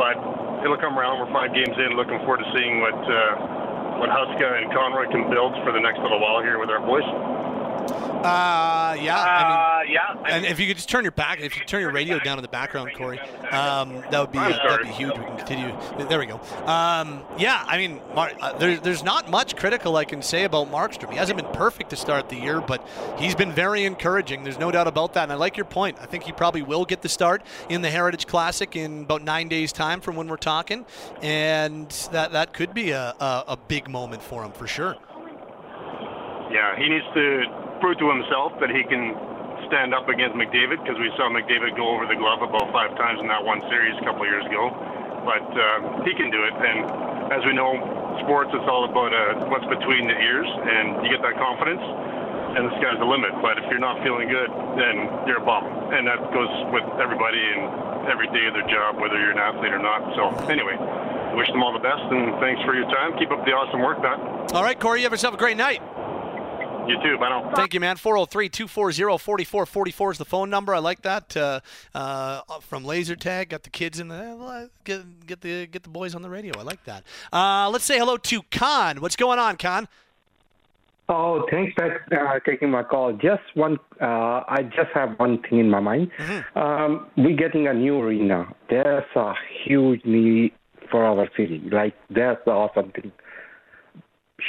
but 0.00 0.16
it'll 0.64 0.80
come 0.80 0.96
around. 0.96 1.20
We're 1.20 1.28
five 1.36 1.52
games 1.52 1.76
in. 1.76 2.00
Looking 2.00 2.16
forward 2.24 2.40
to 2.40 2.48
seeing 2.56 2.80
what 2.80 2.96
uh, 2.96 4.00
what 4.00 4.08
Huska 4.08 4.48
and 4.56 4.72
Conroy 4.72 5.04
can 5.12 5.28
build 5.28 5.52
for 5.68 5.76
the 5.76 5.80
next 5.84 6.00
little 6.00 6.20
while 6.20 6.40
here 6.40 6.56
with 6.56 6.72
our 6.72 6.80
boys. 6.80 7.04
Uh, 8.26 8.96
yeah. 9.00 9.20
I 9.20 9.84
mean, 9.84 9.90
uh, 9.90 9.92
yeah. 9.92 10.34
and 10.34 10.46
if 10.46 10.58
you 10.58 10.66
could 10.66 10.76
just 10.76 10.88
turn 10.88 11.04
your 11.04 11.12
back, 11.12 11.40
if 11.40 11.56
you 11.56 11.64
turn 11.64 11.80
your 11.80 11.92
radio 11.92 12.18
down 12.18 12.38
in 12.38 12.42
the 12.42 12.48
background, 12.48 12.90
Corey, 12.96 13.20
um, 13.50 14.02
that 14.10 14.20
would 14.20 14.32
be 14.32 14.38
uh, 14.38 14.48
that'd 14.48 14.86
be 14.86 14.92
huge. 14.92 15.16
We 15.16 15.24
can 15.24 15.36
continue. 15.36 15.76
There 16.08 16.18
we 16.18 16.26
go. 16.26 16.40
Um, 16.64 17.22
yeah. 17.38 17.62
I 17.66 17.78
mean, 17.78 18.00
Mar- 18.14 18.32
uh, 18.40 18.58
there, 18.58 18.76
there's 18.78 19.04
not 19.04 19.30
much 19.30 19.56
critical 19.56 19.96
I 19.96 20.04
can 20.04 20.22
say 20.22 20.44
about 20.44 20.70
Markstrom. 20.72 21.10
He 21.10 21.16
hasn't 21.16 21.40
been 21.40 21.52
perfect 21.52 21.90
to 21.90 21.96
start 21.96 22.28
the 22.28 22.36
year, 22.36 22.60
but 22.60 22.86
he's 23.18 23.34
been 23.34 23.52
very 23.52 23.84
encouraging. 23.84 24.42
There's 24.42 24.58
no 24.58 24.70
doubt 24.72 24.88
about 24.88 25.14
that. 25.14 25.24
And 25.24 25.32
I 25.32 25.36
like 25.36 25.56
your 25.56 25.66
point. 25.66 25.98
I 26.00 26.06
think 26.06 26.24
he 26.24 26.32
probably 26.32 26.62
will 26.62 26.84
get 26.84 27.02
the 27.02 27.08
start 27.08 27.42
in 27.68 27.82
the 27.82 27.90
Heritage 27.90 28.26
Classic 28.26 28.74
in 28.74 29.02
about 29.02 29.22
nine 29.22 29.48
days' 29.48 29.72
time 29.72 30.00
from 30.00 30.16
when 30.16 30.26
we're 30.26 30.36
talking, 30.36 30.84
and 31.22 31.88
that 32.12 32.32
that 32.32 32.52
could 32.52 32.74
be 32.74 32.90
a, 32.90 33.14
a, 33.20 33.44
a 33.48 33.56
big 33.56 33.88
moment 33.88 34.22
for 34.22 34.42
him 34.44 34.52
for 34.52 34.66
sure. 34.66 34.96
Yeah, 36.50 36.76
he 36.78 36.88
needs 36.88 37.06
to 37.14 37.24
prove 37.80 37.98
to 37.98 38.08
himself 38.08 38.52
that 38.60 38.70
he 38.70 38.82
can 38.86 39.14
stand 39.68 39.94
up 39.94 40.08
against 40.08 40.38
McDavid 40.38 40.78
because 40.82 40.98
we 40.98 41.10
saw 41.18 41.26
McDavid 41.26 41.74
go 41.74 41.90
over 41.90 42.06
the 42.06 42.14
glove 42.14 42.42
about 42.42 42.70
five 42.70 42.94
times 42.94 43.18
in 43.18 43.26
that 43.26 43.42
one 43.42 43.60
series 43.68 43.98
a 43.98 44.04
couple 44.06 44.22
of 44.22 44.30
years 44.30 44.46
ago. 44.46 44.70
But 45.26 45.42
uh, 45.42 46.06
he 46.06 46.14
can 46.14 46.30
do 46.30 46.46
it, 46.46 46.54
and 46.54 46.86
as 47.34 47.42
we 47.42 47.50
know, 47.50 47.74
sports 48.22 48.54
it's 48.54 48.68
all 48.70 48.86
about 48.86 49.10
uh, 49.10 49.50
what's 49.50 49.66
between 49.66 50.06
the 50.06 50.14
ears, 50.14 50.46
and 50.46 51.02
you 51.02 51.10
get 51.10 51.18
that 51.26 51.34
confidence, 51.34 51.82
and 51.82 52.62
the 52.62 52.72
sky's 52.78 52.94
the 53.02 53.10
limit. 53.10 53.34
But 53.42 53.58
if 53.58 53.66
you're 53.66 53.82
not 53.82 53.98
feeling 54.06 54.30
good, 54.30 54.46
then 54.78 55.10
you're 55.26 55.42
a 55.42 55.46
bum, 55.46 55.66
and 55.90 56.06
that 56.06 56.22
goes 56.30 56.52
with 56.70 56.86
everybody 57.02 57.42
and 57.42 58.06
every 58.06 58.30
day 58.30 58.46
of 58.46 58.54
their 58.54 58.70
job, 58.70 59.02
whether 59.02 59.18
you're 59.18 59.34
an 59.34 59.42
athlete 59.42 59.74
or 59.74 59.82
not. 59.82 60.14
So 60.14 60.30
anyway, 60.46 60.78
wish 61.34 61.50
them 61.50 61.66
all 61.66 61.74
the 61.74 61.82
best, 61.82 62.06
and 62.06 62.38
thanks 62.38 62.62
for 62.62 62.78
your 62.78 62.86
time. 62.86 63.18
Keep 63.18 63.34
up 63.34 63.42
the 63.42 63.50
awesome 63.50 63.82
work, 63.82 63.98
Pat. 63.98 64.54
All 64.54 64.62
right, 64.62 64.78
Corey, 64.78 65.02
you 65.02 65.10
have 65.10 65.12
yourself 65.12 65.34
a 65.34 65.42
great 65.42 65.58
night. 65.58 65.82
You 66.86 67.02
too. 67.02 67.18
Bye 67.18 67.28
now. 67.30 67.52
Thank 67.54 67.74
you, 67.74 67.80
man. 67.80 67.96
403 67.96 68.48
240 68.48 69.02
4444 69.18 70.12
is 70.12 70.18
the 70.18 70.24
phone 70.24 70.50
number. 70.50 70.74
I 70.74 70.78
like 70.78 71.02
that. 71.02 71.36
Uh, 71.36 71.60
uh, 71.94 72.40
from 72.60 72.84
Laser 72.84 73.16
Tag, 73.16 73.48
got 73.48 73.64
the 73.64 73.70
kids 73.70 73.98
in 73.98 74.08
the. 74.08 74.70
Get, 74.84 75.26
get, 75.26 75.40
the, 75.40 75.66
get 75.66 75.82
the 75.82 75.88
boys 75.88 76.14
on 76.14 76.22
the 76.22 76.30
radio. 76.30 76.58
I 76.58 76.62
like 76.62 76.84
that. 76.84 77.04
Uh, 77.32 77.68
let's 77.70 77.84
say 77.84 77.98
hello 77.98 78.16
to 78.16 78.42
Khan. 78.50 79.00
What's 79.00 79.16
going 79.16 79.38
on, 79.38 79.56
Khan? 79.56 79.88
Oh, 81.08 81.46
thanks 81.50 81.72
for 81.74 82.00
uh, 82.12 82.40
taking 82.44 82.70
my 82.70 82.82
call. 82.82 83.12
Just 83.12 83.42
one, 83.54 83.78
uh, 84.00 84.42
I 84.48 84.62
just 84.64 84.90
have 84.92 85.18
one 85.18 85.40
thing 85.42 85.60
in 85.60 85.70
my 85.70 85.78
mind. 85.78 86.10
Mm-hmm. 86.18 86.58
Um, 86.58 87.06
we're 87.16 87.36
getting 87.36 87.68
a 87.68 87.74
new 87.74 87.98
arena. 87.98 88.46
There's 88.68 89.04
a 89.14 89.32
huge 89.64 90.04
need 90.04 90.52
for 90.90 91.04
our 91.04 91.28
city. 91.36 91.62
Like, 91.70 91.94
that's 92.10 92.40
the 92.44 92.50
awesome 92.50 92.90
thing. 92.90 93.12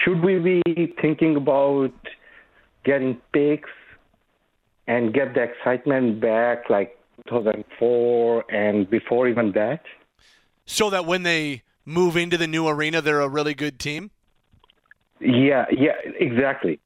Should 0.04 0.24
we 0.24 0.40
be 0.40 0.96
thinking 1.00 1.36
about 1.36 1.94
getting 2.88 3.20
picks 3.34 3.70
and 4.88 5.14
get 5.14 5.34
the 5.36 5.44
excitement 5.44 6.20
back 6.22 6.70
like 6.70 6.98
2004 7.28 8.46
and 8.50 8.90
before 8.90 9.28
even 9.28 9.52
that? 9.52 9.84
So 10.66 10.90
that 10.90 11.06
when 11.06 11.24
they 11.24 11.64
move 11.86 12.16
into 12.18 12.38
the 12.38 12.48
new 12.48 12.68
arena, 12.68 13.02
they're 13.02 13.22
a 13.22 13.28
really 13.30 13.54
good 13.54 13.78
team? 13.78 14.12
Yeah, 15.20 15.66
yeah, 15.72 15.98
exactly. 16.20 16.80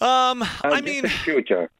Um, 0.00 0.42
I 0.42 0.78
Uh, 0.78 0.80
mean, 0.80 1.06
future. 1.06 1.70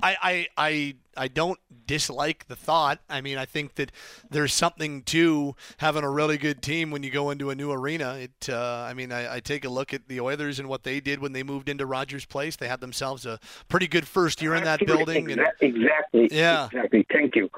I, 0.00 0.16
I, 0.22 0.46
I, 0.56 0.94
I 1.16 1.28
don't 1.28 1.58
dislike 1.86 2.46
the 2.46 2.54
thought. 2.54 3.00
I 3.10 3.20
mean, 3.20 3.36
I 3.36 3.46
think 3.46 3.74
that 3.74 3.90
there's 4.30 4.54
something 4.54 5.02
to 5.04 5.56
having 5.78 6.04
a 6.04 6.10
really 6.10 6.38
good 6.38 6.62
team 6.62 6.92
when 6.92 7.02
you 7.02 7.10
go 7.10 7.30
into 7.30 7.50
a 7.50 7.56
new 7.56 7.72
arena. 7.72 8.14
It, 8.14 8.48
uh, 8.48 8.86
I 8.88 8.94
mean, 8.94 9.10
I, 9.10 9.36
I 9.36 9.40
take 9.40 9.64
a 9.64 9.68
look 9.68 9.92
at 9.92 10.06
the 10.06 10.20
Oilers 10.20 10.60
and 10.60 10.68
what 10.68 10.84
they 10.84 11.00
did 11.00 11.18
when 11.18 11.32
they 11.32 11.42
moved 11.42 11.68
into 11.68 11.84
Rogers 11.84 12.24
Place. 12.24 12.54
They 12.54 12.68
had 12.68 12.80
themselves 12.80 13.26
a 13.26 13.40
pretty 13.68 13.88
good 13.88 14.06
first 14.06 14.40
year 14.40 14.54
in 14.54 14.62
that 14.64 14.86
building. 14.86 15.32
And, 15.32 15.40
exactly. 15.60 16.28
Yeah. 16.30 16.66
Exactly. 16.66 17.04
Thank 17.10 17.34
you. 17.34 17.50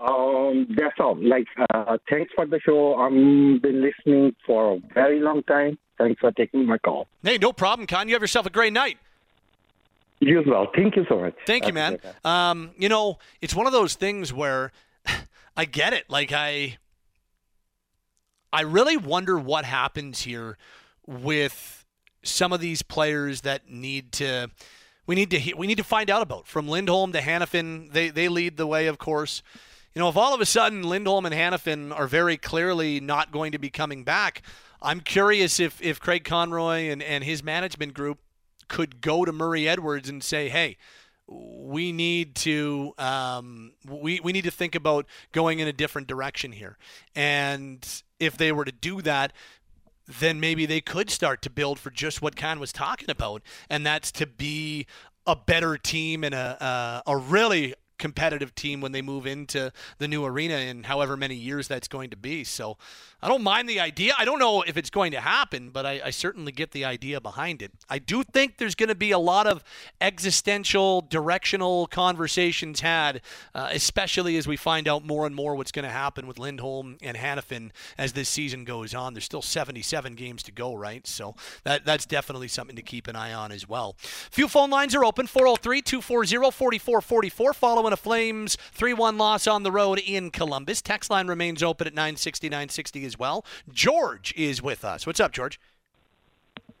Um, 0.00 0.66
that's 0.76 0.98
all. 0.98 1.16
Like, 1.22 1.46
uh, 1.72 1.98
thanks 2.08 2.32
for 2.34 2.46
the 2.46 2.58
show. 2.58 2.96
I've 2.96 3.12
been 3.12 3.80
listening 3.80 4.34
for 4.44 4.74
a 4.74 4.80
very 4.92 5.20
long 5.20 5.44
time. 5.44 5.78
Thanks 5.98 6.18
for 6.18 6.32
taking 6.32 6.66
my 6.66 6.78
call. 6.78 7.06
hey, 7.22 7.38
no 7.38 7.52
problem, 7.52 7.86
Khan. 7.86 8.08
You 8.08 8.14
have 8.14 8.22
yourself 8.22 8.46
a 8.46 8.50
great 8.50 8.72
night. 8.72 8.98
You 10.20 10.38
as 10.38 10.46
well. 10.46 10.68
Thank 10.74 10.96
you 10.96 11.06
so 11.08 11.18
much. 11.18 11.34
Thank 11.46 11.66
you, 11.66 11.72
man. 11.72 11.98
Um, 12.24 12.72
you 12.78 12.90
know, 12.90 13.18
it's 13.40 13.54
one 13.54 13.66
of 13.66 13.72
those 13.72 13.94
things 13.94 14.32
where 14.32 14.70
I 15.56 15.64
get 15.64 15.94
it. 15.94 16.04
Like 16.08 16.30
I 16.32 16.76
I 18.52 18.62
really 18.62 18.96
wonder 18.96 19.38
what 19.38 19.64
happens 19.64 20.22
here 20.22 20.58
with 21.06 21.84
some 22.22 22.52
of 22.52 22.60
these 22.60 22.82
players 22.82 23.42
that 23.42 23.70
need 23.70 24.12
to 24.12 24.50
we 25.06 25.14
need 25.14 25.30
to 25.30 25.54
we 25.54 25.66
need 25.66 25.78
to 25.78 25.84
find 25.84 26.10
out 26.10 26.22
about. 26.22 26.46
From 26.46 26.68
Lindholm 26.68 27.12
to 27.12 27.20
Hanifin, 27.20 27.90
they 27.92 28.10
they 28.10 28.28
lead 28.28 28.56
the 28.56 28.66
way, 28.66 28.86
of 28.86 28.98
course. 28.98 29.42
You 29.94 30.00
know, 30.00 30.08
if 30.08 30.16
all 30.16 30.34
of 30.34 30.40
a 30.40 30.46
sudden 30.46 30.82
Lindholm 30.82 31.26
and 31.26 31.34
Hanifin 31.34 31.92
are 31.92 32.06
very 32.06 32.36
clearly 32.36 33.00
not 33.00 33.32
going 33.32 33.52
to 33.52 33.58
be 33.58 33.70
coming 33.70 34.04
back, 34.04 34.42
I'm 34.82 35.00
curious 35.00 35.58
if 35.58 35.80
if 35.80 35.98
Craig 35.98 36.24
Conroy 36.24 36.90
and, 36.90 37.02
and 37.02 37.24
his 37.24 37.42
management 37.42 37.94
group 37.94 38.18
could 38.70 39.02
go 39.02 39.26
to 39.26 39.32
Murray 39.32 39.68
Edwards 39.68 40.08
and 40.08 40.24
say, 40.24 40.48
"Hey, 40.48 40.78
we 41.26 41.92
need 41.92 42.34
to 42.36 42.94
um, 42.96 43.72
we 43.86 44.20
we 44.20 44.32
need 44.32 44.44
to 44.44 44.50
think 44.50 44.74
about 44.74 45.04
going 45.32 45.58
in 45.58 45.68
a 45.68 45.72
different 45.72 46.08
direction 46.08 46.52
here." 46.52 46.78
And 47.14 47.86
if 48.18 48.38
they 48.38 48.52
were 48.52 48.64
to 48.64 48.72
do 48.72 49.02
that, 49.02 49.34
then 50.06 50.40
maybe 50.40 50.64
they 50.64 50.80
could 50.80 51.10
start 51.10 51.42
to 51.42 51.50
build 51.50 51.78
for 51.78 51.90
just 51.90 52.22
what 52.22 52.36
Khan 52.36 52.58
was 52.58 52.72
talking 52.72 53.10
about, 53.10 53.42
and 53.68 53.84
that's 53.84 54.10
to 54.12 54.26
be 54.26 54.86
a 55.26 55.36
better 55.36 55.76
team 55.76 56.24
and 56.24 56.34
a 56.34 57.02
a, 57.06 57.12
a 57.12 57.16
really 57.18 57.74
competitive 58.00 58.54
team 58.56 58.80
when 58.80 58.90
they 58.90 59.02
move 59.02 59.26
into 59.26 59.72
the 59.98 60.08
new 60.08 60.24
arena 60.24 60.54
in 60.56 60.82
however 60.84 61.16
many 61.16 61.36
years 61.36 61.68
that's 61.68 61.86
going 61.86 62.10
to 62.10 62.16
be. 62.16 62.42
So 62.42 62.76
I 63.22 63.28
don't 63.28 63.42
mind 63.42 63.68
the 63.68 63.80
idea. 63.80 64.14
I 64.18 64.24
don't 64.24 64.38
know 64.38 64.62
if 64.62 64.78
it's 64.78 64.88
going 64.88 65.12
to 65.12 65.20
happen, 65.20 65.70
but 65.70 65.84
I, 65.84 66.00
I 66.06 66.10
certainly 66.10 66.52
get 66.52 66.70
the 66.72 66.86
idea 66.86 67.20
behind 67.20 67.60
it. 67.60 67.70
I 67.88 67.98
do 67.98 68.24
think 68.24 68.56
there's 68.56 68.74
going 68.74 68.88
to 68.88 68.94
be 68.94 69.10
a 69.10 69.18
lot 69.18 69.46
of 69.46 69.62
existential, 70.00 71.02
directional 71.02 71.86
conversations 71.86 72.80
had, 72.80 73.20
uh, 73.54 73.68
especially 73.72 74.38
as 74.38 74.48
we 74.48 74.56
find 74.56 74.88
out 74.88 75.04
more 75.04 75.26
and 75.26 75.34
more 75.34 75.54
what's 75.54 75.70
going 75.70 75.84
to 75.84 75.90
happen 75.90 76.26
with 76.26 76.38
Lindholm 76.38 76.96
and 77.02 77.16
Hanifin 77.16 77.70
as 77.98 78.14
this 78.14 78.30
season 78.30 78.64
goes 78.64 78.94
on. 78.94 79.12
There's 79.12 79.24
still 79.24 79.42
77 79.42 80.14
games 80.14 80.42
to 80.44 80.52
go, 80.52 80.74
right? 80.74 81.06
So 81.06 81.34
that 81.64 81.84
that's 81.84 82.06
definitely 82.06 82.48
something 82.48 82.76
to 82.76 82.82
keep 82.82 83.06
an 83.06 83.16
eye 83.16 83.34
on 83.34 83.52
as 83.52 83.68
well. 83.68 83.96
Few 84.00 84.48
phone 84.48 84.70
lines 84.70 84.94
are 84.94 85.04
open 85.04 85.26
403 85.26 85.82
240 85.82 86.78
4444. 86.78 87.52
Following 87.52 87.89
a 87.92 87.96
Flames 87.96 88.56
3 88.72 88.94
1 88.94 89.18
loss 89.18 89.46
on 89.46 89.62
the 89.62 89.72
road 89.72 89.98
in 89.98 90.30
Columbus. 90.30 90.82
Text 90.82 91.10
line 91.10 91.26
remains 91.26 91.62
open 91.62 91.86
at 91.86 91.94
960 91.94 92.48
960 92.48 93.04
as 93.04 93.18
well. 93.18 93.44
George 93.72 94.32
is 94.36 94.62
with 94.62 94.84
us. 94.84 95.06
What's 95.06 95.20
up, 95.20 95.32
George? 95.32 95.60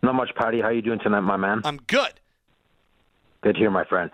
Not 0.02 0.14
much, 0.14 0.30
Patty. 0.34 0.60
How 0.60 0.70
you 0.70 0.82
doing 0.82 0.98
tonight, 1.02 1.20
my 1.20 1.36
man? 1.36 1.60
I'm 1.64 1.78
good. 1.86 2.20
Good 3.42 3.54
to 3.54 3.58
hear, 3.58 3.70
my 3.70 3.84
friend. 3.84 4.10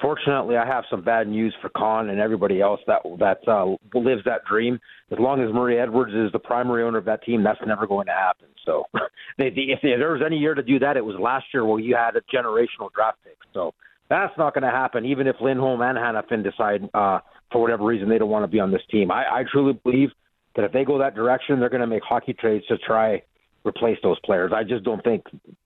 Fortunately, 0.00 0.56
I 0.56 0.66
have 0.66 0.84
some 0.90 1.02
bad 1.02 1.26
news 1.26 1.54
for 1.62 1.70
Khan 1.70 2.10
and 2.10 2.20
everybody 2.20 2.60
else 2.60 2.80
that 2.86 3.00
that 3.18 3.38
uh, 3.48 3.76
lives 3.98 4.22
that 4.24 4.44
dream. 4.44 4.78
As 5.10 5.18
long 5.18 5.40
as 5.42 5.52
Murray 5.52 5.78
Edwards 5.78 6.12
is 6.12 6.30
the 6.32 6.38
primary 6.38 6.82
owner 6.82 6.98
of 6.98 7.06
that 7.06 7.22
team, 7.22 7.42
that's 7.42 7.60
never 7.66 7.86
going 7.86 8.06
to 8.06 8.12
happen. 8.12 8.48
So, 8.64 8.84
they, 9.38 9.48
they, 9.50 9.72
if 9.72 9.80
there 9.82 10.12
was 10.12 10.22
any 10.24 10.36
year 10.36 10.54
to 10.54 10.62
do 10.62 10.78
that, 10.80 10.96
it 10.96 11.04
was 11.04 11.16
last 11.18 11.46
year 11.54 11.64
where 11.64 11.80
you 11.80 11.96
had 11.96 12.16
a 12.16 12.20
generational 12.34 12.92
draft 12.94 13.18
pick. 13.24 13.38
So 13.54 13.72
that's 14.08 14.36
not 14.38 14.54
going 14.54 14.62
to 14.64 14.70
happen, 14.70 15.04
even 15.04 15.26
if 15.26 15.36
Lindholm 15.40 15.80
and 15.80 15.98
Hanifin 15.98 16.42
decide 16.42 16.88
uh, 16.94 17.20
for 17.50 17.60
whatever 17.60 17.84
reason 17.84 18.08
they 18.08 18.18
don't 18.18 18.30
want 18.30 18.44
to 18.44 18.48
be 18.48 18.60
on 18.60 18.70
this 18.70 18.82
team. 18.90 19.10
I, 19.10 19.24
I 19.24 19.44
truly 19.50 19.72
believe 19.72 20.10
that 20.54 20.64
if 20.64 20.72
they 20.72 20.84
go 20.84 20.98
that 20.98 21.14
direction, 21.14 21.60
they're 21.60 21.68
going 21.68 21.80
to 21.80 21.86
make 21.86 22.02
hockey 22.02 22.32
trades 22.32 22.66
to 22.66 22.78
try 22.78 23.22
replace 23.64 23.98
those 24.02 24.18
players. 24.20 24.52
I 24.54 24.64
just 24.64 24.84
don't 24.84 25.02
think 25.02 25.24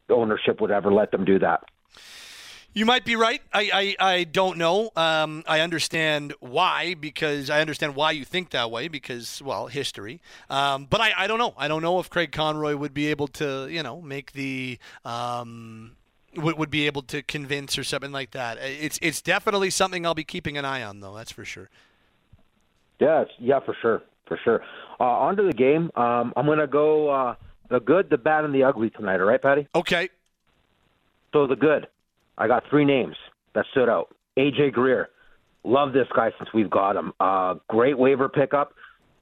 ownership 0.09 0.61
would 0.61 0.70
ever 0.70 0.93
let 0.93 1.11
them 1.11 1.24
do 1.24 1.38
that. 1.38 1.62
You 2.72 2.86
might 2.86 3.05
be 3.05 3.16
right. 3.16 3.43
I, 3.53 3.97
I, 4.01 4.12
I 4.12 4.24
don't 4.24 4.57
know. 4.57 4.91
Um, 4.95 5.43
I 5.49 5.61
understand 5.61 6.34
why, 6.38 6.95
because 6.95 7.51
I 7.51 7.61
understand 7.61 7.97
why 7.97 8.12
you 8.12 8.24
think 8.24 8.51
that 8.51 8.70
way, 8.70 8.86
because, 8.86 9.43
well, 9.43 9.66
history. 9.66 10.20
Um, 10.49 10.86
but 10.88 11.01
I, 11.01 11.12
I 11.16 11.26
don't 11.26 11.38
know. 11.38 11.53
I 11.59 11.66
don't 11.66 11.82
know 11.82 11.99
if 11.99 12.09
Craig 12.11 12.30
Conroy 12.30 12.76
would 12.76 12.95
be 12.95 13.09
able 13.09 13.26
to, 13.28 13.66
you 13.68 13.82
know, 13.82 14.01
make 14.01 14.32
the. 14.32 14.78
Um, 15.05 15.97
would, 16.37 16.59
would 16.59 16.70
be 16.70 16.87
able 16.87 17.03
to 17.03 17.22
convince 17.22 17.78
or 17.78 17.85
something 17.85 18.12
like 18.12 18.33
that. 18.33 18.59
It's 18.61 18.99
it's 19.03 19.20
definitely 19.20 19.70
something 19.70 20.07
I'll 20.07 20.14
be 20.14 20.24
keeping 20.24 20.57
an 20.57 20.64
eye 20.64 20.83
on, 20.83 21.01
though. 21.01 21.14
That's 21.14 21.33
for 21.33 21.45
sure. 21.45 21.68
Yeah, 23.01 23.22
it's, 23.22 23.33
yeah, 23.39 23.61
for 23.61 23.76
sure, 23.81 24.03
for 24.26 24.39
sure. 24.45 24.62
Uh, 24.99 25.05
on 25.05 25.37
to 25.37 25.43
the 25.43 25.53
game. 25.53 25.91
Um, 25.97 26.33
I'm 26.37 26.45
going 26.45 26.59
to 26.59 26.66
go 26.66 27.09
uh, 27.09 27.35
the 27.70 27.81
good, 27.81 28.11
the 28.11 28.18
bad, 28.18 28.45
and 28.45 28.55
the 28.55 28.64
ugly 28.64 28.91
tonight. 28.91 29.20
All 29.20 29.26
right, 29.26 29.41
Patty? 29.41 29.66
Okay. 29.74 30.11
So 31.33 31.47
the 31.47 31.57
good, 31.57 31.87
I 32.37 32.47
got 32.47 32.64
three 32.68 32.85
names 32.85 33.16
that 33.55 33.64
stood 33.70 33.89
out. 33.89 34.14
AJ 34.37 34.72
Greer, 34.72 35.09
love 35.64 35.93
this 35.93 36.09
guy 36.14 36.33
since 36.39 36.51
we've 36.53 36.70
got 36.70 36.97
him. 36.97 37.12
Uh, 37.20 37.55
great 37.68 37.97
waiver 37.97 38.28
pickup. 38.28 38.74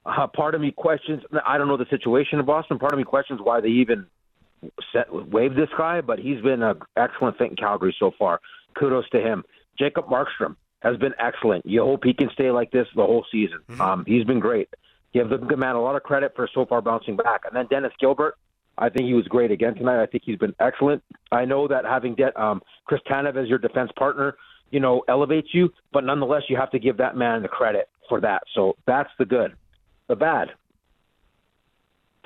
Uh, 0.04 0.26
part 0.26 0.54
of 0.54 0.60
me 0.60 0.72
questions. 0.72 1.22
I 1.46 1.58
don't 1.58 1.68
know 1.68 1.76
the 1.76 1.86
situation 1.90 2.38
in 2.38 2.46
Boston. 2.46 2.78
Part 2.78 2.92
of 2.92 2.98
me 2.98 3.04
questions 3.04 3.40
why 3.42 3.60
they 3.60 3.68
even 3.68 4.06
set, 4.92 5.06
waived 5.12 5.56
this 5.56 5.68
guy, 5.76 6.00
but 6.00 6.18
he's 6.18 6.40
been 6.40 6.62
an 6.62 6.78
excellent 6.96 7.38
fit 7.38 7.50
in 7.50 7.56
Calgary 7.56 7.94
so 7.98 8.12
far. 8.18 8.40
Kudos 8.78 9.08
to 9.10 9.20
him. 9.20 9.44
Jacob 9.78 10.06
Markstrom 10.06 10.56
has 10.80 10.96
been 10.96 11.14
excellent. 11.18 11.64
You 11.66 11.82
hope 11.82 12.04
he 12.04 12.14
can 12.14 12.30
stay 12.32 12.50
like 12.50 12.70
this 12.70 12.86
the 12.94 13.02
whole 13.04 13.24
season. 13.30 13.58
Um, 13.80 14.04
he's 14.06 14.24
been 14.24 14.40
great. 14.40 14.68
Give 15.12 15.28
the 15.28 15.38
good 15.38 15.58
man 15.58 15.74
a 15.74 15.82
lot 15.82 15.96
of 15.96 16.02
credit 16.02 16.32
for 16.36 16.48
so 16.54 16.66
far 16.66 16.80
bouncing 16.82 17.16
back. 17.16 17.42
And 17.46 17.56
then 17.56 17.66
Dennis 17.70 17.92
Gilbert, 17.98 18.36
I 18.76 18.88
think 18.88 19.06
he 19.06 19.14
was 19.14 19.26
great 19.26 19.50
again 19.50 19.74
tonight. 19.74 20.02
I 20.02 20.06
think 20.06 20.22
he's 20.24 20.38
been 20.38 20.54
excellent. 20.60 21.02
I 21.32 21.44
know 21.44 21.66
that 21.68 21.84
having 21.84 22.14
De- 22.14 22.40
um, 22.40 22.62
Chris 22.84 23.00
Tanev 23.10 23.36
as 23.36 23.48
your 23.48 23.58
defense 23.58 23.90
partner, 23.98 24.36
you 24.70 24.80
know, 24.80 25.02
elevates 25.08 25.48
you, 25.52 25.72
but 25.92 26.04
nonetheless, 26.04 26.42
you 26.48 26.56
have 26.56 26.70
to 26.72 26.78
give 26.78 26.98
that 26.98 27.16
man 27.16 27.42
the 27.42 27.48
credit 27.48 27.88
for 28.08 28.20
that. 28.20 28.42
So 28.54 28.76
that's 28.86 29.10
the 29.18 29.24
good. 29.24 29.54
The 30.08 30.16
bad, 30.16 30.48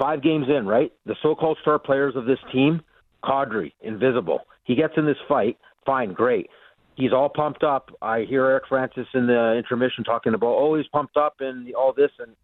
five 0.03 0.20
games 0.20 0.46
in, 0.48 0.66
right? 0.66 0.92
The 1.07 1.14
so-called 1.22 1.59
star 1.62 1.78
players 1.78 2.16
of 2.16 2.24
this 2.26 2.38
team, 2.53 2.82
Kadri, 3.22 3.72
invisible. 3.82 4.40
He 4.64 4.74
gets 4.74 4.94
in 4.96 5.07
this 5.07 5.16
fight, 5.28 5.59
fine, 5.86 6.12
great. 6.12 6.48
He's 6.96 7.12
all 7.12 7.28
pumped 7.28 7.62
up. 7.62 7.90
I 8.03 8.22
hear 8.22 8.44
Eric 8.44 8.64
Francis 8.68 9.07
in 9.14 9.28
the 9.28 9.55
intermission 9.57 10.03
talking 10.03 10.34
about, 10.34 10.57
oh, 10.59 10.74
he's 10.74 10.88
pumped 10.88 11.16
up 11.16 11.36
and 11.38 11.72
all 11.74 11.92
this 11.92 12.11
and 12.18 12.34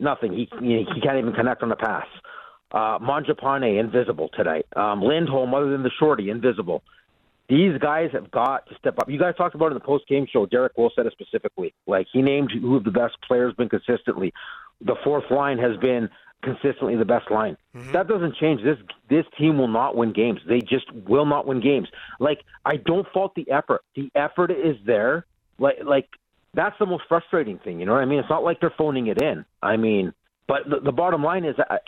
nothing. 0.00 0.32
He 0.32 0.48
he, 0.60 1.00
can't 1.00 1.18
even 1.18 1.32
connect 1.32 1.62
on 1.62 1.68
the 1.68 1.76
pass. 1.76 2.06
Uh, 2.72 2.98
Mangiapane, 2.98 3.78
invisible 3.78 4.28
tonight. 4.34 4.66
Um, 4.74 5.00
Lindholm, 5.00 5.54
other 5.54 5.70
than 5.70 5.84
the 5.84 5.92
shorty, 6.00 6.28
invisible. 6.28 6.82
These 7.48 7.78
guys 7.78 8.10
have 8.12 8.30
got 8.32 8.66
to 8.68 8.74
step 8.80 8.98
up. 8.98 9.08
You 9.08 9.18
guys 9.18 9.34
talked 9.36 9.54
about 9.54 9.68
in 9.68 9.74
the 9.74 9.84
post 9.84 10.08
game 10.08 10.26
show. 10.30 10.44
Derek 10.46 10.76
Will 10.76 10.90
said 10.96 11.06
it 11.06 11.12
specifically. 11.12 11.72
Like 11.86 12.08
he 12.12 12.20
named 12.20 12.50
who 12.50 12.80
the 12.80 12.90
best 12.90 13.14
players 13.26 13.54
been 13.54 13.68
consistently. 13.68 14.32
The 14.80 14.96
fourth 15.04 15.30
line 15.30 15.58
has 15.58 15.76
been 15.76 16.08
consistently 16.44 16.96
the 16.96 17.04
best 17.04 17.30
line. 17.30 17.56
That 17.92 18.06
doesn't 18.06 18.36
change. 18.36 18.62
This 18.62 18.78
this 19.08 19.24
team 19.38 19.58
will 19.58 19.68
not 19.68 19.96
win 19.96 20.12
games. 20.12 20.40
They 20.46 20.60
just 20.60 20.90
will 20.92 21.26
not 21.26 21.46
win 21.46 21.60
games. 21.60 21.88
Like 22.20 22.40
I 22.64 22.76
don't 22.76 23.06
fault 23.12 23.34
the 23.34 23.50
effort. 23.50 23.82
The 23.96 24.10
effort 24.14 24.50
is 24.50 24.76
there. 24.86 25.26
Like 25.58 25.78
like 25.84 26.08
that's 26.54 26.78
the 26.78 26.86
most 26.86 27.04
frustrating 27.08 27.58
thing. 27.58 27.80
You 27.80 27.86
know 27.86 27.92
what 27.92 28.02
I 28.02 28.04
mean? 28.04 28.20
It's 28.20 28.30
not 28.30 28.44
like 28.44 28.60
they're 28.60 28.74
phoning 28.78 29.08
it 29.08 29.20
in. 29.20 29.44
I 29.62 29.76
mean, 29.76 30.12
but 30.46 30.68
the, 30.68 30.80
the 30.80 30.92
bottom 30.92 31.22
line 31.24 31.44
is. 31.44 31.56
uh 31.58 31.78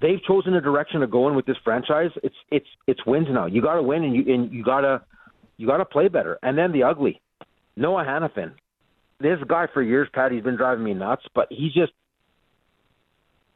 They've 0.00 0.22
chosen 0.22 0.54
a 0.54 0.60
direction 0.60 1.00
to 1.00 1.08
go 1.08 1.28
in 1.28 1.34
with 1.34 1.44
this 1.44 1.56
franchise. 1.64 2.10
It's 2.22 2.36
it's 2.50 2.68
it's 2.86 3.04
wins 3.04 3.26
now. 3.30 3.46
You 3.46 3.60
got 3.60 3.74
to 3.74 3.82
win, 3.82 4.04
and 4.04 4.14
you 4.14 4.32
and 4.32 4.52
you 4.52 4.62
gotta 4.62 5.02
you 5.56 5.66
gotta 5.66 5.84
play 5.84 6.06
better. 6.06 6.38
And 6.40 6.56
then 6.56 6.70
the 6.70 6.84
ugly, 6.84 7.20
Noah 7.76 8.04
Hanifin. 8.04 8.52
This 9.20 9.40
guy 9.48 9.66
for 9.74 9.82
years, 9.82 10.08
Pat, 10.12 10.30
he's 10.30 10.44
been 10.44 10.54
driving 10.54 10.84
me 10.84 10.94
nuts, 10.94 11.24
but 11.34 11.48
he's 11.50 11.72
just 11.72 11.92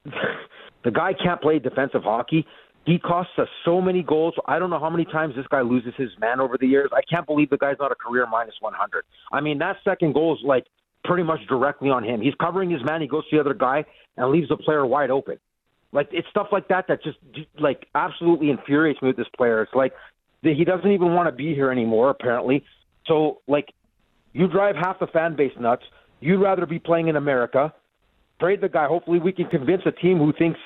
the 0.05 0.91
guy 0.91 1.13
can't 1.15 1.41
play 1.41 1.59
defensive 1.59 2.03
hockey. 2.03 2.47
He 2.85 2.99
costs 2.99 3.33
us 3.39 3.49
so 3.65 3.81
many 3.81 4.03
goals. 4.03 4.35
I 4.47 4.59
don't 4.59 4.71
know 4.71 4.81
how 4.81 4.91
many 4.91 5.05
times 5.05 5.37
this 5.37 5.47
guy 5.49 5.61
loses 5.61 5.95
his 5.97 6.11
man 6.19 6.41
over 6.41 6.59
the 6.59 6.67
years. 6.67 6.91
I 6.93 7.03
can't 7.09 7.27
believe 7.27 7.51
the 7.51 7.57
guy's 7.57 7.77
not 7.79 7.93
a 7.93 7.95
career 7.95 8.27
minus 8.27 8.55
100. 8.61 9.05
I 9.31 9.41
mean, 9.41 9.59
that 9.59 9.77
second 9.85 10.15
goal 10.15 10.35
is 10.35 10.41
like 10.45 10.67
pretty 11.05 11.23
much 11.23 11.41
directly 11.49 11.91
on 11.91 12.03
him. 12.03 12.21
He's 12.21 12.35
covering 12.41 12.71
his 12.71 12.81
man. 12.85 13.01
He 13.01 13.07
goes 13.07 13.29
to 13.31 13.37
the 13.37 13.41
other 13.41 13.55
guy 13.55 13.85
and 14.17 14.31
leaves 14.31 14.49
the 14.49 14.57
player 14.57 14.85
wide 14.85 15.11
open. 15.11 15.39
Like 15.93 16.09
it's 16.11 16.27
stuff 16.31 16.49
like 16.51 16.69
that 16.69 16.87
that 16.89 17.03
just 17.05 17.19
like 17.59 17.87
absolutely 17.95 18.51
infuriates 18.51 19.01
me 19.03 19.09
with 19.09 19.17
this 19.17 19.27
player. 19.37 19.63
It's 19.63 19.75
like 19.75 19.93
he 20.41 20.65
doesn't 20.65 20.91
even 20.91 21.15
want 21.15 21.29
to 21.29 21.33
be 21.33 21.55
here 21.55 21.71
anymore 21.71 22.11
apparently. 22.11 22.65
So 23.07 23.43
like 23.47 23.73
you 24.33 24.49
drive 24.49 24.75
half 24.75 24.99
the 24.99 25.07
fan 25.07 25.37
base 25.37 25.53
nuts. 25.61 25.83
You'd 26.21 26.41
rather 26.41 26.67
be 26.67 26.79
playing 26.79 27.09
in 27.09 27.17
America. 27.17 27.75
Trade 28.43 28.61
the 28.61 28.69
guy. 28.69 28.89
Hopefully 28.89 29.21
we 29.21 29.31
can 29.31 29.47
convince 29.47 29.83
a 29.87 29.93
team 29.93 30.19
who 30.19 30.33
thinks 30.33 30.59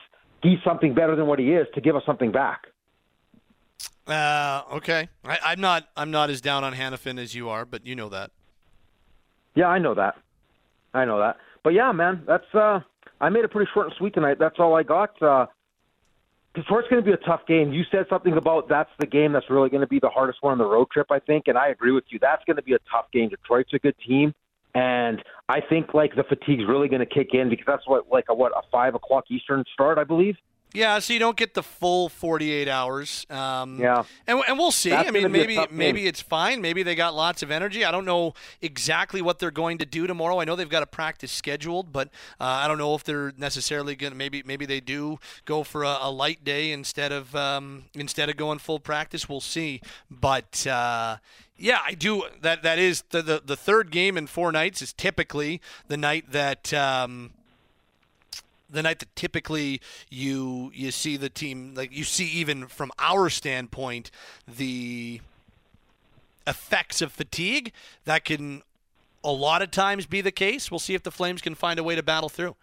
he's 0.43 0.59
something 0.65 0.95
better 0.95 1.15
than 1.15 1.27
what 1.27 1.39
he 1.39 1.53
is 1.53 1.67
to 1.75 1.83
give 1.83 1.95
us 1.95 2.03
something 2.07 2.33
back. 2.33 2.69
Uh, 4.07 4.63
okay. 4.73 5.11
I, 5.27 5.39
I'm 5.45 5.61
not. 5.61 5.87
I'm 5.95 6.11
not 6.11 6.31
as 6.31 6.41
down 6.41 6.65
on 6.65 6.73
Hanifin 6.73 7.21
as 7.21 7.35
you 7.35 7.51
are, 7.51 7.67
but 7.67 7.85
you 7.87 7.95
know 7.95 8.09
that. 8.09 8.31
Yeah, 9.55 9.67
I 9.67 9.79
know 9.79 9.95
that. 9.95 10.15
I 10.95 11.05
know 11.05 11.19
that. 11.19 11.37
But 11.63 11.75
yeah, 11.75 11.93
man, 11.93 12.23
that's 12.27 12.47
uh 12.55 12.81
I 13.21 13.29
made 13.29 13.45
it 13.45 13.51
pretty 13.51 13.71
short 13.75 13.89
and 13.89 13.95
sweet 13.99 14.15
tonight. 14.15 14.39
That's 14.39 14.57
all 14.59 14.75
I 14.75 14.83
got. 14.83 15.21
Uh 15.21 15.47
Detroit's 16.55 16.89
going 16.89 17.05
to 17.05 17.07
be 17.07 17.13
a 17.13 17.19
tough 17.19 17.47
game. 17.47 17.75
You 17.75 17.85
said 17.91 18.07
something 18.09 18.33
about 18.33 18.67
that's 18.71 18.89
the 18.99 19.05
game 19.05 19.33
that's 19.33 19.51
really 19.51 19.69
going 19.69 19.83
to 19.83 19.87
be 19.87 20.01
the 20.01 20.09
hardest 20.09 20.39
one 20.41 20.53
on 20.53 20.59
the 20.59 20.65
road 20.65 20.89
trip, 20.91 21.09
I 21.11 21.19
think, 21.19 21.49
and 21.49 21.59
I 21.59 21.69
agree 21.69 21.93
with 21.93 22.05
you. 22.09 22.19
That's 22.19 22.43
going 22.47 22.57
to 22.57 22.63
be 22.63 22.73
a 22.73 22.79
tough 22.91 23.11
game. 23.13 23.29
Detroit's 23.29 23.75
a 23.75 23.79
good 23.79 23.95
team, 23.99 24.35
and 24.77 25.25
I 25.49 25.61
think 25.67 25.95
like 25.95 26.15
the 26.15 26.25
fatigue's 26.25 26.65
really 26.69 26.87
going 26.87 27.01
to 27.01 27.07
kick 27.07 27.29
in 27.33 27.49
because 27.49 27.65
that's 27.67 27.89
what 27.89 28.09
like 28.13 28.27
a 28.29 28.35
what 28.35 28.53
a 28.53 28.61
five 28.71 28.95
o'clock 28.95 29.25
Eastern 29.31 29.65
start, 29.73 29.97
I 29.97 30.05
believe. 30.05 30.37
Yeah, 30.77 30.99
so 30.99 31.13
you 31.13 31.19
don't 31.19 31.37
get 31.37 31.55
the 31.55 31.63
full 31.63 32.09
48 32.09 32.69
hours. 32.69 33.27
Um, 33.31 33.81
Yeah. 33.81 34.05
and, 34.27 34.43
and 34.47 34.59
we'll 34.59 34.71
see. 34.71 34.91
That's 34.91 35.09
I 35.09 35.11
mean, 35.11 35.23
gonna 35.23 35.33
be 35.33 35.39
a 35.41 35.47
maybe 35.47 35.55
game. 35.57 35.67
maybe 35.71 36.07
it's 36.07 36.21
fine. 36.21 36.61
Maybe 36.61 36.83
they 36.83 36.95
got 36.95 37.15
lots 37.15 37.43
of 37.43 37.51
energy. 37.51 37.85
I 37.85 37.91
don't 37.91 38.05
know 38.05 38.35
exactly 38.61 39.23
what 39.23 39.39
they're 39.39 39.51
going 39.51 39.79
to 39.79 39.87
do 39.87 40.07
tomorrow. 40.07 40.41
I 40.41 40.45
know 40.45 40.55
they've 40.57 40.69
got 40.69 40.83
a 40.83 40.87
practice 40.87 41.33
scheduled, 41.33 41.93
but 41.93 42.09
uh, 42.41 42.45
I 42.45 42.69
don't 42.69 42.79
know 42.79 42.95
if 42.95 43.05
they're 43.05 43.33
necessarily 43.37 43.97
going 43.97 44.13
to. 44.13 44.17
Maybe 44.17 44.43
maybe 44.45 44.67
they 44.67 44.81
do 44.81 45.19
go 45.45 45.63
for 45.63 45.83
a, 45.83 45.99
a 46.03 46.11
light 46.11 46.45
day 46.45 46.73
instead 46.73 47.13
of 47.13 47.35
um, 47.35 47.85
instead 47.95 48.29
of 48.29 48.37
going 48.37 48.59
full 48.59 48.79
practice. 48.81 49.29
We'll 49.29 49.41
see. 49.41 49.81
But 50.11 50.67
uh, 50.67 51.17
yeah, 51.57 51.81
I 51.85 51.95
do. 51.95 52.25
That 52.43 52.63
that 52.63 52.79
is 52.79 53.03
the, 53.11 53.23
the 53.23 53.43
the 53.45 53.57
third 53.57 53.91
game 53.91 54.17
in 54.19 54.27
four 54.27 54.53
nights 54.53 54.83
is 54.83 54.93
typically 54.93 55.61
the 55.89 55.97
night 55.97 56.33
that. 56.33 56.73
Um, 56.75 57.31
the 58.69 58.83
night 58.83 58.99
that 58.99 59.15
typically 59.15 59.81
you 60.11 60.71
you 60.75 60.91
see 60.91 61.17
the 61.17 61.29
team 61.29 61.75
like 61.75 61.93
you 61.93 62.05
see 62.05 62.27
even 62.27 62.67
from 62.67 62.91
our 62.99 63.31
standpoint 63.31 64.11
the 64.49 65.21
effects 66.47 67.01
of 67.01 67.13
fatigue 67.13 67.73
that 68.05 68.25
can 68.25 68.63
a 69.27 69.33
lot 69.33 69.61
of 69.61 69.71
times 69.71 70.07
be 70.07 70.21
the 70.21 70.31
case. 70.31 70.71
We'll 70.71 70.79
see 70.79 70.95
if 70.95 71.03
the 71.03 71.11
Flames 71.11 71.43
can 71.43 71.55
find 71.55 71.79
a 71.79 71.83
way 71.83 71.97
to 71.97 72.03
battle 72.03 72.29
through. 72.29 72.55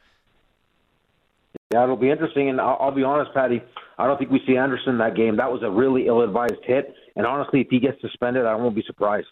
Yeah, 1.72 1.84
it'll 1.84 1.98
be 1.98 2.10
interesting, 2.10 2.50
and 2.50 2.62
I'll, 2.62 2.78
I'll 2.80 2.92
be 2.92 3.04
honest, 3.04 3.34
Patty. 3.34 3.62
I 3.98 4.08
don't 4.08 4.18
think 4.18 4.32
we 4.32 4.42
see 4.48 4.56
Andersson 4.56 4.94
in 4.94 4.98
that 5.00 5.16
game. 5.16 5.38
That 5.38 5.52
was 5.52 5.62
a 5.62 5.70
really 5.70 6.08
ill-advised 6.08 6.64
hit, 6.64 6.96
and 7.16 7.26
honestly, 7.28 7.62
if 7.62 7.68
he 7.70 7.80
gets 7.80 8.00
suspended, 8.02 8.46
I 8.46 8.56
won't 8.56 8.76
be 8.76 8.84
surprised. 8.88 9.28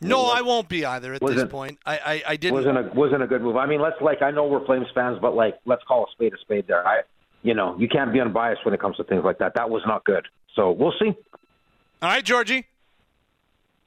No, 0.00 0.26
I 0.26 0.42
won't 0.42 0.68
be 0.68 0.84
either 0.84 1.14
at 1.14 1.20
this 1.20 1.44
point. 1.50 1.78
I 1.86 1.96
I, 1.96 2.22
I 2.28 2.36
didn't. 2.36 2.54
wasn't 2.54 2.78
a 2.78 2.90
wasn't 2.94 3.22
a 3.22 3.26
good 3.26 3.42
move. 3.42 3.56
I 3.56 3.66
mean, 3.66 3.80
let's 3.80 3.96
like 4.00 4.22
I 4.22 4.30
know 4.30 4.46
we're 4.46 4.64
Flames 4.66 4.86
fans, 4.94 5.18
but 5.20 5.34
like 5.34 5.58
let's 5.64 5.82
call 5.84 6.04
a 6.04 6.10
spade 6.12 6.34
a 6.34 6.38
spade. 6.38 6.66
There, 6.66 6.86
I 6.86 7.02
you 7.42 7.54
know 7.54 7.76
you 7.78 7.88
can't 7.88 8.12
be 8.12 8.20
unbiased 8.20 8.64
when 8.64 8.74
it 8.74 8.80
comes 8.80 8.96
to 8.96 9.04
things 9.04 9.24
like 9.24 9.38
that. 9.38 9.54
That 9.54 9.70
was 9.70 9.82
not 9.86 10.04
good. 10.04 10.26
So 10.54 10.72
we'll 10.72 10.94
see. 11.00 11.08
All 12.02 12.10
right, 12.10 12.24
Georgie. 12.24 12.66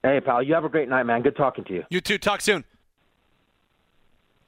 Hey, 0.03 0.21
pal, 0.21 0.41
you 0.41 0.53
have 0.53 0.63
a 0.63 0.69
great 0.69 0.89
night, 0.89 1.03
man. 1.03 1.21
Good 1.21 1.35
talking 1.35 1.63
to 1.65 1.73
you. 1.73 1.83
You 1.89 2.01
too. 2.01 2.17
Talk 2.17 2.41
soon. 2.41 2.63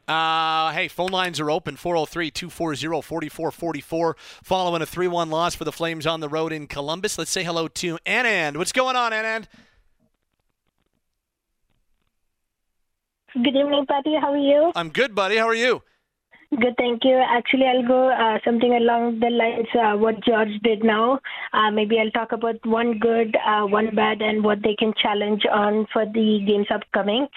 Uh, 0.07 0.71
hey, 0.71 0.87
phone 0.87 1.11
lines 1.11 1.39
are 1.39 1.51
open 1.51 1.75
403 1.75 2.31
240 2.31 2.99
4444. 3.03 4.15
Following 4.43 4.81
a 4.81 4.85
3 4.87 5.07
1 5.07 5.29
loss 5.29 5.53
for 5.53 5.65
the 5.65 5.71
Flames 5.71 6.07
on 6.07 6.19
the 6.19 6.29
road 6.29 6.51
in 6.51 6.65
Columbus. 6.65 7.19
Let's 7.19 7.29
say 7.29 7.43
hello 7.43 7.67
to 7.67 7.99
Anand. 8.07 8.57
What's 8.57 8.71
going 8.71 8.95
on, 8.95 9.11
Anand? 9.11 9.45
Good 13.33 13.55
evening, 13.55 13.85
Patty. 13.87 14.15
How 14.19 14.33
are 14.33 14.37
you? 14.37 14.71
I'm 14.75 14.89
good, 14.89 15.13
buddy. 15.13 15.37
How 15.37 15.47
are 15.47 15.53
you? 15.53 15.81
Good, 16.49 16.73
thank 16.79 17.03
you. 17.03 17.15
Actually, 17.15 17.67
I'll 17.67 17.87
go 17.87 18.09
uh, 18.09 18.39
something 18.43 18.73
along 18.73 19.19
the 19.19 19.29
lines 19.29 19.67
uh, 19.75 19.95
what 19.95 20.23
George 20.25 20.49
did 20.63 20.83
now. 20.83 21.19
Uh, 21.53 21.69
maybe 21.69 21.99
I'll 21.99 22.09
talk 22.09 22.31
about 22.31 22.55
one 22.65 22.97
good, 22.97 23.37
uh, 23.45 23.67
one 23.67 23.93
bad, 23.93 24.23
and 24.23 24.43
what 24.43 24.63
they 24.63 24.75
can 24.79 24.91
challenge 24.99 25.43
on 25.45 25.85
for 25.93 26.07
the 26.07 26.43
games 26.47 26.65
upcoming. 26.73 27.27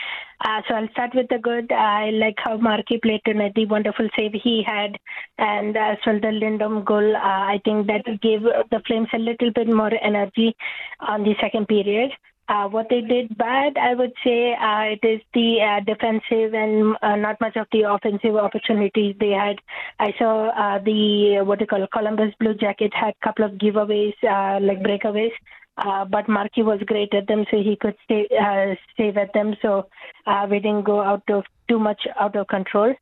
Uh, 0.42 0.62
so 0.66 0.76
I'll 0.76 0.88
start 0.92 1.14
with 1.14 1.28
the 1.28 1.38
good. 1.38 1.70
I 1.72 2.08
like 2.08 2.36
how 2.38 2.56
Markey 2.56 2.98
played 3.02 3.20
tonight, 3.26 3.52
the 3.54 3.66
wonderful 3.66 4.08
save 4.16 4.32
he 4.32 4.62
had, 4.66 4.96
and 5.36 5.76
as 5.76 5.98
well 6.06 6.18
the 6.18 6.32
Lindholm 6.32 6.82
goal. 6.82 7.14
Uh, 7.14 7.20
I 7.20 7.60
think 7.66 7.88
that 7.88 8.06
gave 8.22 8.42
the 8.42 8.80
Flames 8.86 9.08
a 9.12 9.18
little 9.18 9.52
bit 9.52 9.68
more 9.68 9.92
energy 10.02 10.56
on 11.00 11.22
the 11.22 11.34
second 11.38 11.68
period. 11.68 12.12
Uh, 12.52 12.68
what 12.68 12.86
they 12.90 13.00
did 13.00 13.34
bad, 13.38 13.78
I 13.78 13.94
would 13.94 14.12
say, 14.22 14.52
uh, 14.52 14.82
it 14.94 15.02
is 15.02 15.22
the 15.32 15.62
uh, 15.62 15.80
defensive 15.90 16.52
and 16.52 16.94
uh, 17.00 17.16
not 17.16 17.40
much 17.40 17.56
of 17.56 17.66
the 17.72 17.90
offensive 17.90 18.36
opportunities 18.36 19.16
they 19.18 19.30
had. 19.30 19.56
I 19.98 20.12
saw 20.18 20.50
uh, 20.50 20.78
the 20.84 21.40
what 21.46 21.58
do 21.58 21.62
you 21.62 21.66
call 21.66 21.86
Columbus 21.90 22.34
Blue 22.38 22.52
Jacket 22.52 22.92
had 22.92 23.14
a 23.14 23.26
couple 23.26 23.46
of 23.46 23.52
giveaways, 23.52 24.12
uh, 24.22 24.60
like 24.60 24.82
breakaways. 24.82 25.32
But 25.76 26.28
Markey 26.28 26.62
was 26.62 26.80
great 26.84 27.14
at 27.14 27.26
them, 27.26 27.46
so 27.50 27.56
he 27.56 27.74
could 27.80 27.96
stay, 28.04 28.28
save 28.98 29.16
at 29.16 29.32
them. 29.32 29.56
So 29.62 29.88
we 30.50 30.58
didn't 30.58 30.84
go 30.84 31.00
out 31.00 31.22
of 31.30 31.44
too 31.70 31.78
much 31.78 32.02
out 32.20 32.36
of 32.36 32.48
control. 32.48 32.94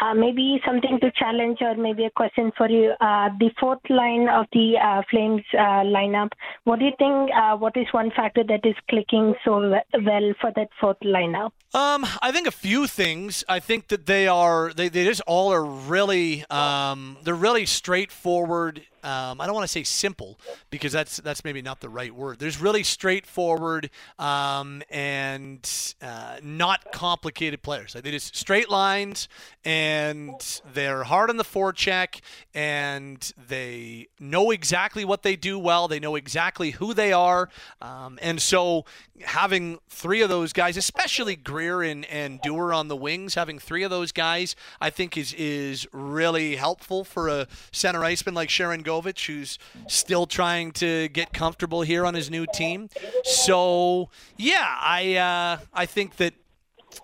Uh, 0.00 0.14
maybe 0.14 0.60
something 0.66 0.98
to 1.00 1.10
challenge, 1.12 1.58
or 1.60 1.74
maybe 1.76 2.04
a 2.04 2.10
question 2.10 2.52
for 2.56 2.68
you. 2.68 2.92
Uh, 3.00 3.30
the 3.40 3.50
fourth 3.58 3.80
line 3.88 4.28
of 4.28 4.46
the 4.52 4.74
uh, 4.76 5.02
Flames 5.10 5.42
uh, 5.54 5.82
lineup. 5.84 6.32
What 6.64 6.78
do 6.80 6.84
you 6.84 6.92
think? 6.98 7.30
Uh, 7.34 7.56
what 7.56 7.76
is 7.76 7.86
one 7.92 8.10
factor 8.10 8.44
that 8.44 8.64
is 8.64 8.74
clicking 8.90 9.34
so 9.44 9.58
well 9.60 10.32
for 10.40 10.52
that 10.56 10.68
fourth 10.80 11.00
lineup? 11.00 11.52
Um, 11.72 12.06
I 12.22 12.32
think 12.32 12.46
a 12.46 12.52
few 12.52 12.86
things. 12.86 13.44
I 13.48 13.60
think 13.60 13.88
that 13.88 14.06
they 14.06 14.26
are 14.28 14.72
they, 14.72 14.88
they 14.88 15.04
just 15.04 15.20
all 15.26 15.52
are 15.52 15.64
really 15.64 16.44
um, 16.50 17.18
they're 17.22 17.34
really 17.34 17.66
straightforward. 17.66 18.82
Um, 19.02 19.40
I 19.40 19.46
don't 19.46 19.54
want 19.54 19.64
to 19.64 19.72
say 19.72 19.84
simple 19.84 20.40
because 20.70 20.92
that's 20.92 21.18
that's 21.18 21.44
maybe 21.44 21.62
not 21.62 21.80
the 21.80 21.88
right 21.88 22.12
word. 22.12 22.40
There's 22.40 22.60
really 22.60 22.82
straightforward 22.82 23.90
um, 24.18 24.82
and 24.90 25.94
uh, 26.02 26.38
not 26.42 26.92
complicated 26.92 27.62
players. 27.62 27.94
Like 27.94 28.02
they 28.02 28.10
just 28.10 28.34
straight 28.34 28.68
lines 28.68 29.28
and 29.64 29.85
they're 30.72 31.04
hard 31.04 31.30
on 31.30 31.36
the 31.36 31.44
forecheck 31.44 32.20
and 32.54 33.32
they 33.48 34.08
know 34.18 34.50
exactly 34.50 35.04
what 35.04 35.22
they 35.22 35.36
do 35.36 35.58
well. 35.58 35.88
They 35.88 36.00
know 36.00 36.14
exactly 36.16 36.72
who 36.72 36.94
they 36.94 37.12
are, 37.12 37.48
um, 37.80 38.18
and 38.22 38.40
so 38.40 38.84
having 39.24 39.78
three 39.88 40.20
of 40.20 40.28
those 40.28 40.52
guys, 40.52 40.76
especially 40.76 41.36
Greer 41.36 41.82
and, 41.82 42.04
and 42.06 42.40
on 42.46 42.88
the 42.88 42.96
wings, 42.96 43.34
having 43.34 43.58
three 43.58 43.82
of 43.82 43.90
those 43.90 44.12
guys, 44.12 44.56
I 44.80 44.90
think 44.90 45.16
is 45.16 45.34
is 45.34 45.86
really 45.92 46.56
helpful 46.56 47.04
for 47.04 47.28
a 47.28 47.46
center 47.72 48.04
iceman 48.04 48.34
like 48.34 48.48
Sharangovich, 48.48 49.26
who's 49.26 49.58
still 49.88 50.26
trying 50.26 50.72
to 50.72 51.08
get 51.08 51.32
comfortable 51.32 51.82
here 51.82 52.04
on 52.06 52.14
his 52.14 52.30
new 52.30 52.46
team. 52.52 52.88
So 53.24 54.10
yeah, 54.36 54.76
I 54.80 55.16
uh, 55.16 55.64
I 55.72 55.86
think 55.86 56.16
that. 56.16 56.34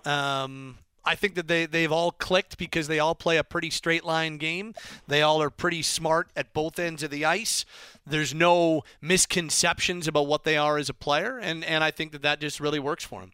Um, 0.07 0.79
I 1.05 1.15
think 1.15 1.35
that 1.35 1.49
they, 1.49 1.67
they've 1.67 1.93
all 1.93 2.13
clicked 2.13 2.59
because 2.59 2.87
they 2.89 2.99
all 2.99 3.15
play 3.15 3.37
a 3.37 3.45
pretty 3.45 3.71
straight 3.71 4.05
line 4.05 4.37
game. 4.39 4.75
They 5.09 5.23
all 5.23 5.43
are 5.43 5.51
pretty 5.51 5.83
smart 5.83 6.29
at 6.37 6.53
both 6.53 6.79
ends 6.79 7.03
of 7.03 7.11
the 7.11 7.25
ice. 7.25 7.65
There's 8.07 8.35
no 8.35 8.83
misconceptions 9.01 10.07
about 10.07 10.27
what 10.27 10.45
they 10.45 10.57
are 10.57 10.79
as 10.79 10.89
a 10.89 10.95
player, 10.95 11.39
and, 11.39 11.65
and 11.65 11.83
I 11.83 11.91
think 11.91 12.13
that 12.13 12.23
that 12.23 12.41
just 12.41 12.61
really 12.61 12.79
works 12.79 13.05
for 13.05 13.21
them. 13.21 13.33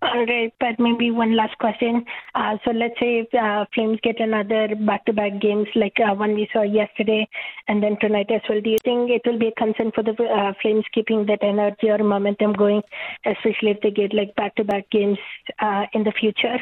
All 0.00 0.24
right, 0.26 0.52
but 0.60 0.78
maybe 0.78 1.10
one 1.10 1.34
last 1.34 1.58
question. 1.58 2.04
Uh, 2.34 2.56
so 2.64 2.70
let's 2.70 2.94
say 3.00 3.26
if 3.26 3.34
uh, 3.34 3.64
Flames 3.74 3.98
get 4.02 4.20
another 4.20 4.76
back-to-back 4.76 5.40
games 5.40 5.66
like 5.74 5.96
uh, 5.98 6.14
one 6.14 6.34
we 6.34 6.48
saw 6.52 6.62
yesterday, 6.62 7.28
and 7.66 7.82
then 7.82 7.96
tonight 8.00 8.30
as 8.30 8.40
well. 8.48 8.60
Do 8.60 8.70
you 8.70 8.78
think 8.84 9.10
it 9.10 9.22
will 9.26 9.40
be 9.40 9.48
a 9.48 9.52
concern 9.52 9.90
for 9.92 10.04
the 10.04 10.12
uh, 10.12 10.52
Flames 10.62 10.84
keeping 10.94 11.26
that 11.26 11.42
energy 11.42 11.90
or 11.90 11.98
momentum 11.98 12.52
going, 12.52 12.82
especially 13.26 13.70
if 13.70 13.80
they 13.80 13.90
get 13.90 14.14
like 14.14 14.36
back-to-back 14.36 14.88
games 14.90 15.18
uh, 15.58 15.86
in 15.92 16.04
the 16.04 16.12
future? 16.12 16.58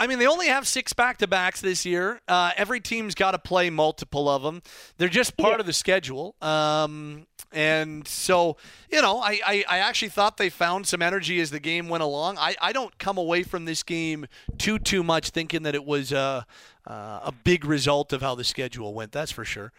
I 0.00 0.06
mean, 0.06 0.20
they 0.20 0.28
only 0.28 0.46
have 0.46 0.68
six 0.68 0.92
back 0.92 1.18
to 1.18 1.26
backs 1.26 1.60
this 1.60 1.84
year. 1.84 2.20
Uh, 2.28 2.52
every 2.56 2.78
team's 2.78 3.16
got 3.16 3.32
to 3.32 3.38
play 3.38 3.68
multiple 3.68 4.28
of 4.28 4.42
them. 4.42 4.62
They're 4.96 5.08
just 5.08 5.36
part 5.36 5.54
yeah. 5.54 5.60
of 5.60 5.66
the 5.66 5.72
schedule. 5.72 6.36
Um, 6.40 7.26
and 7.52 8.06
so, 8.06 8.58
you 8.90 9.00
know, 9.00 9.20
I, 9.20 9.40
I, 9.46 9.64
I, 9.68 9.78
actually 9.78 10.10
thought 10.10 10.36
they 10.36 10.50
found 10.50 10.86
some 10.86 11.00
energy 11.00 11.40
as 11.40 11.50
the 11.50 11.60
game 11.60 11.88
went 11.88 12.02
along. 12.02 12.36
I, 12.36 12.54
I 12.60 12.72
don't 12.72 12.96
come 12.98 13.16
away 13.16 13.42
from 13.42 13.64
this 13.64 13.82
game 13.82 14.26
too, 14.58 14.78
too 14.78 15.02
much 15.02 15.30
thinking 15.30 15.62
that 15.62 15.74
it 15.74 15.84
was 15.84 16.12
a, 16.12 16.46
uh, 16.86 17.20
a 17.24 17.32
big 17.44 17.64
result 17.64 18.12
of 18.12 18.20
how 18.20 18.34
the 18.34 18.44
schedule 18.44 18.92
went. 18.92 19.12
That's 19.12 19.32
for 19.32 19.46
sure. 19.46 19.72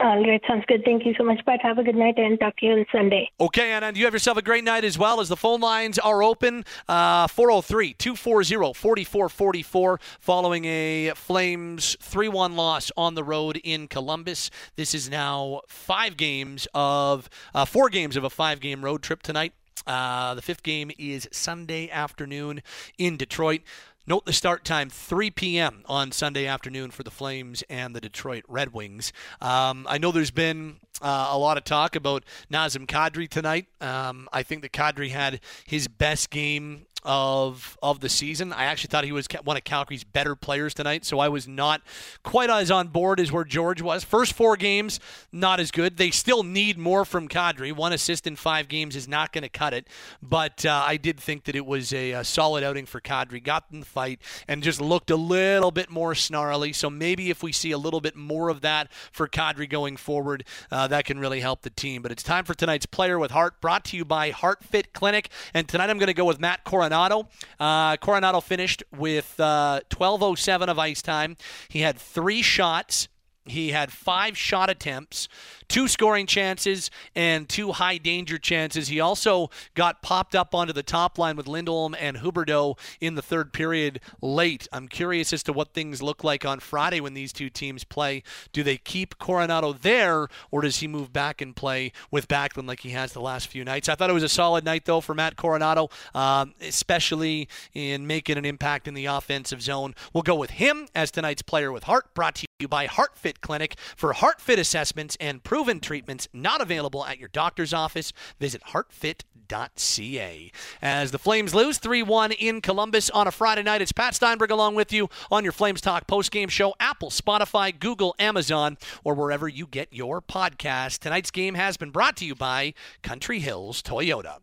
All 0.00 0.22
right, 0.22 0.40
sounds 0.46 0.64
good. 0.66 0.84
Thank 0.84 1.06
you 1.06 1.14
so 1.16 1.24
much, 1.24 1.40
Pat. 1.46 1.60
Have 1.62 1.78
a 1.78 1.82
good 1.82 1.94
night 1.94 2.18
and 2.18 2.38
talk 2.38 2.56
to 2.58 2.66
you 2.66 2.72
on 2.72 2.86
Sunday. 2.92 3.30
Okay, 3.40 3.72
Anna, 3.72 3.86
and 3.86 3.96
you 3.96 4.04
have 4.04 4.12
yourself 4.12 4.36
a 4.36 4.42
great 4.42 4.64
night 4.64 4.84
as 4.84 4.98
well 4.98 5.20
as 5.20 5.28
the 5.28 5.36
phone 5.36 5.60
lines 5.60 5.98
are 5.98 6.22
open. 6.22 6.64
Uh, 6.88 7.26
403 7.26 7.94
240 7.94 8.74
4444 8.74 10.00
following 10.20 10.64
a 10.66 11.12
Flames 11.14 11.96
3 12.00 12.28
1 12.28 12.56
loss 12.56 12.92
on 12.96 13.14
the 13.14 13.24
road 13.24 13.60
in 13.64 13.88
Columbus. 13.88 14.50
This 14.76 14.94
is 14.94 15.08
now 15.08 15.62
five 15.68 16.16
games 16.16 16.68
of, 16.74 17.30
uh, 17.54 17.64
four 17.64 17.88
games 17.88 18.16
of 18.16 18.24
a 18.24 18.30
five 18.30 18.60
game 18.60 18.84
road 18.84 19.02
trip 19.02 19.22
tonight. 19.22 19.52
Uh, 19.86 20.34
the 20.34 20.42
fifth 20.42 20.62
game 20.62 20.90
is 20.98 21.28
Sunday 21.32 21.90
afternoon 21.90 22.62
in 22.98 23.16
Detroit. 23.16 23.62
Note 24.04 24.24
the 24.24 24.32
start 24.32 24.64
time 24.64 24.90
3 24.90 25.30
p.m. 25.30 25.84
on 25.86 26.10
Sunday 26.10 26.44
afternoon 26.46 26.90
for 26.90 27.04
the 27.04 27.10
Flames 27.10 27.62
and 27.70 27.94
the 27.94 28.00
Detroit 28.00 28.42
Red 28.48 28.72
Wings. 28.72 29.12
Um, 29.40 29.86
I 29.88 29.98
know 29.98 30.10
there's 30.10 30.32
been 30.32 30.80
uh, 31.00 31.28
a 31.30 31.38
lot 31.38 31.56
of 31.56 31.62
talk 31.62 31.94
about 31.94 32.24
Nazem 32.50 32.86
Kadri 32.86 33.28
tonight. 33.28 33.66
Um, 33.80 34.28
I 34.32 34.42
think 34.42 34.62
that 34.62 34.72
Kadri 34.72 35.10
had 35.10 35.40
his 35.64 35.86
best 35.86 36.30
game 36.30 36.86
of 37.02 37.76
of 37.82 38.00
the 38.00 38.08
season. 38.08 38.52
I 38.52 38.64
actually 38.64 38.88
thought 38.88 39.04
he 39.04 39.12
was 39.12 39.26
one 39.44 39.56
of 39.56 39.64
Calgary's 39.64 40.04
better 40.04 40.36
players 40.36 40.74
tonight, 40.74 41.04
so 41.04 41.18
I 41.18 41.28
was 41.28 41.48
not 41.48 41.82
quite 42.22 42.50
as 42.50 42.70
on 42.70 42.88
board 42.88 43.18
as 43.20 43.32
where 43.32 43.44
George 43.44 43.82
was. 43.82 44.04
First 44.04 44.34
four 44.34 44.56
games, 44.56 45.00
not 45.32 45.60
as 45.60 45.70
good. 45.70 45.96
They 45.96 46.10
still 46.10 46.42
need 46.42 46.78
more 46.78 47.04
from 47.04 47.28
Kadri. 47.28 47.74
One 47.74 47.92
assist 47.92 48.26
in 48.26 48.36
five 48.36 48.68
games 48.68 48.94
is 48.94 49.08
not 49.08 49.32
going 49.32 49.42
to 49.42 49.48
cut 49.48 49.74
it, 49.74 49.88
but 50.22 50.64
uh, 50.64 50.84
I 50.86 50.96
did 50.96 51.18
think 51.18 51.44
that 51.44 51.56
it 51.56 51.66
was 51.66 51.92
a, 51.92 52.12
a, 52.12 52.24
solid 52.24 52.62
outing 52.62 52.86
for 52.86 53.00
Kadri. 53.00 53.42
Got 53.42 53.64
in 53.72 53.80
the 53.80 53.86
fight 53.86 54.20
and 54.46 54.62
just 54.62 54.80
looked 54.80 55.10
a 55.10 55.16
little 55.16 55.70
bit 55.70 55.90
more 55.90 56.14
snarly. 56.14 56.72
So 56.72 56.88
maybe 56.88 57.30
if 57.30 57.42
we 57.42 57.52
see 57.52 57.72
a 57.72 57.78
little 57.78 58.00
bit 58.00 58.16
more 58.16 58.48
of 58.48 58.60
that 58.60 58.92
for 59.10 59.28
Kadri 59.28 59.68
going 59.68 59.96
forward, 59.96 60.44
uh, 60.70 60.86
that 60.88 61.04
can 61.04 61.18
really 61.18 61.40
help 61.40 61.62
the 61.62 61.70
team. 61.70 62.02
But 62.02 62.12
it's 62.12 62.22
time 62.22 62.44
for 62.44 62.54
tonight's 62.54 62.86
Player 62.86 63.18
with 63.18 63.30
Heart, 63.30 63.60
brought 63.60 63.84
to 63.86 63.96
you 63.96 64.04
by 64.04 64.30
Heart 64.30 64.64
Fit 64.64 64.92
Clinic. 64.92 65.30
And 65.54 65.68
tonight 65.68 65.90
I'm 65.90 65.98
going 65.98 66.08
to 66.08 66.14
go 66.14 66.24
with 66.24 66.40
Matt 66.40 66.64
Coron 66.64 66.91
Coronato. 66.92 67.26
Uh, 67.58 67.96
Coronato 67.96 68.42
finished 68.42 68.82
with 68.96 69.38
uh, 69.38 69.80
12.07 69.90 70.68
of 70.68 70.78
ice 70.78 71.02
time. 71.02 71.36
He 71.68 71.80
had 71.80 71.96
three 71.96 72.42
shots. 72.42 73.08
He 73.44 73.70
had 73.70 73.92
five 73.92 74.38
shot 74.38 74.70
attempts, 74.70 75.28
two 75.66 75.88
scoring 75.88 76.26
chances 76.26 76.90
and 77.14 77.48
two 77.48 77.72
high 77.72 77.98
danger 77.98 78.38
chances. 78.38 78.88
He 78.88 79.00
also 79.00 79.50
got 79.74 80.00
popped 80.00 80.36
up 80.36 80.54
onto 80.54 80.72
the 80.72 80.82
top 80.82 81.18
line 81.18 81.36
with 81.36 81.48
Lindholm 81.48 81.96
and 81.98 82.18
Huberdeau 82.18 82.78
in 83.00 83.16
the 83.16 83.22
third 83.22 83.52
period 83.52 84.00
late. 84.20 84.68
I'm 84.72 84.86
curious 84.86 85.32
as 85.32 85.42
to 85.44 85.52
what 85.52 85.72
things 85.72 86.00
look 86.02 86.22
like 86.22 86.44
on 86.44 86.60
Friday 86.60 87.00
when 87.00 87.14
these 87.14 87.32
two 87.32 87.50
teams 87.50 87.82
play. 87.82 88.22
Do 88.52 88.62
they 88.62 88.76
keep 88.76 89.18
Coronato 89.18 89.80
there, 89.80 90.28
or 90.50 90.62
does 90.62 90.76
he 90.76 90.86
move 90.86 91.12
back 91.12 91.40
and 91.40 91.56
play 91.56 91.92
with 92.10 92.28
Backlund 92.28 92.68
like 92.68 92.80
he 92.80 92.90
has 92.90 93.12
the 93.12 93.20
last 93.20 93.48
few 93.48 93.64
nights? 93.64 93.88
I 93.88 93.94
thought 93.94 94.10
it 94.10 94.14
was 94.14 94.22
a 94.22 94.28
solid 94.28 94.64
night, 94.64 94.84
though, 94.84 95.00
for 95.00 95.14
Matt 95.14 95.36
Coronato, 95.36 95.90
um, 96.14 96.54
especially 96.60 97.48
in 97.74 98.06
making 98.06 98.38
an 98.38 98.44
impact 98.44 98.86
in 98.86 98.94
the 98.94 99.06
offensive 99.06 99.62
zone. 99.62 99.94
We'll 100.12 100.22
go 100.22 100.36
with 100.36 100.50
him 100.50 100.86
as 100.94 101.10
tonight's 101.10 101.42
player 101.42 101.72
with 101.72 101.84
heart, 101.84 102.14
brought 102.14 102.36
to 102.36 102.42
you 102.42 102.51
by 102.68 102.86
HeartFit 102.86 103.40
Clinic 103.40 103.76
for 103.96 104.12
heart 104.12 104.40
fit 104.40 104.58
assessments 104.58 105.16
and 105.20 105.42
proven 105.42 105.80
treatments 105.80 106.28
not 106.32 106.60
available 106.60 107.04
at 107.04 107.18
your 107.18 107.28
doctor's 107.28 107.72
office. 107.72 108.12
Visit 108.38 108.62
heartfit.ca. 108.68 110.52
As 110.80 111.10
the 111.10 111.18
Flames 111.18 111.54
lose 111.54 111.78
3 111.78 112.02
1 112.02 112.32
in 112.32 112.60
Columbus 112.60 113.10
on 113.10 113.26
a 113.26 113.30
Friday 113.30 113.62
night, 113.62 113.82
it's 113.82 113.92
Pat 113.92 114.14
Steinberg 114.14 114.50
along 114.50 114.74
with 114.74 114.92
you 114.92 115.08
on 115.30 115.44
your 115.44 115.52
Flames 115.52 115.80
Talk 115.80 116.06
postgame 116.06 116.50
show, 116.50 116.74
Apple, 116.80 117.10
Spotify, 117.10 117.78
Google, 117.78 118.14
Amazon, 118.18 118.78
or 119.04 119.14
wherever 119.14 119.48
you 119.48 119.66
get 119.66 119.92
your 119.92 120.20
podcast. 120.20 121.00
Tonight's 121.00 121.30
game 121.30 121.54
has 121.54 121.76
been 121.76 121.90
brought 121.90 122.16
to 122.16 122.24
you 122.24 122.34
by 122.34 122.74
Country 123.02 123.40
Hills 123.40 123.82
Toyota. 123.82 124.38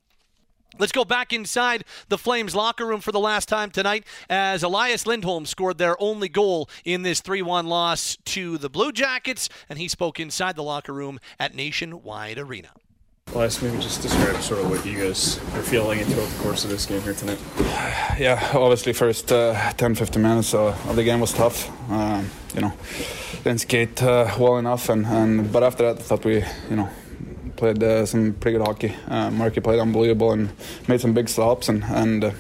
Let's 0.78 0.92
go 0.92 1.04
back 1.04 1.34
inside 1.34 1.84
the 2.10 2.18
Flames 2.18 2.56
locker 2.56 2.86
room 2.86 3.02
for 3.02 3.12
the 3.12 3.20
last 3.20 3.50
time 3.50 3.72
tonight 3.72 4.06
as 4.30 4.62
Elias 4.62 5.08
Lindholm 5.08 5.46
scored 5.46 5.78
their 5.78 6.02
only 6.02 6.30
goal 6.30 6.70
in 6.86 7.02
this 7.02 7.22
3 7.22 7.42
1 7.42 7.68
loss 7.68 8.18
to 8.26 8.58
the 8.58 8.70
Blue 8.70 8.92
Jackets, 8.92 9.50
and 9.68 9.80
he 9.80 9.88
spoke 9.88 10.20
inside 10.20 10.56
the 10.56 10.64
locker 10.64 10.94
room 10.94 11.20
at 11.40 11.56
Nationwide 11.56 12.38
Arena. 12.38 12.70
Elias, 13.34 13.62
maybe 13.62 13.78
just 13.78 14.02
describe 14.02 14.42
sort 14.42 14.60
of 14.60 14.70
what 14.70 14.86
you 14.86 14.98
guys 14.98 15.38
are 15.54 15.62
feeling 15.62 16.00
throughout 16.04 16.30
the 16.30 16.44
course 16.44 16.64
of 16.64 16.70
this 16.70 16.86
game 16.86 17.02
here 17.02 17.14
tonight. 17.14 17.40
Yeah, 18.20 18.52
obviously, 18.54 18.92
first 18.92 19.32
uh, 19.32 19.72
10 19.78 19.96
15 19.96 20.22
minutes 20.22 20.54
of 20.54 20.94
the 20.94 21.06
game 21.06 21.22
was 21.22 21.32
tough. 21.32 21.70
Um, 21.90 22.30
you 22.54 22.60
know, 22.60 22.74
didn't 23.46 23.62
skate 23.62 24.04
uh, 24.04 24.36
well 24.38 24.58
enough, 24.58 24.90
and, 24.90 25.06
and 25.06 25.54
but 25.54 25.64
after 25.64 25.84
that, 25.84 26.00
I 26.00 26.02
thought 26.02 26.26
we, 26.26 26.44
you 26.70 26.76
know, 26.76 26.90
played 27.60 27.84
uh, 27.84 28.06
some 28.06 28.34
pretty 28.34 28.58
good 28.58 28.66
hockey. 28.66 28.96
Uh, 29.08 29.30
Marky 29.30 29.60
played 29.60 29.80
unbelievable 29.80 30.32
and 30.32 30.50
made 30.88 31.02
some 31.02 31.14
big 31.14 31.30
stops 31.30 31.70
and 31.70 31.84
and 31.84 32.24
uh, 32.24 32.32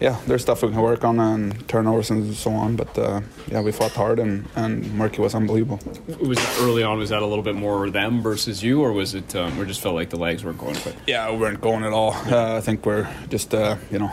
yeah, 0.00 0.20
there's 0.26 0.42
stuff 0.42 0.62
we 0.62 0.68
can 0.70 0.80
work 0.80 1.04
on 1.04 1.20
and 1.20 1.68
turnovers 1.68 2.10
and 2.10 2.34
so 2.34 2.50
on. 2.50 2.76
But 2.76 2.98
uh, 2.98 3.20
yeah, 3.50 3.60
we 3.62 3.72
fought 3.72 3.92
hard 3.92 4.18
and 4.18 4.48
and 4.56 4.92
Marky 4.94 5.20
was 5.20 5.34
unbelievable. 5.34 5.80
Was 6.20 6.38
early 6.60 6.82
on? 6.82 6.98
Was 6.98 7.10
that 7.10 7.22
a 7.22 7.26
little 7.26 7.44
bit 7.44 7.54
more 7.54 7.90
them 7.90 8.22
versus 8.22 8.62
you, 8.62 8.82
or 8.82 8.92
was 8.92 9.14
it? 9.14 9.34
Um, 9.34 9.58
or 9.58 9.64
just 9.64 9.80
felt 9.80 9.94
like 9.94 10.10
the 10.10 10.18
legs 10.18 10.44
weren't 10.44 10.58
going 10.58 10.76
quick? 10.76 10.96
Yeah, 11.06 11.30
we 11.32 11.38
weren't 11.38 11.60
going 11.60 11.84
at 11.84 11.92
all. 11.92 12.12
Uh, 12.12 12.56
I 12.58 12.60
think 12.60 12.84
we're 12.86 13.08
just 13.28 13.54
uh, 13.54 13.76
you 13.90 13.98
know. 13.98 14.12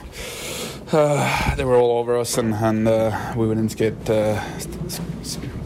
Uh, 0.91 1.55
they 1.55 1.63
were 1.63 1.75
all 1.75 1.99
over 1.99 2.17
us, 2.17 2.35
and, 2.39 2.51
and 2.55 2.87
uh, 2.87 3.33
we 3.37 3.45
wouldn't 3.45 3.71
skate, 3.71 4.09
uh, 4.09 4.41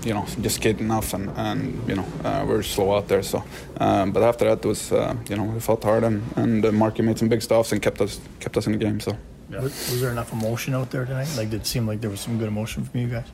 you 0.06 0.14
know, 0.14 0.26
just 0.42 0.56
skate 0.56 0.80
enough, 0.80 1.14
and, 1.14 1.30
and 1.38 1.90
you 1.90 1.96
know, 1.96 2.06
uh, 2.24 2.46
we 2.48 2.54
are 2.54 2.64
slow 2.64 2.96
out 2.96 3.08
there. 3.08 3.24
So, 3.24 3.44
um, 3.80 4.12
but 4.12 4.24
after 4.24 4.46
that, 4.46 4.60
it 4.60 4.66
was, 4.66 4.92
uh, 4.92 5.16
you 5.30 5.36
know, 5.36 5.44
we 5.44 5.60
fought 5.60 5.84
hard, 5.84 6.04
and 6.04 6.24
and 6.36 6.66
uh, 6.66 6.72
Marky 6.72 7.02
made 7.02 7.18
some 7.18 7.30
big 7.30 7.42
stops 7.42 7.72
and 7.72 7.82
kept 7.82 8.02
us 8.02 8.20
kept 8.40 8.58
us 8.58 8.66
in 8.68 8.74
the 8.74 8.78
game. 8.78 9.00
So, 9.00 9.18
yeah. 9.50 9.62
was, 9.62 9.74
was, 9.90 10.02
there 10.02 10.12
enough 10.12 10.34
emotion 10.34 10.74
out 10.76 10.92
there 10.92 11.06
tonight? 11.06 11.30
Like, 11.38 11.50
did 11.50 11.62
it 11.62 11.68
seem 11.68 11.88
like 11.88 12.02
there 12.02 12.10
was 12.10 12.20
some 12.20 12.38
good 12.38 12.48
emotion 12.48 12.84
from 12.86 13.00
you 13.00 13.08
guys? 13.08 13.28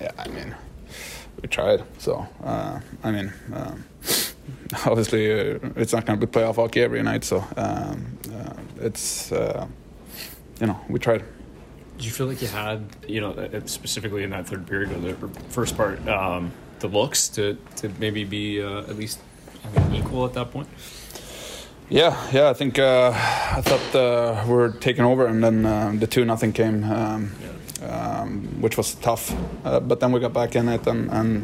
Yeah, 0.00 0.10
I 0.18 0.28
mean, 0.28 0.54
we 1.40 1.48
tried. 1.48 1.84
So, 1.98 2.26
I 2.42 3.10
mean. 3.10 3.32
Um, 3.52 3.84
obviously, 4.86 5.26
it's 5.26 5.92
not 5.94 6.04
going 6.04 6.20
to 6.20 6.26
be 6.26 6.30
playoff 6.30 6.56
hockey 6.56 6.82
every 6.82 7.02
night, 7.02 7.24
so 7.24 7.42
um, 7.56 8.18
it's 8.80 9.32
you 10.60 10.66
know, 10.66 10.80
we 10.88 10.98
tried. 10.98 11.24
Did 12.04 12.10
you 12.10 12.16
feel 12.16 12.26
like 12.26 12.42
you 12.42 12.48
had, 12.48 12.84
you 13.08 13.22
know, 13.22 13.30
uh, 13.30 13.60
specifically 13.64 14.24
in 14.24 14.30
that 14.30 14.46
third 14.46 14.66
period 14.66 14.92
or 14.92 14.98
the 14.98 15.40
first 15.48 15.74
part, 15.74 16.06
um, 16.06 16.52
the 16.80 16.86
looks 16.86 17.28
to, 17.28 17.56
to 17.76 17.88
maybe 17.98 18.24
be 18.24 18.62
uh, 18.62 18.80
at 18.80 18.96
least 18.98 19.20
I 19.64 19.88
mean, 19.88 20.02
equal 20.02 20.26
at 20.26 20.34
that 20.34 20.50
point? 20.50 20.68
Yeah, 21.88 22.14
yeah. 22.30 22.50
I 22.50 22.52
think 22.52 22.78
uh, 22.78 23.10
I 23.14 23.62
thought 23.62 23.94
uh, 23.94 24.44
we 24.46 24.52
were 24.52 24.68
taking 24.68 25.06
over, 25.06 25.24
and 25.24 25.42
then 25.42 25.64
uh, 25.64 25.94
the 25.98 26.06
two 26.06 26.26
nothing 26.26 26.52
came, 26.52 26.84
um, 26.84 27.32
yeah. 27.80 28.20
um, 28.20 28.60
which 28.60 28.76
was 28.76 28.96
tough. 28.96 29.34
Uh, 29.64 29.80
but 29.80 30.00
then 30.00 30.12
we 30.12 30.20
got 30.20 30.34
back 30.34 30.56
in 30.56 30.68
it, 30.68 30.86
and, 30.86 31.10
and 31.10 31.42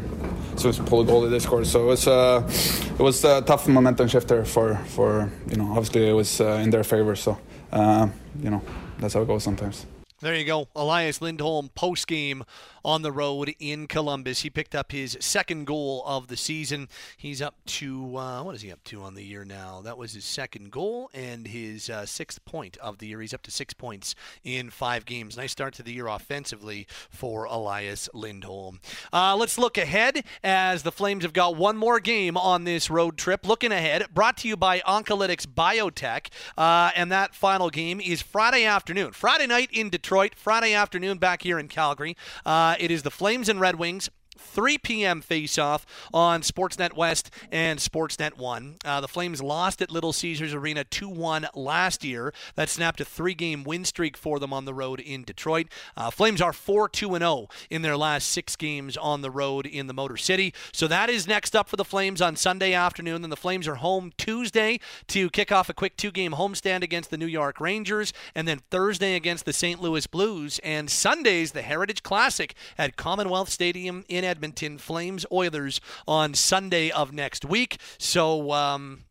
as 0.53 0.63
we 0.63 0.85
pulled 0.85 1.07
a 1.07 1.11
goal, 1.11 1.27
they 1.27 1.39
scored. 1.39 1.65
So 1.65 1.81
it 1.81 1.87
was 1.87 2.05
it 2.05 2.99
was 2.99 3.23
a 3.23 3.41
tough 3.41 3.67
momentum 3.67 4.07
shifter 4.07 4.45
for 4.45 4.75
for 4.75 5.27
you 5.49 5.57
know. 5.57 5.71
Obviously, 5.71 6.07
it 6.07 6.13
was 6.13 6.39
in 6.39 6.69
their 6.69 6.83
favor. 6.83 7.15
So 7.15 7.39
you 7.73 8.51
know 8.51 8.61
that's 8.99 9.15
how 9.15 9.23
it 9.23 9.27
goes 9.27 9.43
sometimes. 9.43 9.87
There 10.21 10.35
you 10.35 10.45
go. 10.45 10.67
Elias 10.75 11.19
Lindholm 11.19 11.69
post 11.73 12.05
game 12.05 12.43
on 12.85 13.01
the 13.01 13.11
road 13.11 13.55
in 13.59 13.87
Columbus. 13.87 14.41
He 14.41 14.51
picked 14.51 14.75
up 14.75 14.91
his 14.91 15.17
second 15.19 15.65
goal 15.65 16.03
of 16.05 16.27
the 16.27 16.37
season. 16.37 16.89
He's 17.17 17.41
up 17.41 17.55
to, 17.65 18.17
uh, 18.17 18.43
what 18.43 18.53
is 18.53 18.61
he 18.61 18.71
up 18.71 18.83
to 18.85 19.01
on 19.01 19.15
the 19.15 19.23
year 19.23 19.43
now? 19.43 19.81
That 19.81 19.97
was 19.97 20.13
his 20.13 20.23
second 20.23 20.71
goal 20.71 21.09
and 21.11 21.47
his 21.47 21.89
uh, 21.89 22.05
sixth 22.05 22.45
point 22.45 22.77
of 22.77 22.99
the 22.99 23.07
year. 23.07 23.19
He's 23.21 23.33
up 23.33 23.41
to 23.43 23.51
six 23.51 23.73
points 23.73 24.13
in 24.43 24.69
five 24.69 25.05
games. 25.05 25.37
Nice 25.37 25.53
start 25.53 25.73
to 25.75 25.83
the 25.83 25.93
year 25.93 26.05
offensively 26.07 26.85
for 27.09 27.45
Elias 27.45 28.07
Lindholm. 28.13 28.79
Uh, 29.11 29.35
let's 29.35 29.57
look 29.57 29.75
ahead 29.75 30.23
as 30.43 30.83
the 30.83 30.91
Flames 30.91 31.23
have 31.23 31.33
got 31.33 31.55
one 31.55 31.77
more 31.77 31.99
game 31.99 32.37
on 32.37 32.63
this 32.63 32.91
road 32.91 33.17
trip. 33.17 33.47
Looking 33.47 33.71
ahead, 33.71 34.05
brought 34.13 34.37
to 34.37 34.47
you 34.47 34.55
by 34.55 34.81
Oncolytics 34.81 35.47
Biotech. 35.47 36.27
Uh, 36.55 36.91
and 36.95 37.11
that 37.11 37.33
final 37.33 37.71
game 37.71 37.99
is 37.99 38.21
Friday 38.21 38.65
afternoon. 38.65 39.13
Friday 39.13 39.47
night 39.47 39.69
in 39.73 39.89
Detroit. 39.89 40.10
Friday 40.35 40.73
afternoon 40.73 41.19
back 41.19 41.41
here 41.41 41.57
in 41.57 41.69
Calgary. 41.69 42.17
Uh, 42.45 42.75
it 42.77 42.91
is 42.91 43.03
the 43.03 43.09
Flames 43.09 43.47
and 43.47 43.61
Red 43.61 43.75
Wings. 43.75 44.09
3 44.41 44.77
p.m. 44.79 45.21
face-off 45.21 45.85
on 46.13 46.41
Sportsnet 46.41 46.93
West 46.93 47.31
and 47.51 47.79
Sportsnet 47.79 48.37
1. 48.37 48.75
Uh, 48.83 49.01
the 49.01 49.07
Flames 49.07 49.41
lost 49.41 49.81
at 49.81 49.91
Little 49.91 50.13
Caesars 50.13 50.53
Arena 50.53 50.83
2-1 50.83 51.47
last 51.55 52.03
year. 52.03 52.33
That 52.55 52.69
snapped 52.69 53.01
a 53.01 53.05
three-game 53.05 53.63
win 53.63 53.85
streak 53.85 54.17
for 54.17 54.39
them 54.39 54.53
on 54.53 54.65
the 54.65 54.73
road 54.73 54.99
in 54.99 55.23
Detroit. 55.23 55.67
Uh, 55.95 56.09
Flames 56.09 56.41
are 56.41 56.51
4-2-0 56.51 57.49
in 57.69 57.81
their 57.81 57.97
last 57.97 58.29
six 58.29 58.55
games 58.55 58.97
on 58.97 59.21
the 59.21 59.31
road 59.31 59.65
in 59.65 59.87
the 59.87 59.93
Motor 59.93 60.17
City. 60.17 60.53
So 60.73 60.87
that 60.87 61.09
is 61.09 61.27
next 61.27 61.55
up 61.55 61.69
for 61.69 61.75
the 61.75 61.85
Flames 61.85 62.21
on 62.21 62.35
Sunday 62.35 62.73
afternoon. 62.73 63.21
Then 63.21 63.29
the 63.29 63.37
Flames 63.37 63.67
are 63.67 63.75
home 63.75 64.11
Tuesday 64.17 64.79
to 65.07 65.29
kick 65.29 65.51
off 65.51 65.69
a 65.69 65.73
quick 65.73 65.97
two-game 65.97 66.33
homestand 66.33 66.83
against 66.83 67.09
the 67.09 67.17
New 67.17 67.27
York 67.27 67.59
Rangers, 67.59 68.13
and 68.35 68.47
then 68.47 68.59
Thursday 68.69 69.15
against 69.15 69.45
the 69.45 69.53
St. 69.53 69.81
Louis 69.81 70.07
Blues, 70.07 70.59
and 70.63 70.89
Sunday's 70.89 71.51
the 71.51 71.61
Heritage 71.61 72.03
Classic 72.03 72.55
at 72.77 72.97
Commonwealth 72.97 73.49
Stadium 73.49 74.03
in 74.07 74.23
Edmonton 74.31 74.77
Flames 74.77 75.25
Oilers 75.29 75.81
on 76.07 76.33
Sunday 76.33 76.89
of 76.89 77.11
next 77.11 77.43
week. 77.43 77.81
So 77.97 78.53
um, 78.53 79.01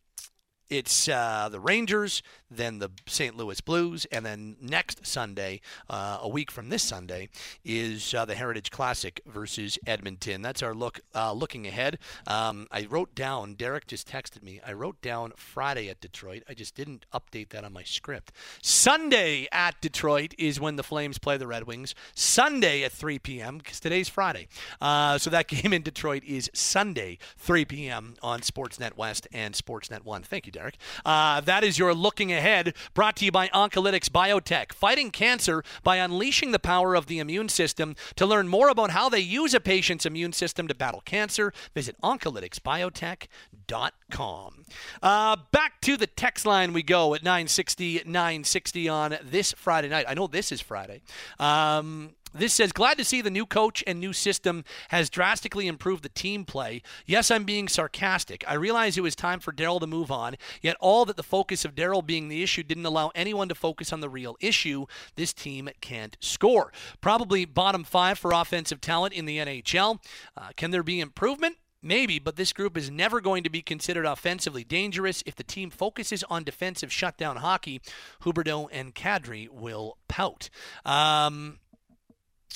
it's 0.71 1.09
uh, 1.09 1.51
the 1.53 1.61
Rangers, 1.61 2.23
then 2.51 2.78
the 2.78 2.90
St. 3.07 3.36
Louis 3.36 3.61
Blues, 3.61 4.07
and 4.07 4.26
then 4.26 4.57
next 4.61 5.07
Sunday, 5.07 5.61
uh, 5.88 6.18
a 6.20 6.28
week 6.28 6.51
from 6.51 6.68
this 6.68 6.82
Sunday, 6.82 7.28
is 7.64 8.14
uh, 8.14 8.24
the 8.24 8.34
Heritage 8.34 8.70
Classic 8.70 9.20
versus 9.26 9.78
Edmonton. 9.86 10.42
That's 10.42 10.62
our 10.62 10.74
look 10.74 11.01
uh, 11.14 11.32
looking 11.32 11.66
ahead. 11.66 11.98
Um, 12.26 12.66
I 12.70 12.86
wrote 12.90 13.14
down. 13.14 13.55
Derek 13.55 13.86
just 13.86 14.09
texted 14.09 14.42
me. 14.42 14.61
I 14.66 14.72
wrote 14.72 15.01
down 15.01 15.32
Friday 15.36 15.88
at 15.88 16.01
Detroit. 16.01 16.42
I 16.48 16.55
just 16.55 16.74
didn't 16.74 17.07
update 17.14 17.51
that 17.51 17.64
on 17.64 17.72
my 17.72 17.84
script. 17.84 18.32
Sunday 18.62 19.46
at 19.53 19.80
Detroit 19.80 20.34
is 20.38 20.59
when 20.59 20.76
the 20.76 20.82
Flames 20.82 21.18
play 21.18 21.36
the 21.36 21.46
Red 21.46 21.64
Wings. 21.64 21.94
Sunday 22.14 22.82
at 22.82 22.92
3 22.92 23.18
p.m. 23.18 23.59
because 23.59 23.80
today's 23.80 24.09
Friday. 24.09 24.48
Uh, 24.80 25.18
so 25.18 25.30
that 25.30 25.48
game 25.48 25.72
in 25.72 25.82
Detroit 25.82 26.24
is 26.24 26.51
Sunday 26.53 27.18
3 27.38 27.64
p.m. 27.64 28.14
on 28.22 28.40
Sportsnet 28.40 28.96
West 28.96 29.28
and 29.32 29.55
Sportsnet 29.55 30.05
One. 30.05 30.22
Thank 30.22 30.46
you, 30.46 30.53
Derek. 30.53 30.76
Uh, 31.05 31.40
that 31.42 31.64
is 31.64 31.78
your 31.78 31.94
looking 31.94 32.32
ahead, 32.32 32.39
brought 32.95 33.16
to 33.16 33.24
you 33.24 33.32
by 33.32 33.49
Oncolytics 33.49 34.09
Biotech, 34.09 34.72
fighting 34.72 35.11
cancer 35.11 35.64
by 35.82 35.97
unleashing 35.97 36.53
the 36.53 36.59
power 36.59 36.95
of 36.95 37.07
the 37.07 37.18
immune 37.18 37.49
system. 37.49 37.97
To 38.16 38.26
learn 38.26 38.49
more 38.49 38.68
about 38.68 38.91
how 38.91 39.09
they 39.09 39.20
use 39.20 39.55
a 39.55 39.61
patient's 39.61 40.05
immune 40.07 40.32
system 40.32 40.66
to 40.68 40.74
battle 40.74 41.03
cancer, 41.05 41.53
visit 41.74 41.97
oncolyticsbiotech.com. 42.03 44.64
Uh, 45.03 45.36
back 45.53 45.80
to 45.80 45.97
the 45.97 46.07
text 46.07 46.47
line 46.47 46.72
we 46.72 46.82
go 46.82 47.14
at 47.14 47.22
960 47.22 48.03
960 48.07 48.88
on 48.88 49.18
this 49.22 49.53
Friday 49.53 49.88
night. 49.88 50.07
I 50.09 50.14
know 50.14 50.26
this 50.26 50.53
is 50.53 50.61
Friday. 50.61 51.03
Um, 51.38 52.14
this 52.33 52.55
says, 52.55 52.72
glad 52.72 52.99
to 52.99 53.05
see 53.05 53.20
the 53.20 53.31
new 53.31 53.47
coach 53.47 53.83
and 53.87 53.99
new 53.99 54.12
system 54.12 54.64
has 54.89 55.11
drastically 55.11 55.66
improved 55.66 56.03
the 56.03 56.09
team 56.09 56.45
play. 56.45 56.83
Yes, 57.07 57.31
I'm 57.31 57.45
being 57.45 57.68
sarcastic. 57.68 58.45
I 58.47 58.55
realize 58.55 58.97
it 58.97 59.03
was 59.03 59.16
time 59.16 59.41
for 59.41 59.53
Daryl 59.53 59.81
to 59.81 59.87
move 59.87 60.11
on, 60.11 60.37
yet 60.62 60.76
all 60.81 61.05
that 61.07 61.16
the 61.16 61.22
focus 61.22 61.64
of 61.64 61.74
Daryl 61.74 62.05
being 62.05 62.28
the 62.28 62.43
issue 62.43 62.62
didn't 62.62 62.87
allow 62.87 63.11
anyone 63.14 63.49
to 63.49 63.55
focus 63.55 63.93
on 63.93 64.01
the 64.01 64.09
real 64.09 64.37
issue. 64.41 64.87
This 65.16 65.33
team 65.33 65.68
can't 65.81 66.16
score. 66.20 66.72
Probably 67.01 67.45
bottom 67.45 67.85
five 67.85 68.18
for 68.18 68.33
offensive 68.33 68.81
talent 68.81 69.14
in 69.14 69.26
the 69.26 69.39
NHL. 69.39 69.99
Uh, 70.37 70.51
can 70.57 70.70
there 70.70 70.83
be 70.83 71.01
improvement? 71.01 71.57
Maybe, 71.83 72.18
but 72.18 72.37
this 72.37 72.53
group 72.53 72.76
is 72.76 72.91
never 72.91 73.22
going 73.22 73.43
to 73.43 73.51
be 73.51 73.62
considered 73.62 74.05
offensively 74.05 74.64
dangerous. 74.64 75.22
If 75.24 75.37
the 75.37 75.43
team 75.43 75.70
focuses 75.70 76.22
on 76.24 76.45
defensive 76.45 76.93
shutdown 76.93 77.37
hockey, 77.37 77.81
Huberdeau 78.22 78.68
and 78.70 78.95
Kadri 78.95 79.49
will 79.49 79.97
pout. 80.07 80.51
Um, 80.85 81.59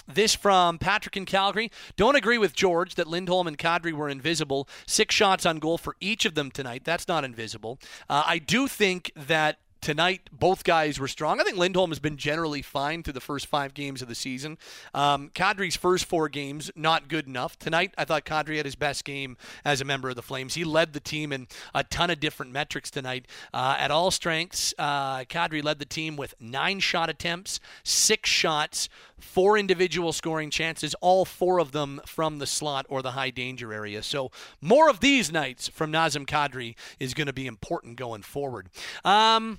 this 0.07 0.35
from 0.35 0.79
Patrick 0.79 1.17
in 1.17 1.25
Calgary. 1.25 1.71
Don't 1.97 2.17
agree 2.17 2.39
with 2.39 2.55
George 2.55 2.95
that 2.97 3.07
Lindholm 3.07 3.47
and 3.47 3.59
Kadri 3.59 3.93
were 3.93 4.09
invisible. 4.09 4.69
Six 4.87 5.15
shots 5.15 5.47
on 5.47 5.59
goal 5.59 5.79
for 5.79 5.97
each 6.01 6.25
of 6.25 6.35
them 6.35 6.51
tonight. 6.51 6.83
That's 6.85 7.09
not 7.09 7.25
invisible. 7.25 7.79
Uh, 8.09 8.23
I 8.27 8.39
do 8.39 8.69
think 8.69 9.13
that 9.15 9.59
tonight 9.85 10.31
both 10.33 10.65
guys 10.65 10.99
were 10.99 11.07
strong. 11.07 11.39
I 11.39 11.45
think 11.45 11.59
Lindholm 11.59 11.91
has 11.91 11.99
been 11.99 12.17
generally 12.17 12.63
fine 12.63 13.03
through 13.03 13.13
the 13.13 13.21
first 13.21 13.47
five 13.47 13.75
games 13.75 14.01
of 14.01 14.09
the 14.09 14.15
season. 14.15 14.57
Um, 14.95 15.31
Kadri's 15.35 15.77
first 15.77 16.07
four 16.07 16.31
games 16.31 16.71
not 16.75 17.07
good 17.07 17.27
enough. 17.27 17.59
Tonight 17.59 17.93
I 17.99 18.07
thought 18.07 18.25
Kadri 18.25 18.57
had 18.57 18.65
his 18.65 18.77
best 18.77 19.05
game 19.05 19.37
as 19.63 19.83
a 19.83 19.85
member 19.85 20.09
of 20.09 20.17
the 20.17 20.23
Flames. 20.23 20.55
He 20.55 20.65
led 20.65 20.95
the 20.95 21.01
team 21.01 21.35
in 21.35 21.49
a 21.75 21.85
ton 21.85 22.09
of 22.09 22.19
different 22.19 22.51
metrics 22.51 22.91
tonight. 22.91 23.27
Uh, 23.53 23.77
at 23.79 23.91
all 23.91 24.11
strengths, 24.11 24.73
uh, 24.79 25.25
Kadri 25.25 25.63
led 25.63 25.79
the 25.79 25.85
team 25.85 26.17
with 26.17 26.35
nine 26.41 26.81
shot 26.81 27.11
attempts, 27.11 27.61
six 27.83 28.31
shots, 28.31 28.89
four 29.25 29.59
individual 29.59 30.13
scoring 30.13 30.51
chances, 30.51 30.95
all 31.01 31.25
four 31.25 31.59
of 31.59 31.73
them 31.73 32.01
from 32.07 32.39
the 32.39 32.47
slot 32.47 32.87
or 32.89 33.03
the 33.03 33.13
high 33.13 33.31
danger 33.31 33.73
area. 33.73 34.03
So 34.03 34.31
more 34.61 34.89
of 34.89 35.01
these 35.01 35.33
nights 35.33 35.69
from 35.69 35.91
Nazem 35.91 36.27
Kadri 36.27 36.77
is 37.01 37.15
going 37.15 37.27
to 37.27 37.33
be 37.33 37.47
important 37.47 37.97
going 37.97 38.23
forward. 38.23 38.69
Um, 39.05 39.59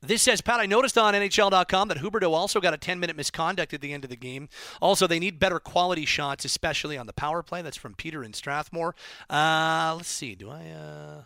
this 0.00 0.22
says, 0.22 0.40
Pat, 0.40 0.60
I 0.60 0.66
noticed 0.66 0.96
on 0.96 1.14
NHL.com 1.14 1.88
that 1.88 1.98
Huberdeau 1.98 2.32
also 2.32 2.60
got 2.60 2.72
a 2.72 2.78
10 2.78 3.00
minute 3.00 3.16
misconduct 3.16 3.74
at 3.74 3.80
the 3.80 3.92
end 3.92 4.04
of 4.04 4.10
the 4.10 4.16
game. 4.16 4.48
Also, 4.80 5.08
they 5.08 5.18
need 5.18 5.40
better 5.40 5.58
quality 5.58 6.04
shots, 6.04 6.44
especially 6.44 6.96
on 6.96 7.06
the 7.06 7.12
power 7.12 7.42
play. 7.42 7.62
That's 7.62 7.76
from 7.76 7.94
Peter 7.94 8.22
in 8.22 8.32
Strathmore. 8.32 8.94
Uh, 9.28 9.94
let's 9.96 10.08
see. 10.08 10.34
Do 10.34 10.50
I. 10.50 10.70
Uh... 10.70 11.22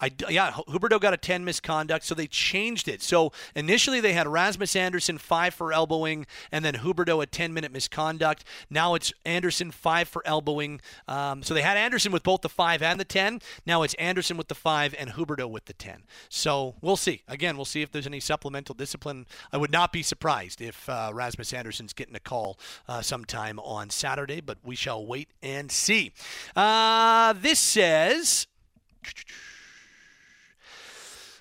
I, 0.00 0.10
yeah, 0.28 0.52
Huberdeau 0.52 1.00
got 1.00 1.12
a 1.12 1.16
10 1.16 1.44
misconduct, 1.44 2.04
so 2.04 2.14
they 2.14 2.26
changed 2.26 2.88
it. 2.88 3.02
So 3.02 3.32
initially 3.54 4.00
they 4.00 4.12
had 4.12 4.26
Rasmus 4.26 4.74
Andersson 4.74 5.18
5 5.18 5.54
for 5.54 5.72
elbowing, 5.72 6.26
and 6.50 6.64
then 6.64 6.74
Huberdeau 6.74 7.22
a 7.22 7.26
10 7.26 7.52
minute 7.52 7.72
misconduct. 7.72 8.44
Now 8.70 8.94
it's 8.94 9.12
Andersson 9.24 9.70
5 9.70 10.08
for 10.08 10.22
elbowing. 10.26 10.80
Um, 11.06 11.42
so 11.42 11.54
they 11.54 11.62
had 11.62 11.76
Andersson 11.76 12.12
with 12.12 12.22
both 12.22 12.40
the 12.40 12.48
5 12.48 12.82
and 12.82 12.98
the 12.98 13.04
10. 13.04 13.40
Now 13.66 13.82
it's 13.82 13.94
Andersson 13.94 14.36
with 14.36 14.48
the 14.48 14.54
5 14.54 14.94
and 14.98 15.10
Huberdeau 15.10 15.50
with 15.50 15.66
the 15.66 15.74
10. 15.74 16.04
So 16.28 16.76
we'll 16.80 16.96
see. 16.96 17.22
Again, 17.28 17.56
we'll 17.56 17.64
see 17.64 17.82
if 17.82 17.92
there's 17.92 18.06
any 18.06 18.20
supplemental 18.20 18.74
discipline. 18.74 19.26
I 19.52 19.58
would 19.58 19.72
not 19.72 19.92
be 19.92 20.02
surprised 20.02 20.60
if 20.60 20.88
uh, 20.88 21.10
Rasmus 21.12 21.52
Andersson's 21.52 21.92
getting 21.92 22.14
a 22.14 22.20
call 22.20 22.58
uh, 22.88 23.02
sometime 23.02 23.58
on 23.58 23.90
Saturday, 23.90 24.40
but 24.40 24.58
we 24.64 24.74
shall 24.74 25.04
wait 25.04 25.28
and 25.42 25.70
see. 25.70 26.12
Uh, 26.56 27.34
this 27.34 27.58
says. 27.58 28.46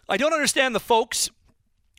I 0.09 0.17
don't 0.17 0.33
understand 0.33 0.73
the 0.73 0.79
folks 0.79 1.29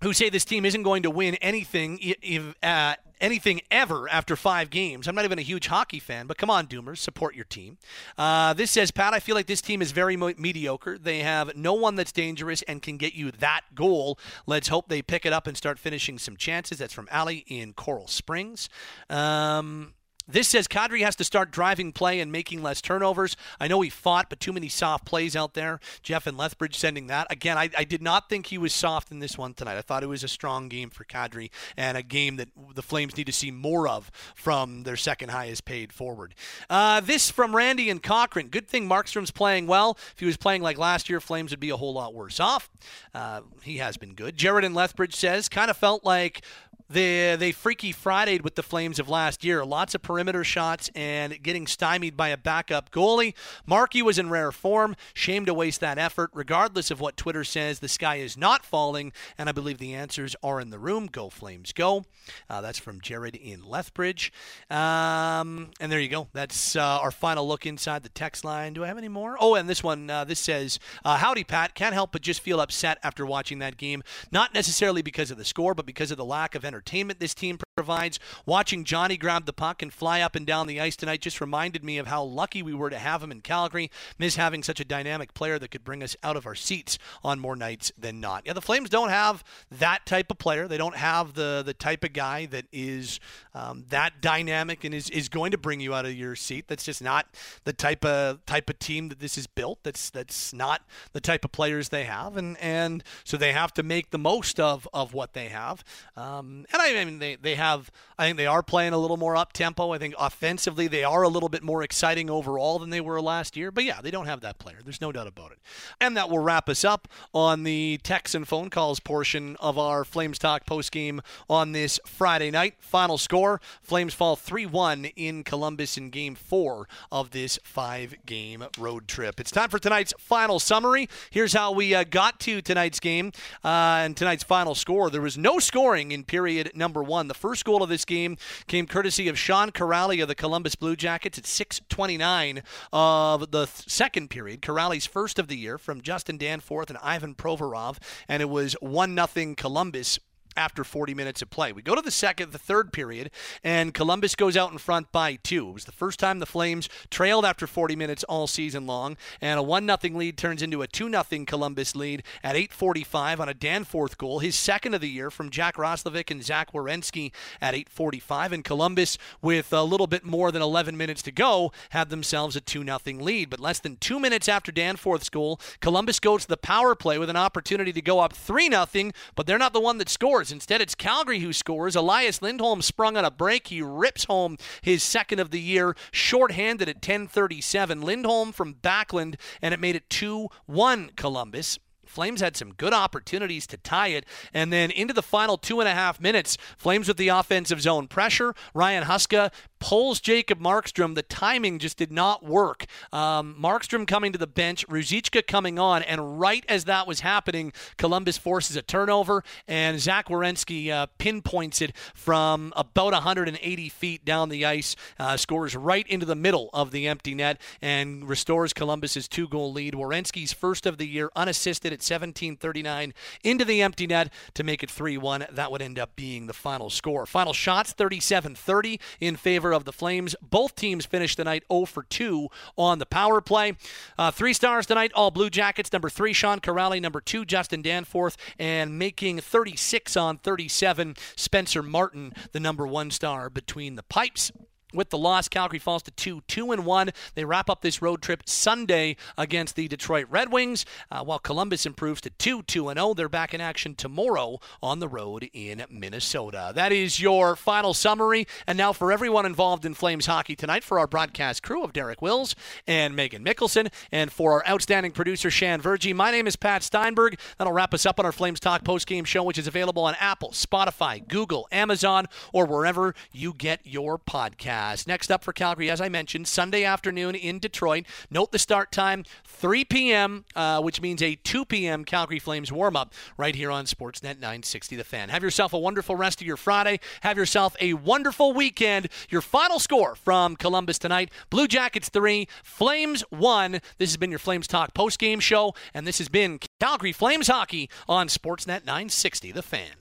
who 0.03 0.13
say 0.13 0.31
this 0.31 0.45
team 0.45 0.65
isn't 0.65 0.83
going 0.83 1.03
to 1.05 1.11
win 1.11 1.37
anything 1.37 1.99
if, 2.01 2.55
uh, 2.63 2.95
anything 3.21 3.61
ever 3.71 4.09
after 4.09 4.35
five 4.35 4.71
games. 4.71 5.07
I'm 5.07 5.15
not 5.15 5.25
even 5.25 5.39
a 5.39 5.43
huge 5.43 5.67
hockey 5.67 6.01
fan, 6.01 6.27
but 6.27 6.39
come 6.39 6.51
on, 6.51 6.67
Doomers, 6.67 6.99
support 6.99 7.35
your 7.35 7.45
team. 7.45 7.79
Uh, 8.17 8.55
this 8.55 8.71
says, 8.71 8.91
Pat, 8.91 9.13
I 9.13 9.21
feel 9.21 9.35
like 9.35 9.47
this 9.47 9.61
team 9.61 9.83
is 9.83 9.93
very 9.93 10.17
mo- 10.17 10.35
mediocre. 10.39 10.99
They 10.99 11.21
have 11.21 11.55
no 11.55 11.75
one 11.75 11.97
that's 11.97 12.13
dangerous 12.13 12.63
and 12.63 12.83
can 12.83 12.97
get 12.97 13.15
you 13.15 13.31
that 13.33 13.63
goal. 13.75 14.19
Let's 14.47 14.69
hope 14.69 14.89
they 14.89 15.03
pick 15.03 15.27
it 15.27 15.33
up 15.33 15.47
and 15.47 15.57
start 15.57 15.79
finishing 15.79 16.19
some 16.19 16.37
chances. 16.37 16.79
That's 16.79 16.95
from 16.95 17.09
Ali 17.13 17.45
in 17.47 17.75
Coral 17.75 18.09
Springs. 18.09 18.69
Um, 19.09 19.95
this 20.33 20.49
says 20.49 20.69
Kadri 20.69 21.03
has 21.03 21.17
to 21.17 21.25
start 21.25 21.51
driving 21.51 21.93
play 21.93 22.21
and 22.21 22.31
making 22.31 22.63
less 22.63 22.81
turnovers. 22.81 23.37
I 23.59 23.69
know 23.69 23.81
he 23.81 23.91
fought, 23.91 24.29
but 24.29 24.41
too 24.41 24.53
many 24.53 24.69
soft 24.69 25.05
plays 25.05 25.37
out 25.37 25.55
there. 25.55 25.81
Jeff 26.03 26.27
and 26.27 26.37
Lethbridge 26.37 26.77
sending 26.77 27.07
that. 27.09 27.27
Again, 27.31 27.59
I, 27.59 27.71
I 27.77 27.85
did 27.85 28.03
not 28.03 28.29
think 28.29 28.47
he 28.47 28.59
was 28.59 28.73
soft 28.73 29.11
in 29.11 29.19
this 29.19 29.37
one 29.37 29.55
tonight. 29.55 29.77
I 29.77 29.83
thought 29.83 30.03
it 30.03 30.09
was 30.09 30.25
a 30.25 30.29
strong 30.29 30.69
game 30.69 30.91
for 30.91 31.05
Kadri 31.05 31.51
and 31.77 31.97
a 31.97 32.03
game 32.03 32.37
that 32.37 32.49
the 32.75 32.83
Flames 32.83 33.17
need 33.17 33.27
to 33.27 33.33
see 33.33 33.51
more 33.51 33.89
of 33.89 34.11
from 34.35 34.83
their 34.85 34.97
second 34.97 35.31
highest 35.31 35.65
paid 35.65 35.93
forward. 35.93 36.35
Uh, 36.69 37.01
this 37.01 37.31
from 37.31 37.55
Randy 37.55 37.91
and 37.91 38.03
Cochrane. 38.03 38.49
Good 38.49 38.69
thing 38.69 38.89
Markstrom's 38.89 39.31
playing 39.31 39.67
well. 39.67 39.99
If 40.13 40.21
he 40.21 40.27
was 40.27 40.37
playing 40.37 40.63
like 40.63 40.79
last 40.79 41.09
year, 41.09 41.21
Flames 41.21 41.51
would 41.51 41.61
be 41.61 41.71
a 41.71 41.77
whole 41.77 41.93
lot 41.93 42.15
worse 42.15 42.41
off. 42.41 42.71
Uh, 43.15 43.43
he 43.63 43.79
has 43.79 43.97
been 43.97 44.15
good. 44.15 44.37
Jared 44.37 44.65
and 44.65 44.75
Lethbridge 44.75 45.15
says, 45.15 45.49
kind 45.49 45.71
of 45.71 45.77
felt 45.77 46.05
like 46.05 46.43
they 46.91 47.37
they 47.37 47.53
freaky 47.53 47.93
Fridayed 47.93 48.43
with 48.43 48.57
the 48.57 48.65
Flames 48.65 48.99
of 48.99 49.09
last 49.09 49.45
year. 49.45 49.65
Lots 49.65 49.95
of 49.95 50.03
perimeter 50.03 50.43
shots 50.43 50.91
and 50.97 51.41
getting 51.41 51.69
stymied 51.69 52.17
by 52.17 52.29
a 52.31 52.37
backup 52.37 52.91
goalie. 52.91 53.35
Markey 53.65 54.03
was 54.03 54.19
in 54.19 54.29
rare 54.29 54.51
form. 54.51 54.97
Shame 55.15 55.47
to 55.47 55.55
waste 55.55 55.79
that 55.81 55.99
effort. 55.99 56.31
Regardless 56.35 56.91
of 56.91 57.01
what 57.01 57.17
Twitter 57.17 57.45
says, 57.45 57.79
the 57.79 57.89
sky 57.89 58.17
is 58.17 58.37
not 58.37 58.65
falling, 58.65 59.13
and 59.39 59.49
I 59.49 59.53
believe 59.53 59.79
the 59.79 59.95
answers 59.95 60.35
are 60.43 60.61
in 60.61 60.71
the 60.71 60.81
room. 60.81 61.07
Go 61.07 61.31
Flames, 61.31 61.73
go! 61.73 62.05
Uh, 62.49 62.61
that's 62.61 62.79
from 62.79 63.01
Jared 63.01 63.37
in 63.37 63.63
Lethbridge. 63.65 64.33
Um, 64.69 65.71
and 65.81 65.93
there 65.93 66.01
you 66.01 66.09
go. 66.09 66.27
That's 66.33 66.75
uh, 66.75 66.83
our 66.83 67.13
final 67.13 67.47
look 67.47 67.67
inside 67.67 68.03
the 68.03 68.09
text 68.09 68.45
line. 68.45 68.73
Do 68.73 68.83
I 68.83 68.89
have 68.89 68.99
any 68.99 69.09
more? 69.09 69.37
Oh, 69.39 69.55
and 69.55 69.69
this 69.69 69.85
one. 69.85 70.11
Uh, 70.11 70.25
this 70.25 70.41
says, 70.41 70.81
uh, 71.05 71.19
"Howdy, 71.19 71.45
Pat. 71.45 71.77
Can't 71.77 71.95
help 71.95 72.11
but 72.11 72.23
just 72.23 72.41
feel 72.41 72.61
upset 72.61 72.99
after 73.05 73.25
watching 73.25 73.61
that 73.61 73.77
game. 73.77 74.03
Not 74.33 74.53
necessarily 74.55 75.03
because 75.03 75.31
of 75.31 75.39
the 75.39 75.45
score, 75.45 75.73
but 75.73 75.87
because 75.87 76.11
of 76.11 76.17
the 76.17 76.25
lack 76.25 76.57
of 76.57 76.65
entertainment." 76.65 76.80
Entertainment 76.81 77.21
this 77.21 77.35
team 77.35 77.59
provides. 77.81 78.21
Watching 78.45 78.85
Johnny 78.85 79.17
grab 79.17 79.47
the 79.47 79.55
puck 79.55 79.81
and 79.81 79.91
fly 79.91 80.21
up 80.21 80.37
and 80.37 80.47
down 80.47 80.67
the 80.67 80.79
ice 80.79 80.97
tonight 80.97 81.23
just 81.23 81.41
reminded 81.41 81.83
me 81.83 81.97
of 81.97 82.09
how 82.09 82.23
lucky 82.23 82.63
we 82.63 82.75
were 82.75 82.91
to 82.91 82.99
have 82.99 83.23
him 83.23 83.33
in 83.33 83.41
Calgary. 83.41 83.91
Miss 84.19 84.37
having 84.37 84.63
such 84.63 84.81
a 84.81 84.85
dynamic 84.85 85.33
player 85.33 85.59
that 85.59 85.71
could 85.71 85.83
bring 85.83 86.03
us 86.03 86.15
out 86.23 86.37
of 86.37 86.45
our 86.45 86.55
seats 86.55 86.99
on 87.25 87.41
more 87.41 87.57
nights 87.57 87.91
than 87.97 88.21
not. 88.21 88.43
Yeah, 88.45 88.53
the 88.53 88.61
Flames 88.61 88.91
don't 88.91 89.09
have 89.09 89.43
that 89.71 90.05
type 90.05 90.31
of 90.31 90.37
player. 90.37 90.69
They 90.69 90.77
don't 90.77 90.97
have 90.97 91.33
the 91.33 91.63
the 91.65 91.73
type 91.73 92.05
of 92.05 92.13
guy 92.13 92.45
that 92.47 92.67
is 92.71 93.19
um, 93.55 93.87
that 93.89 94.21
dynamic 94.21 94.85
and 94.85 94.95
is, 94.95 95.09
is 95.09 95.31
going 95.31 95.53
to 95.53 95.59
bring 95.59 95.81
you 95.81 95.95
out 95.95 96.05
of 96.05 96.13
your 96.13 96.37
seat. 96.37 96.67
That's 96.69 96.85
just 96.85 97.01
not 97.01 97.29
the 97.65 97.73
type 97.73 98.05
of 98.05 98.45
type 98.45 98.69
of 98.69 98.79
team 98.79 99.09
that 99.09 99.21
this 99.21 99.39
is 99.39 99.47
built. 99.47 99.79
That's 99.85 100.11
that's 100.11 100.53
not 100.53 100.83
the 101.15 101.21
type 101.21 101.47
of 101.47 101.53
players 101.53 101.89
they 101.89 102.05
have, 102.05 102.37
and 102.37 102.59
and 102.59 103.03
so 103.25 103.39
they 103.39 103.53
have 103.53 103.73
to 103.73 103.83
make 103.83 104.11
the 104.11 104.19
most 104.19 104.61
of 104.61 104.87
of 104.93 105.15
what 105.15 105.33
they 105.33 105.49
have. 105.49 105.83
Um, 106.15 106.67
and 106.71 106.83
I 106.83 107.05
mean, 107.05 107.19
they, 107.21 107.37
they 107.37 107.55
have, 107.55 107.70
I 108.19 108.27
think 108.27 108.37
they 108.37 108.47
are 108.47 108.63
playing 108.63 108.93
a 108.93 108.99
little 108.99 109.17
more 109.17 109.35
up 109.35 109.53
tempo. 109.53 109.93
I 109.93 109.99
think 109.99 110.15
offensively, 110.19 110.89
they 110.89 111.05
are 111.05 111.23
a 111.23 111.29
little 111.29 111.49
bit 111.49 111.63
more 111.63 111.83
exciting 111.83 112.29
overall 112.29 112.79
than 112.79 112.91
they 112.91 113.01
were 113.01 113.21
last 113.21 113.57
year. 113.57 113.71
But 113.71 113.85
yeah, 113.85 114.01
they 114.03 114.11
don't 114.11 114.27
have 114.27 114.43
that 114.43 114.59
player. 114.59 114.79
There's 114.85 115.01
no 115.01 115.11
doubt 115.11 115.27
about 115.27 115.53
it. 115.53 115.59
And 116.01 116.17
that 116.17 116.29
will 116.29 116.39
wrap 116.39 116.69
us 116.69 116.85
up 116.85 117.09
on 117.33 117.63
the 117.63 117.99
text 118.03 118.35
and 118.35 118.47
phone 118.47 118.69
calls 118.69 119.01
portion 119.01 119.57
of 119.57 119.79
our 119.79 120.05
Flames 120.05 120.39
Talk 120.39 120.67
post 120.67 120.93
game 120.93 121.23
on 121.49 121.73
this 121.73 121.99
Friday 122.05 122.51
night. 122.51 122.75
Final 122.79 123.17
score 123.17 123.61
Flames 123.83 124.15
fall 124.15 124.37
3 124.37 124.67
1 124.67 125.07
in 125.17 125.43
Columbus 125.43 125.97
in 125.97 126.11
game 126.11 126.35
four 126.35 126.89
of 127.11 127.31
this 127.31 127.59
five 127.65 128.15
game 128.27 128.65
road 128.79 129.09
trip. 129.09 129.41
It's 129.41 129.51
time 129.51 129.69
for 129.71 129.79
tonight's 129.79 130.13
final 130.19 130.61
summary. 130.61 131.09
Here's 131.31 131.53
how 131.53 131.73
we 131.73 131.95
uh, 131.95 132.05
got 132.05 132.39
to 132.41 132.61
tonight's 132.61 133.01
game 133.01 133.33
uh, 133.65 134.03
and 134.05 134.17
tonight's 134.17 134.45
final 134.45 134.75
score. 134.75 135.11
There 135.11 135.21
was 135.21 135.39
no 135.39 135.59
scoring 135.59 136.13
in 136.13 136.25
period 136.25 136.73
number 136.75 137.03
one. 137.03 137.29
The 137.29 137.35
first 137.35 137.60
goal 137.63 137.83
of 137.83 137.89
this 137.89 138.05
game 138.05 138.37
came 138.67 138.87
courtesy 138.87 139.29
of 139.29 139.39
Sean 139.39 139.71
Kuraly 139.71 140.23
of 140.23 140.29
the 140.29 140.35
Columbus 140.35 140.75
Blue 140.75 140.97
Jackets 140.97 141.39
at 141.39 141.47
6:29 141.47 142.63
of 142.93 143.51
the 143.51 143.67
th- 143.67 143.89
second 143.89 144.31
period. 144.31 144.63
Kuraly's 144.63 145.07
first 145.07 145.39
of 145.39 145.49
the 145.49 145.57
year 145.57 145.79
from 145.79 146.01
Justin 146.01 146.37
Danforth 146.37 146.91
and 146.91 146.99
Ivan 147.03 147.35
Provorov, 147.35 147.99
and 148.29 148.43
it 148.43 148.49
was 148.49 148.75
one 148.81 149.15
nothing 149.15 149.55
Columbus 149.55 150.19
after 150.57 150.85
40 150.85 151.15
minutes 151.15 151.43
of 151.43 151.51
play. 151.51 151.73
We 151.73 151.83
go 151.83 151.95
to 151.95 152.03
the 152.03 152.11
second, 152.11 152.53
the 152.53 152.59
third 152.59 152.93
period, 152.93 153.31
and 153.63 153.95
Columbus 153.95 154.35
goes 154.35 154.57
out 154.57 154.73
in 154.73 154.79
front 154.79 155.13
by 155.13 155.37
two. 155.37 155.69
It 155.69 155.75
was 155.75 155.85
the 155.85 155.93
first 155.93 156.19
time 156.19 156.39
the 156.39 156.47
Flames 156.47 156.89
trailed 157.11 157.45
after 157.45 157.67
40 157.67 157.97
minutes 157.97 158.25
all 158.25 158.47
season 158.47 158.87
long, 158.87 159.17
and 159.41 159.59
a 159.59 159.63
1 159.63 159.87
0 159.87 160.17
lead 160.17 160.37
turns 160.37 160.63
into 160.63 160.83
a 160.83 160.87
2 160.87 161.11
0 161.11 161.45
Columbus 161.47 161.95
lead 161.95 162.23
at 162.43 162.57
8.45 162.57 163.41
on 163.41 163.49
a 163.49 163.55
Danforth 163.55 164.19
goal, 164.19 164.41
his 164.41 164.57
second 164.57 164.95
of 164.95 165.01
the 165.01 165.09
year 165.09 165.31
from 165.31 165.51
Jack 165.51 165.77
Roslovic 165.77 166.31
and 166.31 166.45
Zach 166.45 166.73
Werenski 166.73 167.33
at 167.61 167.75
8.45. 167.75 168.53
And 168.53 168.65
Columbus, 168.65 169.19
with 169.43 169.73
a 169.73 169.83
little 169.83 170.07
bit 170.07 170.25
more 170.25 170.51
than 170.51 170.63
11 170.63 170.97
minutes 170.97 171.23
to 171.23 171.33
go, 171.33 171.73
had 171.91 172.11
themselves 172.11 172.57
a 172.57 172.61
2 172.61 172.85
0 172.85 172.99
lead. 173.21 173.51
But 173.51 173.61
less 173.61 173.79
than 173.79 173.97
two 173.97 174.19
minutes 174.19 174.49
after 174.49 174.73
Danforth's 174.73 175.29
goal, 175.29 175.61
Columbus 175.81 176.21
goes 176.21 176.43
to 176.43 176.49
the 176.49 176.57
power 176.57 176.95
play 176.95 177.19
with 177.19 177.31
an 177.31 177.37
opportunity 177.37 177.93
to 177.93 178.03
go 178.03 178.21
up 178.21 178.33
3 178.33 178.71
0, 178.71 179.11
but 179.35 179.47
they're 179.47 179.59
not 179.59 179.73
the 179.73 179.81
one 179.81 179.99
that 179.99 180.09
scores 180.09 180.40
scores. 180.41 180.53
Instead, 180.53 180.81
it's 180.81 180.95
Calgary 180.95 181.41
who 181.41 181.53
scores. 181.53 181.95
Elias 181.95 182.41
Lindholm 182.41 182.81
sprung 182.81 183.17
on 183.17 183.25
a 183.27 183.31
break. 183.31 183.69
He 183.69 183.83
rips 183.83 184.25
home 184.25 184.57
his 184.81 185.03
second 185.03 185.39
of 185.39 185.51
the 185.51 185.61
year, 185.61 185.95
shorthanded 186.13 186.89
at 186.89 187.03
10:37. 187.03 188.01
Lindholm 188.03 188.53
from 188.53 188.75
Backlund, 188.75 189.37
and 189.61 189.75
it 189.75 189.81
made 189.81 189.97
it 189.97 190.09
2-1 190.09 191.11
Columbus. 191.17 191.79
Flames 192.07 192.41
had 192.41 192.57
some 192.57 192.73
good 192.73 192.93
opportunities 192.93 193.67
to 193.69 193.77
tie 193.77 194.09
it. 194.09 194.25
And 194.53 194.73
then 194.73 194.91
into 194.91 195.15
the 195.15 195.23
final 195.23 195.57
two 195.57 195.79
and 195.79 195.89
a 195.89 195.95
half 195.95 196.21
minutes, 196.21 196.57
Flames 196.77 197.07
with 197.07 197.19
the 197.19 197.29
offensive 197.29 197.81
zone 197.81 198.09
pressure. 198.09 198.55
Ryan 198.75 199.05
Huska 199.05 199.53
pulls 199.81 200.21
Jacob 200.21 200.61
Markstrom. 200.61 201.15
The 201.15 201.23
timing 201.23 201.79
just 201.79 201.97
did 201.97 202.13
not 202.13 202.45
work. 202.45 202.87
Um, 203.13 203.57
Markstrom 203.61 204.07
coming 204.07 204.31
to 204.33 204.39
the 204.39 204.47
bench, 204.47 204.87
Ruzicka 204.87 205.47
coming 205.47 205.79
on, 205.79 206.03
and 206.03 206.39
right 206.39 206.65
as 206.69 206.85
that 206.85 207.07
was 207.07 207.21
happening, 207.21 207.73
Columbus 207.97 208.39
forces 208.39 208.77
a 208.77 208.83
turnover, 208.83 209.43
and 209.67 209.99
Zach 209.99 210.29
Werenski 210.29 210.91
uh, 210.91 211.07
pinpoints 211.19 211.83
it 211.83 211.97
from 212.15 212.73
about 212.77 213.13
180 213.13 213.89
feet 213.89 214.25
down 214.25 214.51
the 214.51 214.65
ice, 214.65 214.95
uh, 215.19 215.37
scores 215.37 215.75
right 215.75 216.07
into 216.07 216.27
the 216.27 216.37
middle 216.37 216.71
of 216.73 216.91
the 216.91 217.09
empty 217.09 217.35
net, 217.35 217.61
and 217.81 218.29
restores 218.29 218.73
Columbus's 218.73 219.27
two-goal 219.27 219.73
lead. 219.73 219.95
Werenski's 219.95 220.53
first 220.53 220.87
of 220.87 220.99
the 220.99 221.07
year, 221.07 221.31
unassisted 221.35 221.93
at 221.93 222.03
17:39 222.03 223.15
into 223.43 223.65
the 223.65 223.83
empty 223.83 224.07
net 224.07 224.33
to 224.55 224.63
make 224.63 224.83
it 224.83 224.91
3-1. 224.91 225.47
That 225.55 225.73
would 225.73 225.83
end 225.83 225.99
up 225.99 226.15
being 226.17 226.47
the 226.47 226.53
final 226.53 226.91
score. 226.91 227.25
Final 227.25 227.53
shots 227.55 227.95
37-30 227.95 229.01
in 229.21 229.37
favor 229.37 229.70
favor 229.71 229.77
of 229.77 229.85
the 229.85 229.93
Flames. 229.93 230.35
Both 230.43 230.75
teams 230.75 231.07
finished 231.07 231.37
the 231.37 231.45
night 231.45 231.65
0 231.71 231.85
for 231.85 232.03
2 232.03 232.49
on 232.77 232.99
the 232.99 233.07
power 233.07 233.41
play. 233.41 233.77
Uh, 234.19 234.31
three 234.31 234.53
stars 234.53 234.87
tonight, 234.87 235.13
all 235.15 235.31
Blue 235.31 235.51
Jackets. 235.51 235.93
Number 235.93 236.09
three, 236.11 236.33
Sean 236.33 236.61
Kuraly. 236.61 237.01
Number 237.01 237.21
two, 237.21 237.45
Justin 237.45 237.83
Danforth. 237.83 238.37
And 238.59 238.99
making 238.99 239.41
36 239.41 240.17
on 240.17 240.39
37, 240.39 241.15
Spencer 241.37 241.83
Martin, 241.83 242.33
the 242.53 242.61
number 242.61 242.87
one 242.87 243.11
star 243.11 243.49
between 243.49 243.95
the 243.95 244.03
pipes. 244.03 244.51
With 244.93 245.11
the 245.11 245.19
loss, 245.19 245.49
Calgary 245.49 245.79
falls 245.79 246.03
to 246.05 246.11
two, 246.11 246.43
two 246.49 246.73
and 246.73 246.85
one. 246.85 247.11
They 247.35 247.45
wrap 247.45 247.71
up 247.71 247.83
this 247.83 248.03
road 248.03 248.23
trip 248.23 248.43
Sunday 248.47 249.17
against 249.39 249.77
the 249.77 249.89
Detroit 249.89 250.27
Red 250.31 250.53
Wings, 250.53 250.85
uh, 251.11 251.23
while 251.23 251.39
Columbus 251.39 251.87
improves 251.87 252.21
to 252.23 252.31
two, 252.31 252.63
two 252.63 252.89
and 252.89 252.99
zero. 252.99 253.15
They're 253.15 253.29
back 253.29 253.55
in 253.55 253.61
action 253.61 253.95
tomorrow 253.95 254.59
on 254.83 254.99
the 254.99 255.09
road 255.09 255.49
in 255.53 255.85
Minnesota. 255.91 256.73
That 256.75 256.93
is 256.93 257.21
your 257.21 257.57
final 257.57 257.95
summary. 257.95 258.47
And 258.67 258.77
now 258.77 258.93
for 258.93 259.13
everyone 259.13 259.47
involved 259.47 259.85
in 259.85 259.95
Flames 259.95 260.27
hockey 260.27 260.57
tonight, 260.57 260.85
for 260.85 260.99
our 260.99 261.07
broadcast 261.07 261.63
crew 261.63 261.85
of 261.85 261.93
Derek 261.93 262.21
Wills 262.21 262.55
and 262.87 263.15
Megan 263.15 263.45
Mickelson, 263.45 263.93
and 264.11 264.33
for 264.33 264.53
our 264.55 264.69
outstanding 264.69 265.13
producer 265.13 265.51
Shan 265.51 265.81
Vergy, 265.81 266.15
my 266.15 266.31
name 266.31 266.47
is 266.47 266.57
Pat 266.57 266.83
Steinberg. 266.83 267.39
That'll 267.59 267.73
wrap 267.73 267.95
us 267.95 268.07
up 268.07 268.19
on 268.19 268.27
our 268.27 268.33
Flames 268.33 268.61
Talk 268.61 268.85
post 268.85 269.07
game 269.07 269.25
show, 269.25 269.43
which 269.43 269.59
is 269.59 269.67
available 269.67 270.05
on 270.05 270.17
Apple, 270.19 270.51
Spotify, 270.51 271.27
Google, 271.27 271.69
Amazon, 271.71 272.27
or 272.53 272.67
wherever 272.67 273.15
you 273.33 273.53
get 273.53 273.81
your 273.85 274.19
podcast. 274.19 274.80
Next 275.07 275.31
up 275.31 275.45
for 275.45 275.53
Calgary, 275.53 275.91
as 275.91 276.01
I 276.01 276.09
mentioned, 276.09 276.49
Sunday 276.49 276.85
afternoon 276.85 277.35
in 277.35 277.59
Detroit. 277.59 278.07
Note 278.31 278.51
the 278.51 278.59
start 278.59 278.91
time, 278.91 279.25
3 279.45 279.85
p.m., 279.85 280.45
uh, 280.57 280.81
which 280.81 281.03
means 281.03 281.23
a 281.23 281.35
2 281.35 281.67
p.m. 281.67 282.03
Calgary 282.05 282.39
Flames 282.39 282.73
warm 282.73 282.97
up 282.97 283.13
right 283.37 283.55
here 283.55 283.71
on 283.71 283.85
Sportsnet 283.85 284.37
960 284.37 284.97
The 284.97 285.05
Fan. 285.05 285.29
Have 285.29 285.43
yourself 285.43 285.75
a 285.75 285.79
wonderful 285.79 286.17
rest 286.17 286.41
of 286.41 286.47
your 286.47 286.57
Friday. 286.57 286.99
Have 287.21 287.37
yourself 287.37 287.77
a 287.79 287.93
wonderful 287.93 288.55
weekend. 288.55 289.09
Your 289.29 289.43
final 289.43 289.79
score 289.79 290.15
from 290.15 290.57
Columbus 290.57 290.99
tonight 290.99 291.31
Blue 291.51 291.69
Jackets 291.69 292.09
3, 292.09 292.49
Flames 292.63 293.23
1. 293.29 293.81
This 293.99 294.11
has 294.11 294.17
been 294.17 294.31
your 294.31 294.39
Flames 294.39 294.67
Talk 294.67 294.95
post 294.95 295.19
game 295.19 295.41
show, 295.41 295.75
and 295.93 296.07
this 296.07 296.19
has 296.19 296.31
been 296.31 296.59
Calgary 296.81 297.13
Flames 297.13 297.49
Hockey 297.49 297.91
on 298.09 298.29
Sportsnet 298.29 298.87
960 298.87 299.53
The 299.53 299.63
Fan. 299.63 300.00